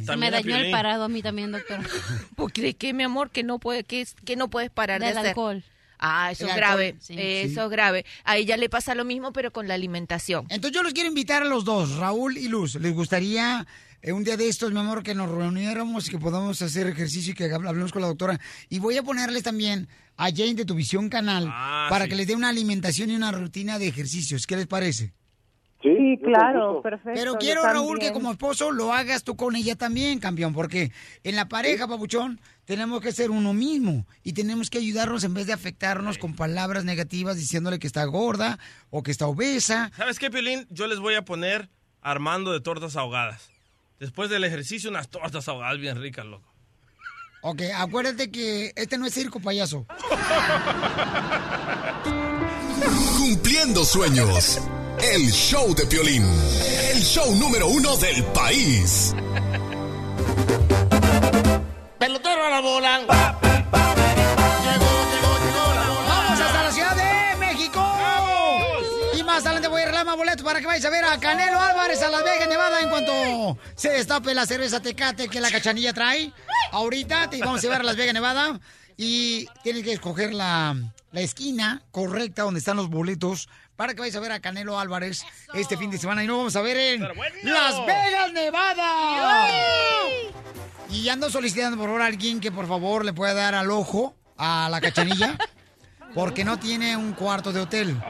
[0.05, 1.79] Se me dañó el parado a mí también, doctor.
[2.53, 3.31] ¿De qué, mi amor?
[3.31, 4.05] Que no puede, que,
[4.37, 5.29] no puedes parar de Del hacer.
[5.29, 5.63] alcohol.
[5.99, 6.95] Ah, eso El es alcohol, grave.
[6.99, 7.15] sí.
[7.17, 7.59] Eso Sí.
[7.61, 8.05] es grave.
[8.23, 10.45] A ella le pasa lo mismo, pero con la alimentación.
[10.49, 12.75] Entonces yo los quiero invitar a los dos, Raúl y Luz.
[12.75, 13.65] ¿Les gustaría
[14.01, 17.31] eh, un día de estos, mi amor, que nos reuniéramos y que podamos hacer ejercicio
[17.31, 18.39] y que hab- hablemos con la doctora?
[18.69, 22.09] Y voy a ponerles también a Jane de Tu Visión Canal Ah, para sí.
[22.11, 24.45] que les dé una alimentación y una rutina de ejercicios.
[24.45, 25.13] ¿Qué les parece?
[25.85, 27.11] Sí, claro, perfecto.
[27.13, 30.91] Pero quiero, Raúl, que como esposo lo hagas tú con ella también, campeón, porque
[31.23, 35.45] en la pareja, papuchón, tenemos que ser uno mismo y tenemos que ayudarnos en vez
[35.45, 38.57] de afectarnos con palabras negativas diciéndole que está gorda
[38.89, 39.91] o que está obesa.
[39.95, 40.65] ¿Sabes qué, Piolín?
[40.71, 41.69] Yo les voy a poner
[42.01, 43.51] armando de tortas ahogadas.
[43.99, 46.51] Después del ejercicio, unas tortas ahogadas bien ricas, loco.
[47.43, 49.85] Ok, acuérdate que este no es circo, payaso.
[53.19, 54.59] Cumpliendo sueños.
[55.01, 56.23] El show de Piolín.
[56.91, 59.13] El show número uno del país.
[61.99, 63.01] Pelotero a la bola.
[66.07, 67.83] ¡Vamos hasta la Ciudad de México!
[69.17, 71.59] Y más adelante voy a arreglar más boletos para que vayas a ver a Canelo
[71.59, 75.93] Álvarez a Las Vegas, Nevada, en cuanto se destape la cerveza Tecate que la cachanilla
[75.93, 76.31] trae.
[76.71, 78.59] Ahorita te vamos a llevar a Las Vegas, Nevada.
[78.97, 80.75] Y tienes que escoger la,
[81.11, 85.25] la esquina correcta donde están los boletos para que vayas a ver a Canelo Álvarez
[85.53, 86.23] este fin de semana.
[86.23, 87.01] Y nos vamos a ver en
[87.43, 89.47] Las Vegas, Nevada.
[90.89, 94.15] Y ando solicitando por favor a alguien que por favor le pueda dar al ojo
[94.37, 95.37] a la cachanilla.
[96.15, 97.91] Porque no tiene un cuarto de hotel.
[97.91, 98.05] ¿Ok?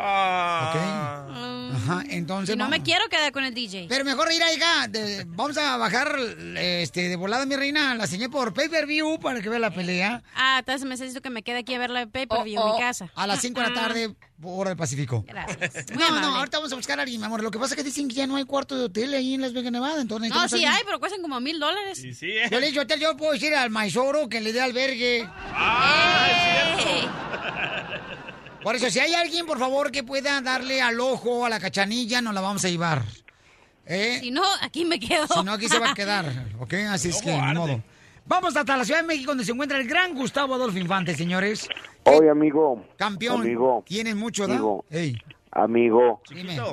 [1.76, 2.56] Ajá, entonces.
[2.56, 3.88] Y no me quiero quedar con el DJ.
[3.90, 4.88] Pero mejor ir ahí, hija.
[4.88, 6.16] de- vamos a bajar
[6.58, 9.72] este, de volada, mi reina, la señal por pay per view para que vea la
[9.72, 10.24] pelea.
[10.36, 12.80] Ah, entonces necesito que me quede aquí a ver la pay-per-view Oh, en oh, mi
[12.80, 13.10] casa.
[13.16, 15.24] A las 5 de la tarde, hora del Pacífico.
[15.28, 15.86] Gracias.
[15.94, 17.42] Muy No, no, ahorita vamos a buscar a alguien, mi amor.
[17.42, 19.42] Lo que pasa es que dicen que ya no hay cuarto de hotel ahí en
[19.42, 20.02] Las Vegas, Nevada.
[20.02, 21.98] Entonces No, sí hay, pero cuestan como mil dólares.
[22.00, 22.34] Sí, sí.
[22.52, 25.28] Yo le dicho, hotel, yo puedo decir al maizoro que le dé albergue.
[28.64, 32.22] Por eso, si hay alguien, por favor, que pueda darle al ojo a la cachanilla,
[32.22, 33.04] nos la vamos a llevar.
[33.86, 34.18] ¿Eh?
[34.22, 35.28] Si no, aquí me quedo.
[35.28, 36.26] Si no, aquí se va a quedar,
[36.60, 36.74] ¿ok?
[36.90, 37.84] Así es que, ni modo.
[38.28, 41.70] Vamos hasta la Ciudad de México, donde se encuentra el gran Gustavo Adolfo Infante, señores.
[42.06, 42.84] Oye, amigo.
[42.98, 43.84] Campeón, Amigo.
[43.88, 44.54] tienes mucho, ¿no?
[44.54, 44.86] Amigo.
[45.52, 46.22] Amigo,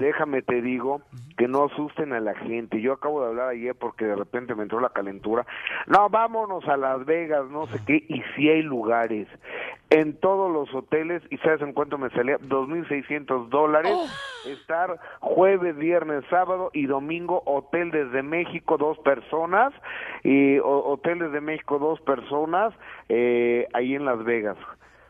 [0.01, 1.03] déjame te digo
[1.37, 2.81] que no asusten a la gente.
[2.81, 5.47] Yo acabo de hablar ayer porque de repente me entró la calentura.
[5.87, 9.29] No, vámonos a Las Vegas, no sé qué, y sí hay lugares.
[9.93, 14.09] En todos los hoteles y sabes en cuánto me salía 2.600 dólares Oh.
[14.49, 19.73] estar jueves, viernes, sábado y domingo hotel desde México dos personas
[20.25, 22.73] y o- hotel desde México dos personas
[23.09, 24.57] eh, ahí en Las Vegas.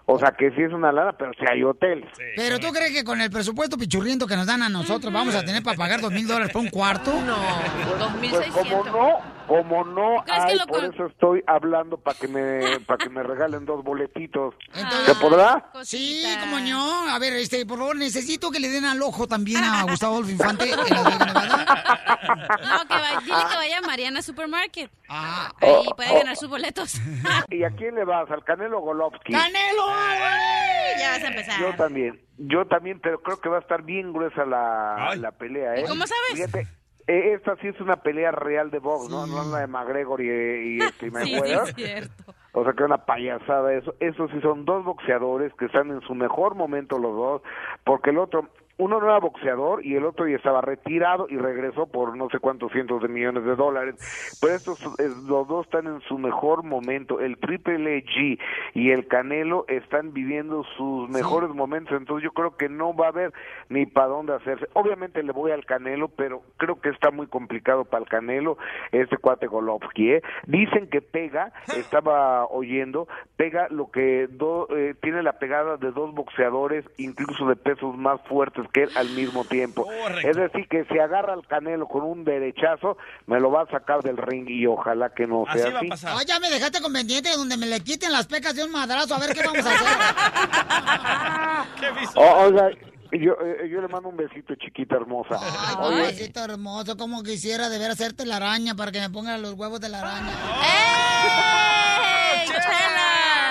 [0.05, 2.05] O sea que sí es una lana, pero sí hay hotel.
[2.37, 5.45] Pero tú crees que con el presupuesto pichurriento que nos dan a nosotros vamos a
[5.45, 7.13] tener para pagar dos mil dólares por un cuarto?
[7.25, 7.37] No,
[8.19, 9.19] Pues como no,
[9.59, 13.65] como no hay, por con- eso estoy hablando para que me para que me regalen
[13.65, 14.55] dos boletitos.
[14.75, 15.71] Entonces- ¿Se podrá?
[15.83, 17.09] Sí, como no.
[17.11, 20.31] A ver, este, por favor, necesito que le den al ojo también a Gustavo Adolfo
[20.31, 20.77] Infante en.
[20.77, 20.87] No,
[22.87, 24.91] que vaya, dile que vaya a Mariana Supermarket.
[25.09, 26.19] Ah, Ahí Oh, puede oh.
[26.19, 26.95] ganar sus boletos.
[27.51, 28.31] ¿Y a quién le vas?
[28.31, 29.35] ¿Al Canelo Golovkin?
[29.37, 29.87] ¡Canelo!
[30.99, 31.61] Ya vas a empezar.
[31.61, 35.75] Yo también, yo también, pero creo que va a estar bien gruesa la, la pelea,
[35.77, 35.83] ¿eh?
[35.85, 36.35] ¿Y cómo sabes?
[36.35, 36.67] Fíjate,
[37.07, 39.27] esta sí es una pelea real de box, ¿no?
[39.27, 42.35] No la de McGregor y, y este, Sí, sí, es cierto.
[42.53, 43.95] O sea que una payasada eso.
[44.01, 47.43] Esos sí son dos boxeadores que están en su mejor momento los dos,
[47.85, 51.87] porque el otro, uno no era boxeador y el otro ya estaba retirado y regresó
[51.87, 54.39] por no sé cuántos cientos de millones de dólares.
[54.41, 54.81] Pero estos
[55.27, 57.21] los dos están en su mejor momento.
[57.21, 58.39] El Triple G
[58.75, 63.11] y el Canelo están viviendo sus mejores momentos, entonces yo creo que no va a
[63.11, 63.33] haber
[63.69, 64.67] ni para dónde hacerse.
[64.73, 68.59] Obviamente le voy al Canelo, pero creo que está muy complicado para el Canelo
[68.91, 70.15] este cuate Golovkin.
[70.15, 70.23] ¿eh?
[70.47, 76.15] Dicen que pega, estaba oyendo, pega lo que do- eh, tiene la pegada de dos
[76.15, 79.87] boxeadores, incluso de pesos más fuertes que él al mismo tiempo.
[80.25, 82.97] Es decir, que si agarra al Canelo con un derechazo,
[83.27, 85.89] me lo va a sacar del ring y ojalá que no sea así.
[86.07, 89.15] Ay, ya me dejaste con pendiente donde me le quiten las pecas de un madrazo.
[89.15, 89.89] A ver qué vamos a hacer.
[92.17, 92.71] O- oiga,
[93.13, 95.39] yo, eh, yo le mando un besito, chiquita hermosa.
[95.79, 99.53] Ay, besito hermoso, como quisiera de ver hacerte la araña para que me pongan los
[99.55, 100.33] huevos de la araña.
[102.47, 103.02] ¡Chela!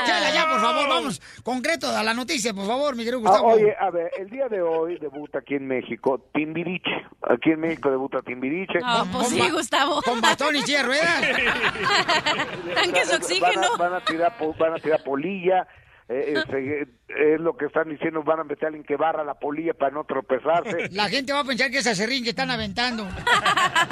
[0.06, 1.22] Chela, ya, por favor, vamos.
[1.44, 3.48] Concreto a la noticia, por favor, mi querido Ah, Gustavo.
[3.54, 6.92] oye, a ver, el día de hoy debuta aquí en México Timbiriche.
[7.30, 8.80] Aquí en México debuta Timbiriche.
[8.84, 10.02] Ah, pues sí, Gustavo.
[10.02, 11.22] Con bastón y silla de ruedas.
[12.76, 13.62] Tanques de oxígeno.
[13.78, 15.68] Van a, van a tirar, van a tirar polilla.
[16.12, 19.36] Eh, eh, es lo que están diciendo, van a meter a alguien que barra la
[19.36, 20.90] polilla para no tropezarse.
[20.92, 23.08] La gente va a pensar que es acerrín que están aventando.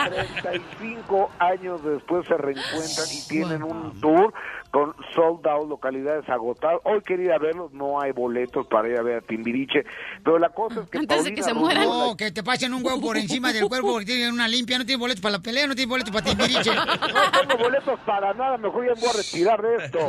[0.09, 4.33] 35 años después se reencuentran y tienen un tour
[4.71, 6.79] con sold out, localidades agotadas.
[6.83, 9.83] Hoy quería verlos, no hay boletos para ir a ver a Timbiriche,
[10.23, 13.51] pero la cosa es que Paulina Rubio, No, que te pasen un huevo por encima
[13.51, 14.77] del cuerpo porque tienen una limpia.
[14.77, 16.71] No tienen boletos para la pelea, no tienen boletos para Timbiriche.
[17.09, 19.99] No tengo boletos para nada, mejor ya me voy a retirar de esto.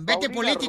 [0.00, 0.67] Vete político.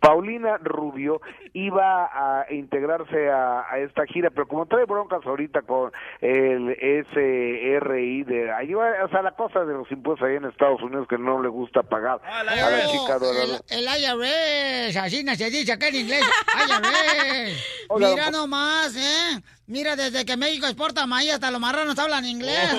[0.00, 1.20] Paulina Rubio
[1.52, 6.76] iba a integrarse a, a esta gira, pero como trae broncas ahorita con el
[7.12, 11.06] SRI de ahí va, o sea, la cosa de los impuestos ahí en Estados Unidos
[11.08, 13.60] que no le gusta pagar a la chica dorada.
[13.68, 16.24] El, el IRS, así no se dice acá en inglés.
[16.68, 17.86] IRS.
[17.88, 19.40] Hola, Mira nomás, ¿eh?
[19.68, 22.70] Mira, desde que México exporta maíz hasta los marranos hablan inglés.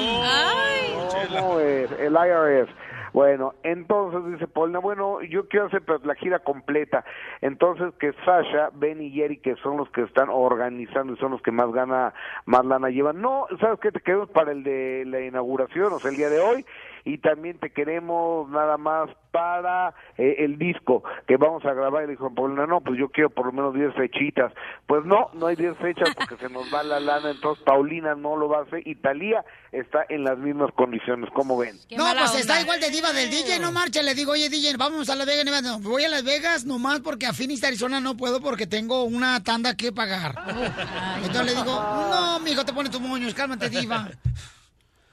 [1.30, 1.90] ¿Cómo es?
[2.00, 2.70] El IRS.
[3.18, 7.04] Bueno, entonces dice Paulina, bueno, yo quiero hacer la gira completa.
[7.42, 11.42] Entonces que Sasha, Ben y Jerry, que son los que están organizando y son los
[11.42, 12.14] que más gana,
[12.46, 13.20] más lana llevan.
[13.20, 13.92] No, ¿sabes qué?
[13.92, 16.64] Te queremos para el de la inauguración, o sea, el día de hoy.
[17.08, 22.04] Y también te queremos nada más para eh, el disco que vamos a grabar.
[22.04, 24.52] Y dijo Paulina, no, pues yo quiero por lo menos 10 fechitas.
[24.88, 27.32] Pues no, no hay 10 fechas porque se nos va la lana.
[27.32, 31.30] Entonces Paulina no lo va a hacer y Talía está en las mismas condiciones.
[31.34, 31.78] ¿Cómo ven?
[31.96, 34.02] No, pues está igual de diva del DJ, no marcha.
[34.02, 35.78] Le digo, oye, DJ, vamos a Las Vegas, Nevada.
[35.78, 39.42] No, voy a Las Vegas nomás porque a Phoenix, Arizona no puedo porque tengo una
[39.44, 40.36] tanda que pagar.
[41.24, 44.10] Entonces le digo, no, mijo, te pones tus moños, cálmate, diva.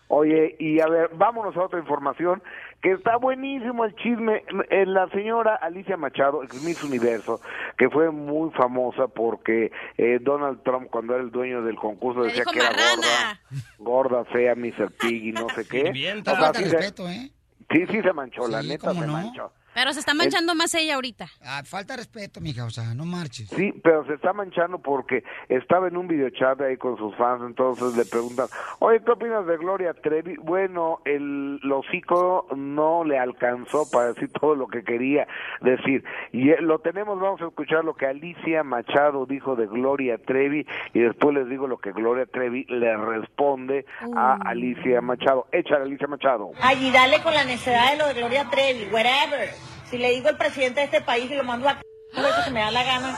[0.09, 2.43] Oye, y a ver, vámonos a otra información,
[2.83, 4.45] que está buenísimo el chisme.
[4.71, 7.41] Eh, La señora Alicia Machado, ex Miss Universo,
[7.79, 12.27] que fue muy famosa porque eh, Donald Trump, cuando era el dueño del concurso, Le
[12.29, 13.41] decía que era gorda,
[13.79, 14.93] gorda, fea, Mr.
[15.01, 15.85] Pig y no sé qué.
[15.87, 16.33] Sirvienta.
[16.33, 17.31] O sea, sí respeto, ¿eh?
[17.73, 19.13] Sí, sí se manchó, la neta ¿cómo se no?
[19.15, 19.53] manchó.
[19.75, 21.27] Pero se está manchando más ella ahorita.
[21.45, 23.49] Ah, falta respeto, mija, o sea, no marches.
[23.49, 27.97] Sí, pero se está manchando porque estaba en un videochat ahí con sus fans, entonces
[27.97, 28.47] le preguntan,
[28.79, 30.37] oye, ¿qué opinas de Gloria Trevi?
[30.37, 35.27] Bueno, el hocico no le alcanzó para decir todo lo que quería
[35.61, 36.05] decir.
[36.33, 40.67] Y eh, lo tenemos, vamos a escuchar lo que Alicia Machado dijo de Gloria Trevi
[40.93, 45.47] y después les digo lo que Gloria Trevi le responde a Alicia Machado.
[45.53, 46.51] Échale, Alicia Machado.
[46.61, 49.64] Ay, y dale con la necesidad de lo de Gloria Trevi, whatever.
[49.95, 51.79] Si le digo al presidente de este país y lo mando a
[52.17, 53.17] eso que me da la gana,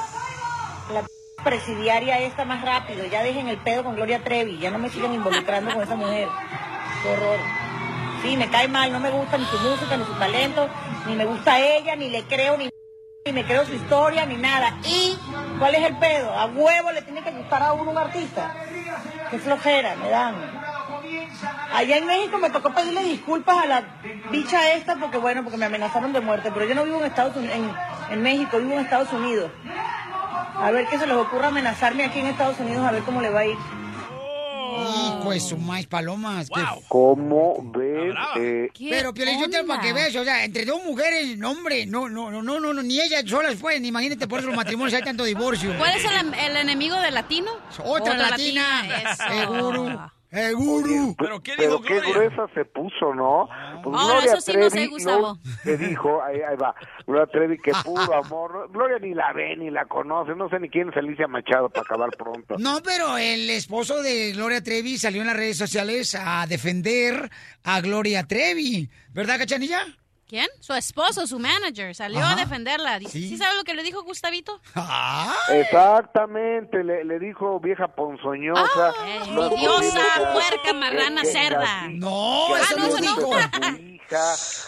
[0.93, 1.07] la
[1.43, 5.15] presidiaria esta más rápido, ya dejen el pedo con Gloria Trevi, ya no me sigan
[5.15, 6.29] involucrando con esa mujer.
[7.03, 7.39] Qué horror.
[8.21, 10.69] Sí, me cae mal, no me gusta ni su música, ni su talento,
[11.07, 12.69] ni me gusta ella, ni le creo, ni
[13.25, 14.77] ni me creo su historia ni nada.
[14.85, 15.19] ¿Y
[15.59, 16.31] cuál es el pedo?
[16.31, 18.55] A huevo le tiene que gustar a uno un artista.
[19.31, 20.66] Qué flojera me dan.
[21.73, 23.85] Allá en México me tocó pedirle disculpas a la
[24.31, 27.37] bicha esta porque bueno, porque me amenazaron de muerte, pero yo no vivo en Estados
[27.37, 29.51] Unidos, en, en México, vivo en Estados Unidos.
[30.59, 33.31] A ver qué se les ocurra amenazarme aquí en Estados Unidos, a ver cómo le
[33.31, 33.57] va a ir.
[34.79, 36.49] Hijo de su maíz palomas.
[36.55, 38.15] qué ¿Cómo ves?
[38.37, 42.09] Eh, Pero Piolín, yo para que veas, o sea, entre dos mujeres, no, hombre, no,
[42.09, 45.03] no, no, no, no, no, ni ellas solas pueden, imagínate por eso los matrimonios hay
[45.03, 45.75] tanto divorcio.
[45.79, 47.53] ¿Cuál es el, el enemigo del latino?
[47.85, 48.83] Otra Otra latina.
[49.17, 50.13] Seguro.
[50.37, 51.15] Seguro.
[51.19, 53.49] Pero qué gruesa se puso, ¿no?
[53.83, 55.39] Pues Oh, Gloria eso sí no sé, Trevi, Gustavo.
[55.65, 56.75] Te dijo, ahí, ahí va,
[57.07, 58.71] Gloria Trevi, que puro amor.
[58.73, 61.83] Gloria ni la ve, ni la conoce, no sé ni quién es Alicia Machado para
[61.83, 62.57] acabar pronto.
[62.59, 67.31] No, pero el esposo de Gloria Trevi salió en las redes sociales a defender
[67.65, 68.89] a Gloria Trevi.
[69.13, 69.81] ¿Verdad, Cachanilla?
[70.29, 70.49] ¿Quién?
[70.59, 72.33] Su esposo, su manager, salió Ajá.
[72.33, 72.99] a defenderla.
[72.99, 73.29] ¿Sí, Sí.
[73.29, 74.61] ¿Sí sabe lo que le dijo Gustavito?
[75.53, 78.93] Exactamente, le, le dijo vieja ponzoñosa.
[79.33, 81.83] no envidiosa, podía- puerca, marrana, que- cerda.
[81.83, 83.97] así- No, que eso así no, dijo no.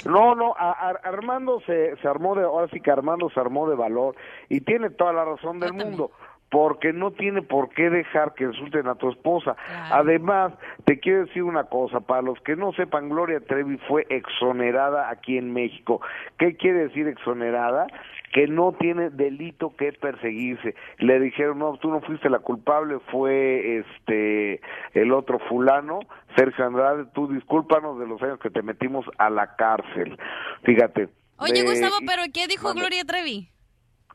[0.04, 3.68] No, no, a- a- Armando se, se armó de, ahora sí que Armando se armó
[3.68, 4.16] de valor
[4.48, 6.10] y tiene toda la razón del mundo.
[6.50, 9.56] Porque no tiene por qué dejar que insulten a tu esposa.
[9.90, 10.52] Además,
[10.84, 15.36] te quiero decir una cosa, para los que no sepan, Gloria Trevi fue exonerada aquí
[15.36, 16.00] en México.
[16.38, 17.86] ¿Qué quiere decir exonerada?
[18.32, 20.74] que no tiene delito que perseguirse.
[20.98, 24.60] Le dijeron, no, tú no fuiste la culpable, fue este
[24.94, 26.00] el otro fulano,
[26.36, 30.18] Sergio Andrade, tú discúlpanos de los años que te metimos a la cárcel.
[30.62, 31.08] Fíjate.
[31.38, 32.74] Oye, Gustavo, ¿pero qué dijo.
[32.74, 33.48] Gloria Trevi?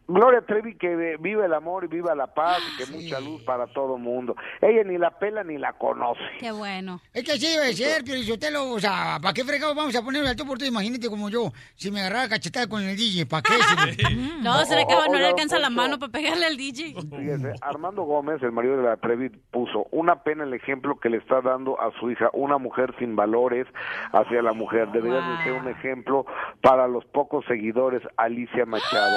[0.07, 3.67] Gloria Trevi que viva el amor y viva la paz y que mucha luz para
[3.67, 4.35] todo mundo.
[4.61, 6.19] Ella ni la pela ni la conoce.
[6.39, 6.99] Qué bueno.
[7.13, 9.95] Es que así debe ser, pero yo te lo, o sea, ¿para qué fregado vamos
[9.95, 10.65] a ponerle al tú por tú?
[10.65, 13.53] Imagínate como yo, si me agarrara cachetada con el DJ, ¿para qué?
[13.53, 14.03] Si-
[14.43, 16.93] No, se le acaba, no le alcanza la mano para pegarle al DJ.
[16.93, 21.17] Fíjese, Armando Gómez, el marido de la Trevi, puso una pena el ejemplo que le
[21.17, 23.67] está dando a su hija, una mujer sin valores
[24.11, 24.89] hacia la mujer.
[24.91, 26.25] Debería de ser un ejemplo
[26.61, 29.15] para los pocos seguidores, Alicia Machado.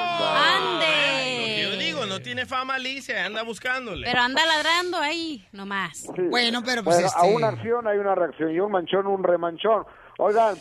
[0.00, 0.86] Anda.
[0.86, 4.06] Lo que yo digo, no tiene fama Alicia, anda buscándole.
[4.06, 6.06] Pero anda ladrando ahí, nomás.
[6.30, 9.84] Bueno, pero pues, este, a una acción hay una reacción y un manchón, un remanchón.
[10.22, 10.54] Oigan,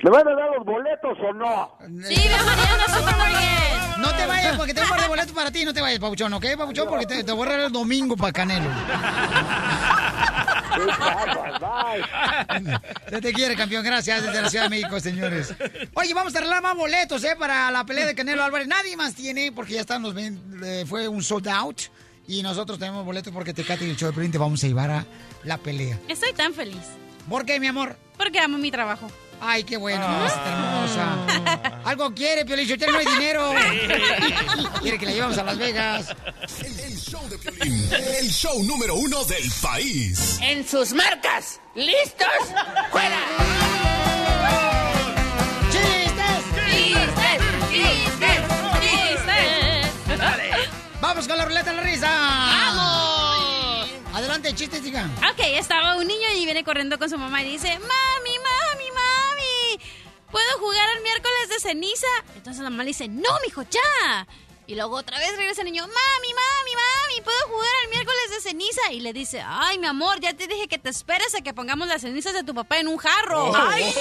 [0.00, 1.76] ¿le van a dar los boletos o no?
[2.08, 3.98] Sí, bienvenido a Supermarket.
[3.98, 6.32] No te vayas porque tengo un par de boletos para ti, no te vayas, Pabuchón,
[6.32, 6.88] ¿ok, Pabuchón?
[6.88, 8.70] Porque te, te voy a regalar el domingo para Canelo.
[13.10, 13.84] Se te quiere, campeón.
[13.84, 15.54] Gracias desde la Ciudad de México, señores.
[15.94, 17.36] Oye, vamos a arreglar más boletos, ¿eh?
[17.38, 18.66] Para la pelea de Canelo Álvarez.
[18.66, 20.14] Nadie más tiene, porque ya están los...
[20.14, 21.80] ven- eh, fue un sold out.
[22.26, 24.90] Y nosotros tenemos boletos porque Tecate y el show de Pelín te vamos a llevar
[24.90, 25.04] a
[25.44, 25.98] la pelea.
[26.08, 26.80] Estoy tan feliz.
[27.28, 27.96] ¿Por qué, mi amor?
[28.16, 29.10] Porque amo mi trabajo.
[29.44, 31.80] Ay, qué bueno, mamacita hermosa.
[31.84, 33.52] Algo quiere, Piolín, Sotelo, no hay dinero.
[34.80, 36.14] quiere que la llevamos a Las Vegas.
[36.78, 37.88] El show de Piolín,
[38.20, 40.38] el show número uno del país.
[40.40, 41.58] En sus marcas.
[41.74, 42.28] ¿Listos?
[42.92, 43.18] ¡Fuera!
[45.72, 46.44] ¡Chistes!
[47.72, 48.42] ¡Chistes!
[48.80, 49.90] ¡Chistes!
[51.00, 52.06] Vamos con la ruleta de la risa.
[52.08, 52.81] ¡Vamos!
[54.42, 54.82] Adelante, chistes.
[55.30, 59.80] Ok, estaba un niño y viene corriendo con su mamá y dice, mami, mami, mami,
[60.32, 62.08] ¿puedo jugar el miércoles de ceniza?
[62.34, 64.26] Entonces la mamá le dice, no, mijo, ya.
[64.66, 68.40] Y luego otra vez regresa el niño, mami, mami, mami, ¿puedo jugar el miércoles de
[68.40, 68.92] ceniza?
[68.92, 71.88] Y le dice, ay, mi amor, ya te dije que te esperes a que pongamos
[71.88, 73.50] las cenizas de tu papá en un jarro.
[73.50, 73.56] Oh.
[73.56, 73.92] ¡Ay,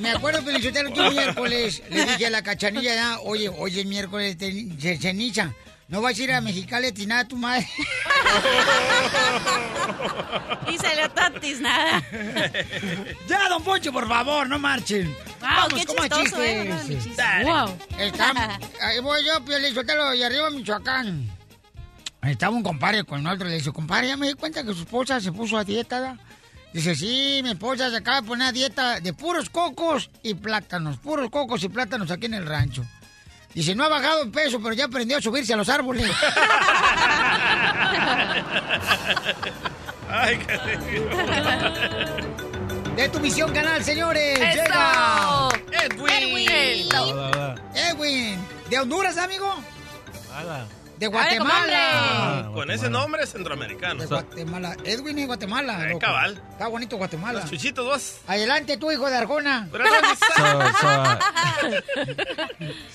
[0.00, 3.86] Me acuerdo, Felicitero, que un miércoles le dije a la cachanilla, ya, oye, hoy es
[3.86, 5.54] miércoles de ceniza.
[5.88, 7.66] ¿No vas a ir a Mexicali a tinar a tu madre?
[10.70, 12.02] Y salió tatis, nada.
[13.26, 15.14] ya, don Poncho, por favor, no marchen.
[15.40, 16.70] Vamos, qué como chistoso, eh.
[17.44, 17.74] Wow.
[17.98, 21.26] Está- ahí voy yo, Felicitero, y arriba Michoacán.
[22.22, 25.20] Estaba un compadre con otro, le dice, compadre, ya me di cuenta que su esposa
[25.20, 26.18] se puso a dieta, ¿da?
[26.74, 30.98] Dice, sí, mi esposa se acaba de poner a dieta de puros cocos y plátanos,
[30.98, 32.84] puros cocos y plátanos aquí en el rancho.
[33.58, 36.08] Dice, no ha bajado en peso, pero ya aprendió a subirse a los árboles.
[40.08, 40.56] Ay, qué
[42.94, 44.38] De tu visión canal, señores.
[44.38, 44.62] ¡Eso!
[44.62, 46.88] Llega Edwin.
[47.74, 48.38] Edwin.
[48.70, 49.52] ¿De Honduras, amigo?
[50.98, 52.50] De Ah, Guatemala.
[52.52, 54.00] Con ese nombre es centroamericano.
[54.00, 54.76] De Guatemala.
[54.84, 55.90] Edwin es Guatemala.
[55.92, 56.42] Eh, cabal.
[56.50, 57.40] Está bonito Guatemala.
[57.40, 58.20] Los chuchitos vos.
[58.26, 59.68] Adelante, tu hijo de Arjona.
[60.36, 61.18] So, so,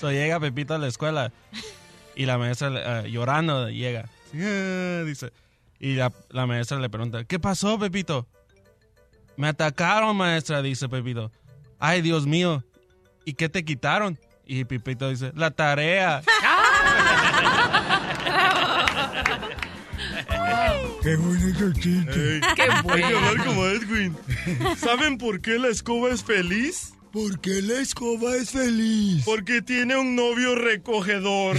[0.00, 1.32] so llega Pepito a la escuela
[2.14, 4.04] y la maestra eh, llorando llega.
[4.34, 5.32] "Ah", dice.
[5.80, 8.26] Y la, la maestra le pregunta, ¿qué pasó, Pepito?
[9.36, 11.30] Me atacaron, maestra, dice Pepito.
[11.78, 12.62] Ay, Dios mío.
[13.24, 14.18] ¿Y qué te quitaron?
[14.46, 16.22] Y Pepito dice, la tarea.
[21.04, 22.40] Qué bonito chiste.
[22.56, 24.16] Qué Hay que hablar como Edwin.
[24.78, 26.94] ¿Saben por qué la escoba es feliz?
[27.12, 29.22] ¿Por qué la escoba es feliz?
[29.26, 31.58] Porque tiene un novio recogedor.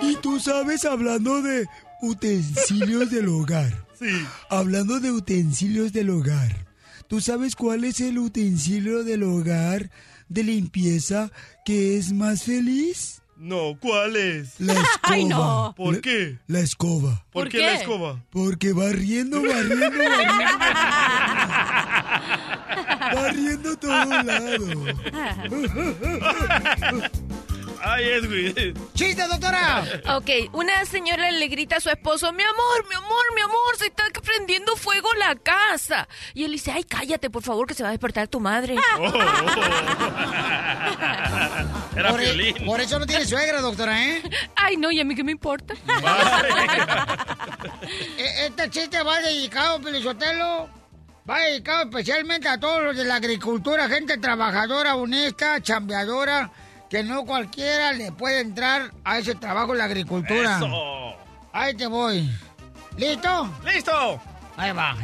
[0.00, 1.66] Y, y tú sabes, hablando de
[2.00, 3.84] utensilios del hogar.
[3.98, 4.24] Sí.
[4.50, 6.64] Hablando de utensilios del hogar.
[7.08, 9.90] ¿Tú sabes cuál es el utensilio del hogar
[10.28, 11.32] de limpieza
[11.64, 13.21] que es más feliz?
[13.42, 14.60] No, ¿cuál es?
[14.60, 14.98] La escoba.
[15.02, 15.74] Ay, no.
[15.76, 16.38] ¿Por La- qué?
[16.46, 17.24] La escoba.
[17.32, 18.22] ¿Por, qué, la escoba?
[18.30, 20.42] Porque va riendo, va riendo, va riendo.
[23.14, 24.66] Va riendo todo lado.
[27.84, 28.74] Ay, Edwin.
[28.94, 29.82] ¡Chiste, doctora!
[30.16, 33.86] Ok, una señora le grita a su esposo, mi amor, mi amor, mi amor, se
[33.86, 36.06] está prendiendo fuego la casa.
[36.32, 38.76] Y él dice, ay, cállate, por favor, que se va a despertar tu madre.
[41.96, 44.22] Era por, e- por eso no tiene suegra, doctora, ¿eh?
[44.54, 45.74] Ay, no, ¿y a mí qué me importa?
[48.16, 50.68] E- Este chiste va dedicado, Pelizotelo.
[51.28, 56.50] Va dedicado especialmente a todos los de la agricultura, gente trabajadora, honesta, chambeadora,
[56.92, 60.58] que no cualquiera le puede entrar a ese trabajo en la agricultura.
[60.58, 61.16] Eso.
[61.50, 62.30] Ahí te voy.
[62.98, 63.50] ¿Listo?
[63.64, 64.20] ¡Listo!
[64.58, 64.94] Ahí va.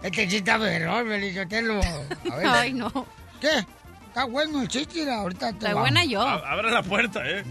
[0.00, 1.20] Este chiste está mejor, ver.
[2.46, 2.88] Ay, no.
[3.40, 3.66] ¿Qué?
[4.06, 5.80] Está bueno el chiste, ahorita te Está va.
[5.80, 6.22] buena yo.
[6.22, 7.42] A- Abre la puerta, ¿eh?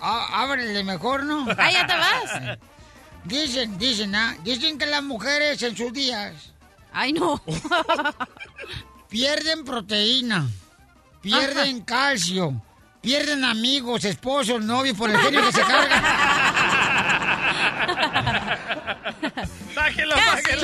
[0.00, 1.46] Á- ábrele mejor, ¿no?
[1.58, 2.58] Ah, ya te vas.
[3.24, 4.34] Dicen, dicen, ¿ah?
[4.42, 6.32] Dicen que las mujeres en sus días
[6.94, 7.42] Ay, no.
[9.10, 10.48] pierden proteína,
[11.20, 12.60] pierden calcio,
[13.02, 16.02] pierden amigos, esposos, novios por el genio que se carga.
[19.74, 20.62] ¡Sáquelo, Casi, sáquelo!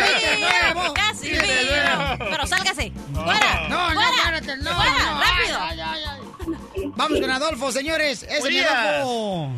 [0.75, 0.95] nuevo.
[0.95, 1.33] casi.
[1.33, 2.17] Nuevo.
[2.31, 2.93] Pero sálgase.
[3.13, 3.69] ¡Fuera!
[3.69, 4.39] No, no, ¡Fuera!
[4.39, 4.93] espérate, no, ¡Fuera!
[4.93, 5.21] no.
[5.21, 5.59] ¡Rápido!
[5.61, 6.21] Ay, ay, ay.
[6.97, 8.23] Vamos con Adolfo, señores.
[8.23, 8.61] Ese es mi.
[8.61, 9.51] Adolfo.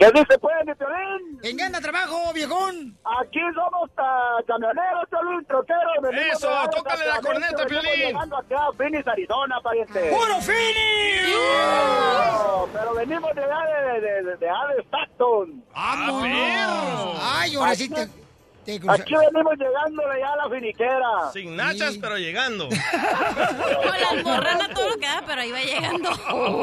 [0.00, 1.40] ¿Qué dice, pues, mi Piolín?
[1.42, 2.96] ¿En qué anda trabajo, viejón?
[3.20, 6.14] Aquí somos ah, camioneros, Piolín, troqueros.
[6.32, 7.92] Eso, tócale la corneta, Piolín.
[8.06, 10.10] llegando acá a Phoenix, Arizona, pariente.
[10.10, 11.34] ¡Puro Fini!
[11.36, 13.60] Oh, pero venimos de allá
[13.92, 15.46] de, de, de, de perro!
[15.74, 18.19] Ay, ahora sí te...
[18.66, 21.32] Aquí venimos llegándole ya a la finiquera.
[21.32, 22.68] Sin nachas, pero llegando.
[22.68, 26.10] Con la almorrana todo lo que da, pero ahí va llegando.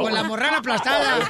[0.01, 1.29] Con la morrana aplastada.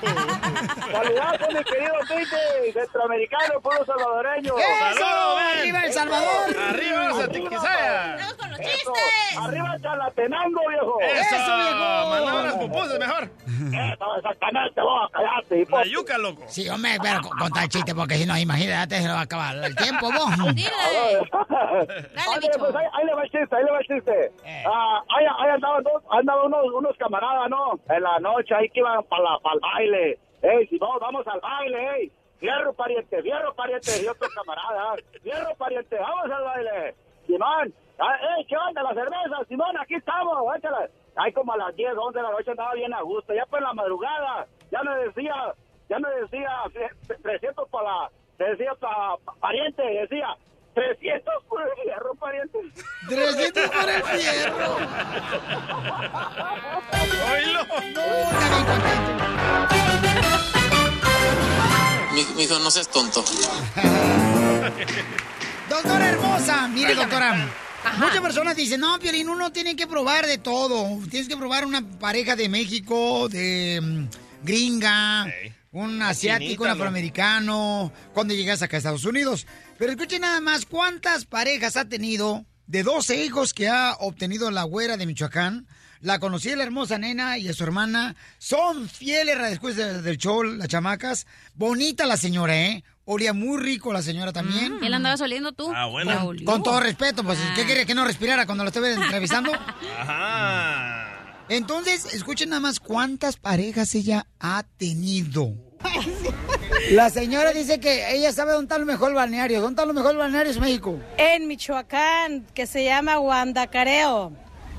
[0.91, 4.53] Saludazo, mi querido Tite, centroamericano, pueblo salvadoreño.
[4.57, 5.05] ¡Eso!
[5.37, 6.57] ¡Arriba El Salvador!
[6.69, 8.15] ¡Arriba, Santiquisaya!
[8.17, 9.37] ¡Vamos con los chistes!
[9.37, 10.97] Arriba Chalatenango, viejo.
[11.01, 12.09] ¡Eso, ¡Eso, viejo!
[12.09, 13.23] Mandame las pupusas mejor.
[13.47, 15.65] Eso, exactamente, vos, callate.
[15.69, 16.43] La yuca, loco.
[16.47, 19.23] Sí, hombre, pero con- contar el chiste, porque si no, imagínate, se lo va a
[19.23, 20.29] acabar el tiempo, vos.
[20.57, 21.29] Dile.
[22.15, 22.59] Dale, bicho.
[22.59, 24.31] pues ahí, ahí le va el chiste, ahí le va el chiste.
[24.43, 24.63] Eh.
[24.65, 27.79] Ah, ahí, ahí andaban, dos, andaban unos, unos camaradas, ¿no?
[27.89, 30.19] En la noche, ahí que iban para el baile.
[30.41, 32.11] Ey, si vamos, vamos al baile, ey.
[32.39, 33.91] Fierro, pariente, fierro, pariente.
[34.03, 36.95] Y otro camarada, fierro, pariente, vamos al baile.
[37.25, 39.45] Simón, ah, ey, ¿qué onda la cerveza?
[39.47, 40.87] Simón, aquí estamos, échala.
[41.15, 43.33] Ahí como a las 10, 11 de la noche andaba bien a gusto.
[43.33, 45.33] Ya por la madrugada, ya me decía,
[45.89, 50.27] ya me decía tre- 300 para la, decía para pariente, decía
[50.73, 52.59] 300 por el fierro, pariente.
[53.07, 54.75] 300 por el fierro.
[57.33, 57.61] ¡Oílo!
[57.61, 59.27] Está bien contento.
[62.13, 63.23] Mi, hijo, no seas tonto.
[65.69, 67.47] Doctora hermosa, mire, doctora.
[67.97, 70.99] Muchas personas dicen, no, Piolín, uno tiene que probar de todo.
[71.09, 74.07] Tienes que probar una pareja de México, de mm,
[74.43, 75.25] gringa.
[75.79, 76.73] Un asiático, un ¿no?
[76.73, 79.45] afroamericano, cuando llegas acá a Estados Unidos.
[79.77, 84.63] Pero escuchen nada más, ¿cuántas parejas ha tenido de 12 hijos que ha obtenido la
[84.63, 85.67] güera de Michoacán?
[85.99, 88.15] La conocí la hermosa nena y a su hermana.
[88.37, 91.25] Son fieles después de- del show, las chamacas.
[91.55, 92.83] Bonita la señora, ¿eh?
[93.05, 94.77] Olía muy rico la señora también.
[94.83, 95.71] ¿Él andaba oliendo tú?
[95.73, 96.11] Ah, bueno.
[96.11, 96.45] La olió.
[96.45, 97.53] Con todo respeto, pues, Ah.
[97.55, 99.51] ¿qué quiere que no respirara cuando lo estuve entrevistando?
[99.99, 101.45] Ajá.
[101.49, 105.53] Entonces, escuchen nada más cuántas parejas ella ha tenido.
[106.91, 109.61] La señora dice que ella sabe dónde está el mejor balneario.
[109.61, 110.99] ¿Dónde está el mejor balneario en México?
[111.17, 114.31] En Michoacán, que se llama Guandacareo.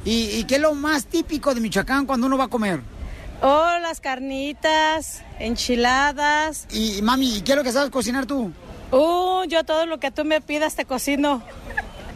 [0.05, 2.81] ¿Y, y qué es lo más típico de Michoacán cuando uno va a comer?
[3.41, 6.67] Oh, las carnitas, enchiladas.
[6.73, 8.53] Y, mami, ¿qué es lo que sabes cocinar tú?
[8.91, 11.43] Uh, yo todo lo que tú me pidas te cocino.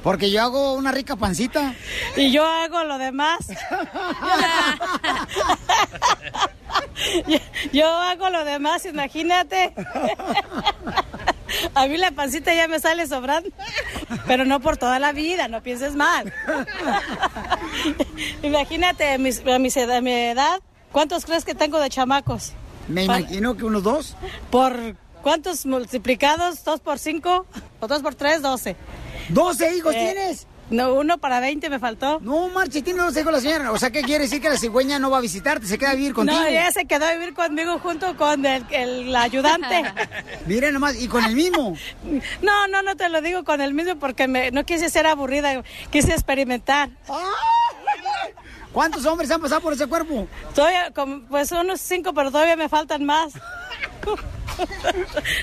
[0.02, 1.74] Porque yo hago una rica pancita.
[2.16, 3.38] Y yo hago lo demás.
[7.26, 7.38] yo,
[7.72, 9.72] yo hago lo demás, imagínate.
[11.74, 13.50] A mí la pancita ya me sale sobrando,
[14.26, 16.32] pero no por toda la vida, no pienses mal.
[18.42, 20.60] Imagínate, a mis- a mis edad- mi edad,
[20.92, 22.52] ¿cuántos crees que tengo de chamacos?
[22.88, 24.16] Me imagino que unos dos.
[24.50, 26.64] ¿Por cuántos multiplicados?
[26.64, 27.46] ¿Dos por cinco?
[27.80, 28.42] ¿O dos por tres?
[28.42, 28.76] Doce.
[29.28, 30.46] ¿Doce hijos Eh, tienes?
[30.70, 32.18] No, uno para veinte me faltó.
[32.20, 33.72] No, Marche, tiene dos hijos la señora.
[33.72, 35.66] O sea, ¿qué quiere decir que la cigüeña no va a visitarte?
[35.66, 36.40] Se queda a vivir contigo.
[36.40, 39.82] No, ella se quedó a vivir conmigo junto con el, el ayudante.
[40.46, 41.76] Mira nomás, y con el mismo.
[42.40, 45.62] No, no, no te lo digo con el mismo porque me, no quise ser aburrida,
[45.90, 46.90] quise experimentar.
[48.72, 50.26] ¿Cuántos hombres han pasado por ese cuerpo?
[50.54, 53.32] Todavía, como, pues unos cinco, pero todavía me faltan más.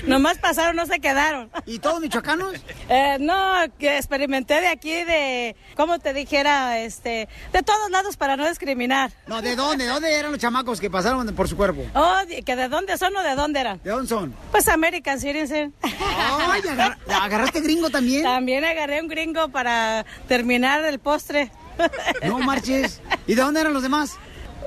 [0.06, 1.50] Nomás pasaron, no se quedaron.
[1.66, 2.54] ¿Y todos michoacanos?
[2.88, 6.78] Eh, no, que experimenté de aquí, de, ¿cómo te dijera?
[6.80, 9.10] Este, de todos lados para no discriminar.
[9.26, 9.84] No, ¿de dónde?
[9.84, 11.84] ¿De dónde eran los chamacos que pasaron por su cuerpo?
[11.94, 13.80] Oh, que de dónde son o de dónde eran.
[13.82, 14.34] ¿De dónde son?
[14.50, 15.74] Pues American Citizen.
[15.82, 18.22] Ay, agar- ¿agarraste gringo también?
[18.22, 21.50] También agarré un gringo para terminar el postre.
[22.26, 23.00] No marches.
[23.26, 24.12] ¿Y de dónde eran los demás?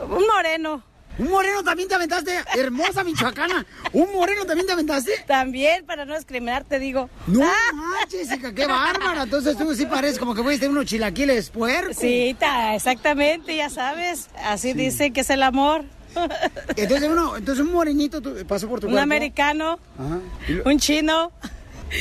[0.10, 0.84] Un moreno.
[1.20, 2.40] ¿Un moreno también te aventaste?
[2.56, 3.64] Hermosa michoacana.
[3.92, 5.12] ¿Un moreno también te aventaste?
[5.28, 7.08] También, para no discriminar, te digo.
[7.28, 9.22] No manches, hija, qué bárbara.
[9.24, 11.98] Entonces tú sí pareces como que voy a tener unos chilaquiles puercos.
[11.98, 14.30] Sí, ta- exactamente, ya sabes.
[14.44, 15.84] Así dicen que es el amor.
[16.76, 19.04] Entonces uno, entonces un morenito pasó por tu Un cuerpo.
[19.04, 20.20] americano, Ajá.
[20.48, 21.32] Y lo- un chino.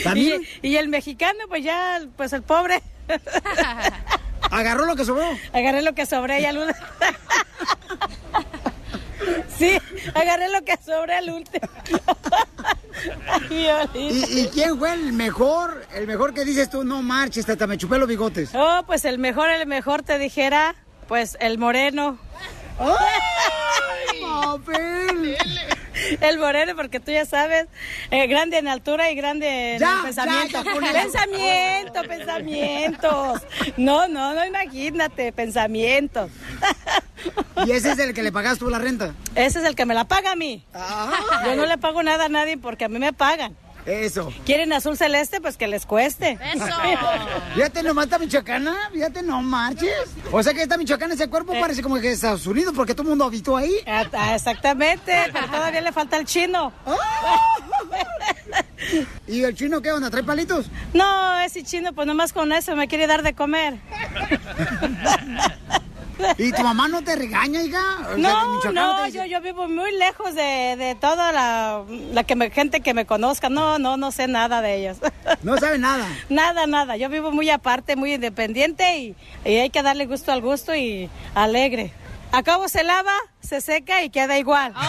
[0.04, 0.42] ¿También?
[0.62, 2.82] Y, y el mexicano, pues ya, pues el pobre.
[4.50, 5.24] ¿Agarró lo que sobró?
[5.52, 6.86] Agarré lo que sobré y al último.
[9.56, 9.78] Sí,
[10.14, 11.68] agarré lo que sobré al último.
[13.50, 13.66] ¿Y,
[14.40, 15.86] y quién fue el mejor?
[15.94, 18.50] El mejor que dices tú, no marches, hasta me chupé los bigotes.
[18.54, 20.74] Oh, pues el mejor, el mejor te dijera,
[21.08, 22.18] pues el moreno.
[24.20, 25.36] ¡Papel!
[26.20, 27.66] El moreno, porque tú ya sabes,
[28.10, 30.62] eh, grande en altura y grande en Ya, el pensamiento.
[30.80, 33.42] ya, ya pensamiento, pensamientos.
[33.76, 36.30] No, no, no, imagínate, pensamientos.
[37.66, 39.14] ¿Y ese es el que le pagas tú la renta?
[39.36, 40.64] Ese es el que me la paga a mí.
[41.44, 43.56] Yo no le pago nada a nadie porque a mí me pagan.
[43.86, 44.32] Eso.
[44.46, 45.40] ¿Quieren azul celeste?
[45.40, 46.38] Pues que les cueste.
[47.54, 50.10] Fíjate nomás esta michoacana, fíjate, no marches.
[50.30, 53.02] O sea que esta michoacana, ese cuerpo parece como que es Estados Unidos porque todo
[53.02, 53.74] el mundo habitó ahí.
[53.86, 56.72] Ah, ah, Exactamente, pero todavía le falta el chino.
[59.26, 60.10] ¿Y el chino qué onda?
[60.10, 60.66] ¿Trae palitos?
[60.92, 63.78] No, ese chino, pues nomás con eso me quiere dar de comer.
[66.38, 67.80] ¿Y tu mamá no te regaña, hija?
[68.12, 71.82] O No, no, dice- yo, yo vivo muy lejos de, de toda la,
[72.12, 73.48] la que me- gente que me conozca.
[73.48, 74.98] No, no, no sé nada de ellos.
[75.42, 76.06] No sabe nada.
[76.28, 76.96] Nada, nada.
[76.96, 81.10] Yo vivo muy aparte, muy independiente y, y hay que darle gusto al gusto y
[81.34, 81.92] alegre.
[82.30, 84.72] Acabo se lava, se seca y queda igual.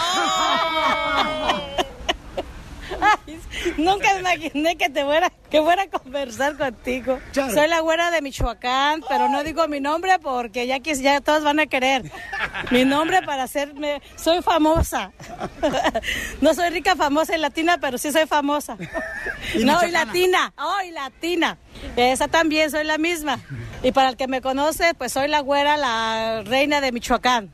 [3.00, 3.40] Ay,
[3.76, 7.18] nunca imaginé que te fuera, que fuera a conversar contigo.
[7.32, 11.44] Soy la güera de Michoacán, pero no digo mi nombre porque ya que ya todos
[11.44, 12.10] van a querer.
[12.70, 15.12] Mi nombre para hacerme, soy famosa.
[16.40, 18.76] No soy rica, famosa y latina, pero sí soy famosa.
[19.54, 21.58] Y No, y latina, oh, y latina.
[21.96, 23.38] Esa también soy la misma.
[23.82, 27.52] Y para el que me conoce, pues soy la güera, la reina de Michoacán.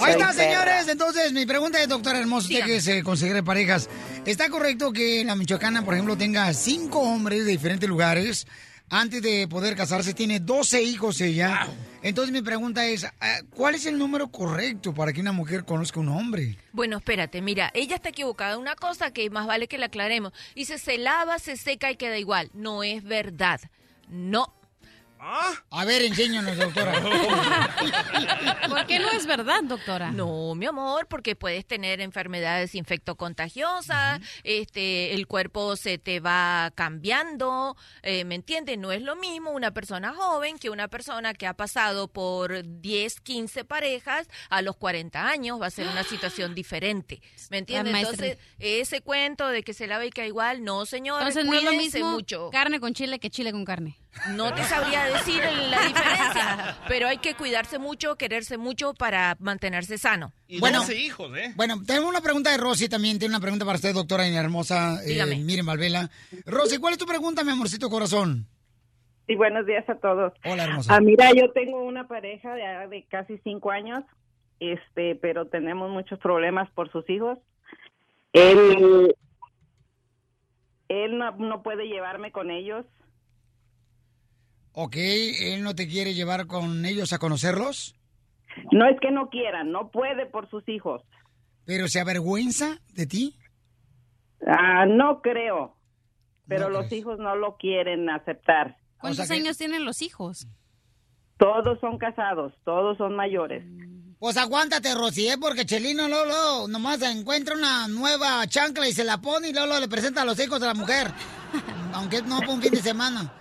[0.00, 0.88] Ahí está, señores.
[0.88, 3.88] Entonces, mi pregunta es, doctora hermosa, usted que se consejera de parejas.
[4.24, 8.46] ¿Está correcto que la michoacana, por ejemplo, tenga cinco hombres de diferentes lugares?
[8.90, 11.66] Antes de poder casarse, tiene 12 hijos ella.
[12.02, 16.00] Entonces, mi pregunta es, ah, ¿cuál es el número correcto para que una mujer conozca
[16.00, 16.56] un hombre?
[16.72, 18.56] Bueno, espérate, mira, ella está equivocada.
[18.56, 20.32] Una cosa que más vale que la aclaremos.
[20.54, 22.50] Dice, se lava, se seca y queda igual.
[22.54, 23.60] No es verdad.
[24.08, 24.54] No.
[25.20, 26.92] A ver, enséñanos, doctora.
[28.68, 30.10] ¿Por qué no es verdad, doctora?
[30.10, 37.76] No, mi amor, porque puedes tener enfermedades infectocontagiosas, este, el cuerpo se te va cambiando,
[38.02, 38.78] eh, ¿me entiendes?
[38.78, 43.20] No es lo mismo una persona joven que una persona que ha pasado por 10,
[43.20, 47.20] 15 parejas a los 40 años, va a ser una situación diferente,
[47.50, 47.94] ¿me entiendes?
[47.94, 51.62] Entonces, ese cuento de que se lava y que igual, no, señor, Entonces no es
[51.62, 52.50] lo mismo mucho.
[52.50, 53.96] carne con chile que chile con carne.
[54.34, 55.40] No te sabría decir
[55.70, 60.32] la diferencia, pero hay que cuidarse mucho, quererse mucho para mantenerse sano.
[60.48, 60.80] Y Bueno.
[60.80, 61.52] 12 hijos, ¿eh?
[61.56, 63.18] Bueno, tengo una pregunta de Rosy también.
[63.18, 65.36] Tiene una pregunta para usted, doctora y hermosa eh, Dígame.
[65.36, 66.10] Miren Valvela.
[66.46, 68.46] Rosy, ¿cuál es tu pregunta, mi amorcito corazón?
[69.26, 70.32] Sí, buenos días a todos.
[70.44, 70.96] Hola, hermosa.
[70.96, 74.02] Ah, mira, yo tengo una pareja de, de casi cinco años,
[74.58, 77.38] este, pero tenemos muchos problemas por sus hijos.
[78.32, 79.14] Él,
[80.88, 82.86] él no, no puede llevarme con ellos.
[84.80, 87.96] Ok, ¿él no te quiere llevar con ellos a conocerlos?
[88.70, 91.02] No es que no quiera, no puede por sus hijos.
[91.64, 93.36] ¿Pero se avergüenza de ti?
[94.46, 95.74] Ah, no creo,
[96.46, 98.76] pero los hijos no lo quieren aceptar.
[99.00, 100.46] ¿Cuántos años tienen los hijos?
[101.38, 103.64] Todos son casados, todos son mayores.
[104.20, 105.38] Pues aguántate, Rosy, ¿eh?
[105.40, 109.88] porque Chelino Lolo nomás encuentra una nueva chancla y se la pone y Lolo le
[109.88, 111.08] presenta a los hijos de la mujer.
[111.94, 113.32] Aunque no por un fin de semana.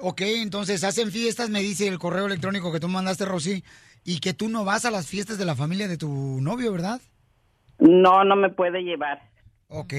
[0.00, 3.64] Ok, entonces hacen fiestas, me dice el correo electrónico que tú mandaste, Rosy,
[4.04, 7.00] y que tú no vas a las fiestas de la familia de tu novio, ¿verdad?
[7.78, 9.28] No, no me puede llevar.
[9.70, 9.92] Ok.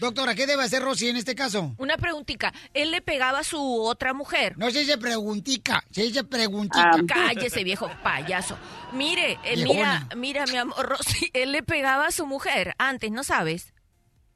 [0.00, 1.74] Doctora, ¿qué debe hacer Rosy en este caso?
[1.76, 2.50] Una preguntita.
[2.72, 4.56] ¿Él le pegaba a su otra mujer?
[4.56, 6.92] No se dice preguntica, se dice preguntica.
[7.06, 8.56] Cállese, viejo payaso.
[8.92, 13.22] Mire, eh, mira, mira, mi amor, Rosy, él le pegaba a su mujer antes, ¿no
[13.22, 13.71] sabes?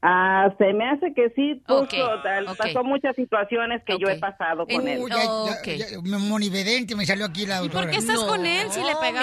[0.08, 2.56] Ah, se me hace que sí, puso, Ok, tal- ok.
[2.56, 5.00] pasó muchas situaciones que yo he pasado con él.
[5.00, 5.24] Uy, ya,
[5.64, 7.86] ya, ya, me- monividente me salió aquí la doctora.
[7.86, 7.96] No, mi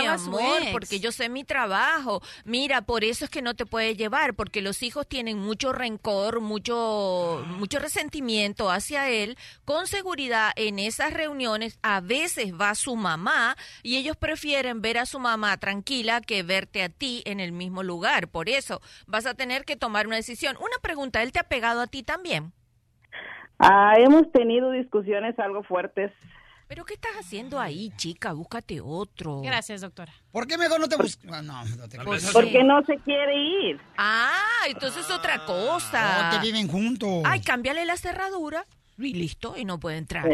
[0.07, 0.71] a su amor, ex?
[0.73, 2.21] porque yo sé mi trabajo.
[2.43, 6.41] Mira, por eso es que no te puede llevar, porque los hijos tienen mucho rencor,
[6.41, 9.37] mucho, mucho resentimiento hacia él.
[9.63, 15.05] Con seguridad, en esas reuniones a veces va su mamá y ellos prefieren ver a
[15.05, 18.27] su mamá tranquila que verte a ti en el mismo lugar.
[18.27, 20.57] Por eso vas a tener que tomar una decisión.
[20.57, 22.53] Una pregunta, ¿él te ha pegado a ti también?
[23.59, 26.11] Ah, hemos tenido discusiones algo fuertes.
[26.67, 28.33] ¿Pero qué estás haciendo ahí, chica?
[28.33, 29.41] Búscate otro.
[29.41, 30.11] Gracias, doctora.
[30.31, 31.43] ¿Por qué mejor no te buscas?
[31.43, 33.35] No, no te Porque no se quiere
[33.69, 33.79] ir.
[33.97, 36.31] Ah, entonces es otra cosa.
[36.31, 37.21] No, te viven juntos.
[37.25, 38.65] Ay, cámbiale la cerradura
[38.97, 40.25] y listo, y no puede entrar.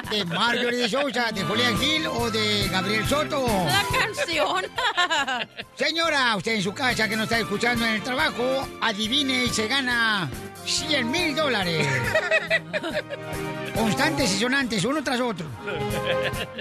[0.10, 3.46] ¿De Marjorie de Sousa, de Julián Gil o de Gabriel Soto?
[3.48, 4.66] La canción.
[5.76, 9.68] Señora, usted en su casa que nos está escuchando en el trabajo, adivine y se
[9.68, 10.30] gana
[10.66, 11.88] 100 mil dólares.
[13.76, 15.48] Constantes y sonantes, uno tras otro.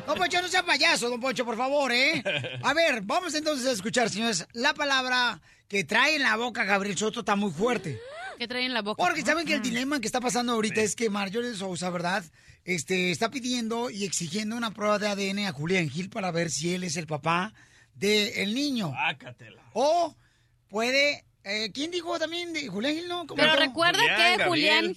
[0.07, 2.23] Don Poncho, no sea payaso, don Poncho, por favor, ¿eh?
[2.63, 6.97] A ver, vamos entonces a escuchar, señores, la palabra que trae en la boca Gabriel
[6.99, 8.01] Soto está muy fuerte.
[8.39, 9.03] ¿Qué trae en la boca?
[9.03, 12.25] Porque saben que el dilema que está pasando ahorita es que Marjorie de Sousa, ¿verdad?
[12.65, 16.75] Este, está pidiendo y exigiendo una prueba de ADN a Julián Gil para ver si
[16.75, 17.53] él es el papá
[17.95, 18.93] del niño.
[19.75, 20.17] O
[20.69, 21.25] puede...
[21.45, 23.09] eh, ¿Quién dijo también de Julián Gil?
[23.09, 24.01] No, ¿Cómo Pero recuerda
[24.37, 24.97] que Julián,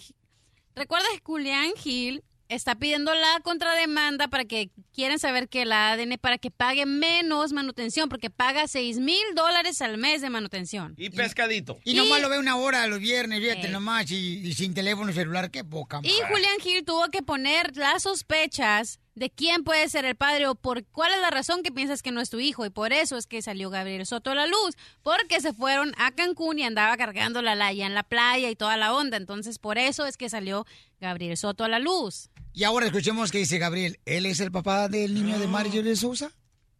[0.75, 2.23] recuerda que Julián Gil
[2.53, 7.53] está pidiendo la contrademanda para que quieren saber que la ADN para que pague menos
[7.53, 10.93] manutención, porque paga 6 mil dólares al mes de manutención.
[10.97, 11.79] Y pescadito.
[11.83, 15.51] Y nomás lo ve una hora los viernes, fíjate nomás, y, y sin teléfono celular,
[15.51, 15.99] qué poca.
[16.03, 20.55] Y Julián Gil tuvo que poner las sospechas de quién puede ser el padre o
[20.55, 22.65] por cuál es la razón que piensas que no es tu hijo.
[22.65, 26.11] Y por eso es que salió Gabriel Soto a la luz, porque se fueron a
[26.11, 29.17] Cancún y andaba cargando la laya en la playa y toda la onda.
[29.17, 30.65] Entonces, por eso es que salió
[31.03, 32.29] Gabriel Soto a la luz.
[32.53, 35.95] Y ahora escuchemos que dice Gabriel, ¿él es el papá del niño de Marjorie de
[35.95, 36.31] Sousa?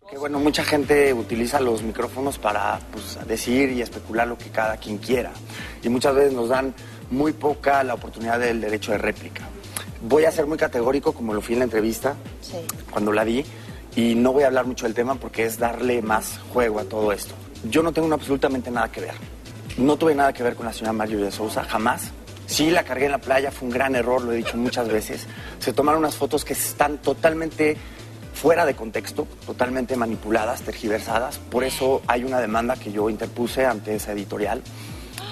[0.10, 4.78] Que bueno, mucha gente utiliza los micrófonos para pues, decir y especular lo que cada
[4.78, 5.32] quien quiera.
[5.84, 6.74] Y muchas veces nos dan
[7.12, 9.48] muy poca la oportunidad del derecho de réplica.
[10.02, 12.16] Voy a ser muy categórico, como lo fui en la entrevista,
[12.92, 13.44] cuando la di,
[13.96, 17.12] y no voy a hablar mucho del tema porque es darle más juego a todo
[17.12, 17.36] esto.
[17.70, 19.16] Yo no tengo absolutamente nada que ver.
[19.78, 22.12] No tuve nada que ver con la señora Marjorie de Sousa, jamás.
[22.46, 25.28] Sí, la cargué en la playa, fue un gran error, lo he dicho muchas veces.
[25.60, 27.78] Se tomaron unas fotos que están totalmente
[28.34, 31.38] fuera de contexto, totalmente manipuladas, tergiversadas.
[31.38, 34.62] Por eso hay una demanda que yo interpuse ante esa editorial.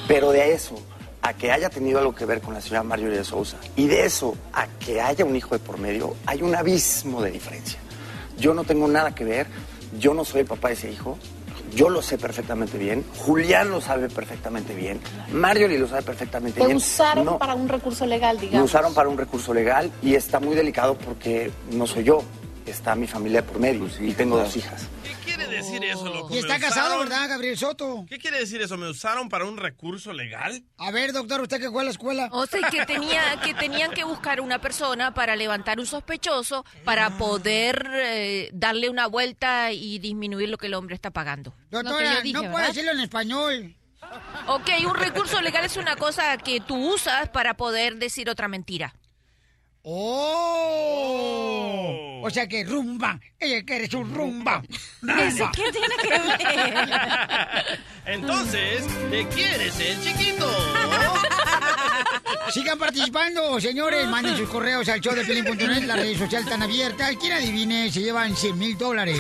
[0.07, 0.75] Pero de eso
[1.21, 4.05] a que haya tenido algo que ver con la señora Marjorie de Sousa y de
[4.05, 7.79] eso a que haya un hijo de por medio, hay un abismo de diferencia.
[8.38, 9.47] Yo no tengo nada que ver,
[9.99, 11.17] yo no soy el papá de ese hijo,
[11.73, 14.99] yo lo sé perfectamente bien, Julián lo sabe perfectamente bien,
[15.31, 16.77] Marjorie lo sabe perfectamente Te bien.
[16.77, 18.65] usaron No, para un recurso legal, me digamos.
[18.69, 22.23] usaron para un recurso legal y está muy delicado porque no soy yo,
[22.65, 24.88] está mi familia por medio y tengo dos hijas.
[25.32, 26.30] ¿Qué quiere decir eso, loco?
[26.30, 26.99] Y ¿Me está casado?
[26.99, 28.06] ¿verdad, Gabriel Soto?
[28.08, 28.78] ¿Qué quiere decir eso?
[28.78, 30.64] ¿Me usaron para un recurso legal?
[30.78, 32.30] A ver, doctor, ¿usted que fue a la escuela?
[32.32, 37.18] O sea, que, tenía, que tenían que buscar una persona para levantar un sospechoso para
[37.18, 41.53] poder eh, darle una vuelta y disminuir lo que el hombre está pagando.
[41.70, 43.76] Doctora, no puede decirlo en español.
[44.48, 48.94] Ok, un recurso legal es una cosa que tú usas para poder decir otra mentira.
[49.84, 51.72] ¡Oh!
[52.24, 54.62] O sea que rumba, ella que eres un rumba.
[55.02, 55.52] rumba.
[55.53, 57.80] ¿Qué tiene que ver?
[58.06, 60.48] Entonces, ¿te quieres el chiquito?
[62.52, 64.08] Sigan participando, señores.
[64.08, 65.84] Manden sus correos al show de Pelín.net.
[65.84, 67.16] Las redes sociales están abiertas.
[67.18, 69.18] Quien adivine se llevan 100 mil dólares.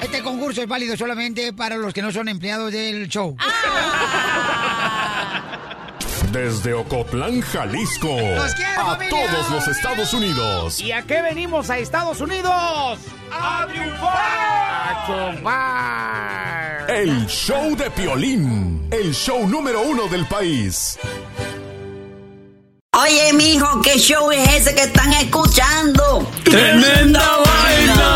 [0.00, 3.36] Este concurso es válido solamente para los que no son empleados del show.
[6.32, 8.08] Desde Ocotlán, Jalisco.
[8.08, 9.10] ¡Los quiero, a familia!
[9.10, 10.80] todos los Estados Unidos.
[10.80, 12.98] ¿Y a qué venimos a Estados Unidos?
[13.32, 14.10] ¡A triunfar!
[14.12, 16.90] ¡A triunfar!
[16.90, 18.88] El show de Piolín.
[18.90, 20.98] El show número uno del país.
[22.92, 26.26] Oye, mijo, ¿qué show es ese que están escuchando?
[26.44, 28.15] ¡Tremenda vaina!